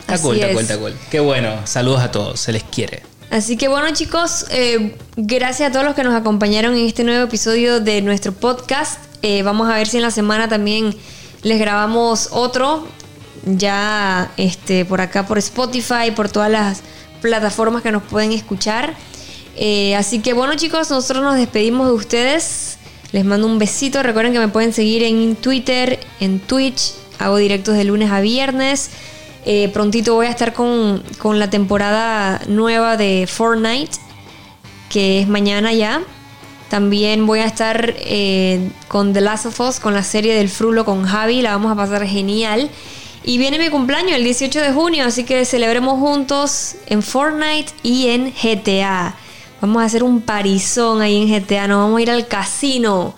Está 0.00 0.14
Así 0.14 0.22
cool, 0.22 0.36
está 0.36 0.46
es. 0.48 0.52
cool, 0.54 0.62
está 0.62 0.78
cool. 0.78 0.94
Qué 1.10 1.20
bueno. 1.20 1.54
Saludos 1.64 2.00
a 2.00 2.10
todos, 2.10 2.40
se 2.40 2.52
les 2.52 2.62
quiere. 2.62 3.02
Así 3.30 3.56
que 3.56 3.68
bueno 3.68 3.88
chicos, 3.92 4.46
eh, 4.50 4.96
gracias 5.16 5.68
a 5.68 5.72
todos 5.72 5.84
los 5.84 5.94
que 5.94 6.02
nos 6.02 6.14
acompañaron 6.14 6.74
en 6.74 6.86
este 6.86 7.04
nuevo 7.04 7.24
episodio 7.24 7.80
de 7.80 8.02
nuestro 8.02 8.32
podcast. 8.32 8.98
Eh, 9.22 9.42
vamos 9.42 9.68
a 9.70 9.74
ver 9.74 9.86
si 9.86 9.98
en 9.98 10.02
la 10.02 10.10
semana 10.10 10.48
también 10.48 10.96
les 11.42 11.58
grabamos 11.60 12.28
otro, 12.32 12.88
ya 13.44 14.32
este, 14.36 14.84
por 14.84 15.00
acá 15.00 15.26
por 15.26 15.38
Spotify, 15.38 16.10
por 16.14 16.28
todas 16.28 16.50
las 16.50 16.80
plataformas 17.22 17.82
que 17.82 17.92
nos 17.92 18.02
pueden 18.02 18.32
escuchar. 18.32 18.94
Eh, 19.56 19.94
así 19.94 20.20
que 20.20 20.32
bueno 20.32 20.54
chicos, 20.56 20.90
nosotros 20.90 21.22
nos 21.22 21.36
despedimos 21.36 21.86
de 21.86 21.92
ustedes. 21.92 22.78
Les 23.12 23.24
mando 23.24 23.46
un 23.46 23.58
besito. 23.58 24.02
Recuerden 24.02 24.32
que 24.32 24.38
me 24.38 24.48
pueden 24.48 24.72
seguir 24.72 25.02
en 25.02 25.36
Twitter, 25.36 25.98
en 26.20 26.40
Twitch. 26.40 26.92
Hago 27.18 27.36
directos 27.36 27.76
de 27.76 27.84
lunes 27.84 28.10
a 28.10 28.20
viernes. 28.20 28.90
Eh, 29.44 29.68
prontito 29.72 30.14
voy 30.14 30.26
a 30.26 30.30
estar 30.30 30.52
con, 30.52 31.02
con 31.18 31.38
la 31.38 31.50
temporada 31.50 32.40
nueva 32.46 32.96
de 32.96 33.26
Fortnite, 33.26 33.96
que 34.90 35.20
es 35.20 35.28
mañana 35.28 35.72
ya. 35.72 36.02
También 36.68 37.26
voy 37.26 37.40
a 37.40 37.46
estar 37.46 37.94
eh, 37.98 38.70
con 38.86 39.12
The 39.12 39.20
Last 39.20 39.46
of 39.46 39.60
Us, 39.60 39.80
con 39.80 39.92
la 39.92 40.04
serie 40.04 40.34
del 40.34 40.48
Frulo 40.48 40.84
con 40.84 41.04
Javi. 41.04 41.42
La 41.42 41.50
vamos 41.50 41.72
a 41.72 41.74
pasar 41.74 42.06
genial. 42.06 42.70
Y 43.24 43.38
viene 43.38 43.58
mi 43.58 43.68
cumpleaños 43.70 44.12
el 44.12 44.24
18 44.24 44.60
de 44.60 44.72
junio, 44.72 45.04
así 45.04 45.24
que 45.24 45.44
celebremos 45.44 45.98
juntos 45.98 46.76
en 46.86 47.02
Fortnite 47.02 47.72
y 47.82 48.08
en 48.08 48.32
GTA. 48.32 49.16
Vamos 49.60 49.82
a 49.82 49.86
hacer 49.86 50.02
un 50.02 50.22
parizón 50.22 51.02
ahí 51.02 51.16
en 51.16 51.28
GTA. 51.28 51.68
Nos 51.68 51.78
vamos 51.84 51.98
a 51.98 52.02
ir 52.02 52.10
al 52.10 52.26
casino 52.26 53.14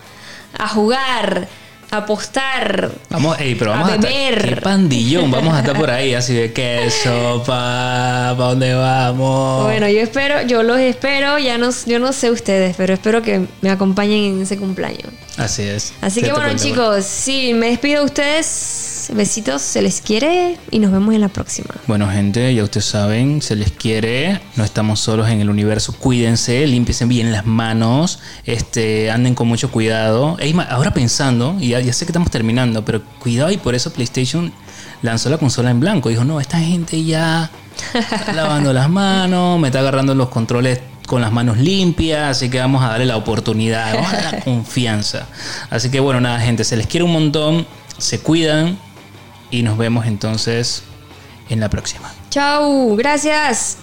a 0.57 0.67
jugar, 0.67 1.47
a 1.89 1.97
apostar. 1.97 2.91
Vamos, 3.09 3.39
ey, 3.39 3.55
pero 3.55 3.71
A 3.71 3.75
vamos 3.77 3.91
a, 3.91 3.95
estar. 3.95 4.11
beber. 4.11 4.55
Qué 4.55 4.61
pandillón, 4.61 5.31
vamos 5.31 5.53
a 5.55 5.59
estar 5.59 5.77
por 5.77 5.89
ahí, 5.89 6.13
así 6.13 6.33
de 6.33 6.51
queso, 6.51 7.43
pa, 7.47 8.33
pa 8.37 8.43
dónde 8.43 8.73
vamos. 8.73 9.63
Bueno, 9.63 9.87
yo 9.87 9.99
espero, 10.01 10.41
yo 10.43 10.63
los 10.63 10.79
espero, 10.79 11.39
ya 11.39 11.57
no, 11.57 11.69
yo 11.85 11.99
no 11.99 12.11
sé 12.13 12.29
ustedes, 12.31 12.75
pero 12.75 12.93
espero 12.93 13.21
que 13.21 13.45
me 13.61 13.69
acompañen 13.69 14.35
en 14.35 14.41
ese 14.41 14.57
cumpleaños. 14.57 15.07
Así 15.37 15.63
es. 15.63 15.93
Así 16.01 16.21
que 16.21 16.31
bueno 16.31 16.47
cuenta, 16.49 16.63
chicos, 16.63 17.05
sí, 17.05 17.53
me 17.53 17.67
despido 17.69 18.01
de 18.01 18.05
ustedes. 18.05 18.92
Besitos, 19.13 19.61
se 19.61 19.81
les 19.81 20.01
quiere 20.01 20.57
y 20.71 20.79
nos 20.79 20.91
vemos 20.91 21.13
en 21.13 21.21
la 21.21 21.27
próxima. 21.27 21.69
Bueno, 21.87 22.09
gente, 22.09 22.53
ya 22.53 22.63
ustedes 22.63 22.85
saben, 22.85 23.41
se 23.41 23.55
les 23.55 23.71
quiere. 23.71 24.39
No 24.55 24.63
estamos 24.63 24.99
solos 24.99 25.29
en 25.29 25.41
el 25.41 25.49
universo. 25.49 25.93
Cuídense, 25.93 26.65
límpiense 26.67 27.05
bien 27.05 27.31
las 27.31 27.45
manos. 27.45 28.19
Este, 28.45 29.11
anden 29.11 29.35
con 29.35 29.47
mucho 29.47 29.71
cuidado. 29.71 30.37
Ahora 30.69 30.93
pensando, 30.93 31.57
y 31.59 31.69
ya, 31.69 31.79
ya 31.79 31.93
sé 31.93 32.05
que 32.05 32.11
estamos 32.11 32.31
terminando, 32.31 32.85
pero 32.85 33.03
cuidado 33.19 33.51
y 33.51 33.57
por 33.57 33.75
eso 33.75 33.91
PlayStation 33.91 34.53
lanzó 35.01 35.29
la 35.29 35.37
consola 35.37 35.71
en 35.71 35.79
blanco. 35.79 36.09
Dijo, 36.09 36.23
no, 36.23 36.39
esta 36.39 36.59
gente 36.59 37.03
ya 37.03 37.51
está 37.93 38.33
lavando 38.33 38.73
las 38.73 38.89
manos, 38.89 39.59
me 39.59 39.67
está 39.67 39.79
agarrando 39.79 40.15
los 40.15 40.29
controles 40.29 40.79
con 41.05 41.21
las 41.21 41.31
manos 41.31 41.57
limpias, 41.57 42.37
así 42.37 42.49
que 42.49 42.59
vamos 42.59 42.81
a 42.83 42.87
darle 42.87 43.05
la 43.05 43.17
oportunidad, 43.17 43.93
vamos 43.93 44.13
a 44.13 44.15
darle 44.15 44.37
la 44.39 44.43
confianza. 44.43 45.27
Así 45.69 45.89
que 45.91 45.99
bueno, 45.99 46.21
nada, 46.21 46.39
gente, 46.39 46.63
se 46.63 46.77
les 46.77 46.87
quiere 46.87 47.03
un 47.03 47.11
montón, 47.11 47.67
se 47.97 48.19
cuidan 48.19 48.77
y 49.53 49.61
nos 49.61 49.77
vemos 49.77 50.07
entonces 50.07 50.81
en 51.47 51.59
la 51.59 51.69
próxima. 51.69 52.11
Chau, 52.31 52.95
gracias. 52.95 53.77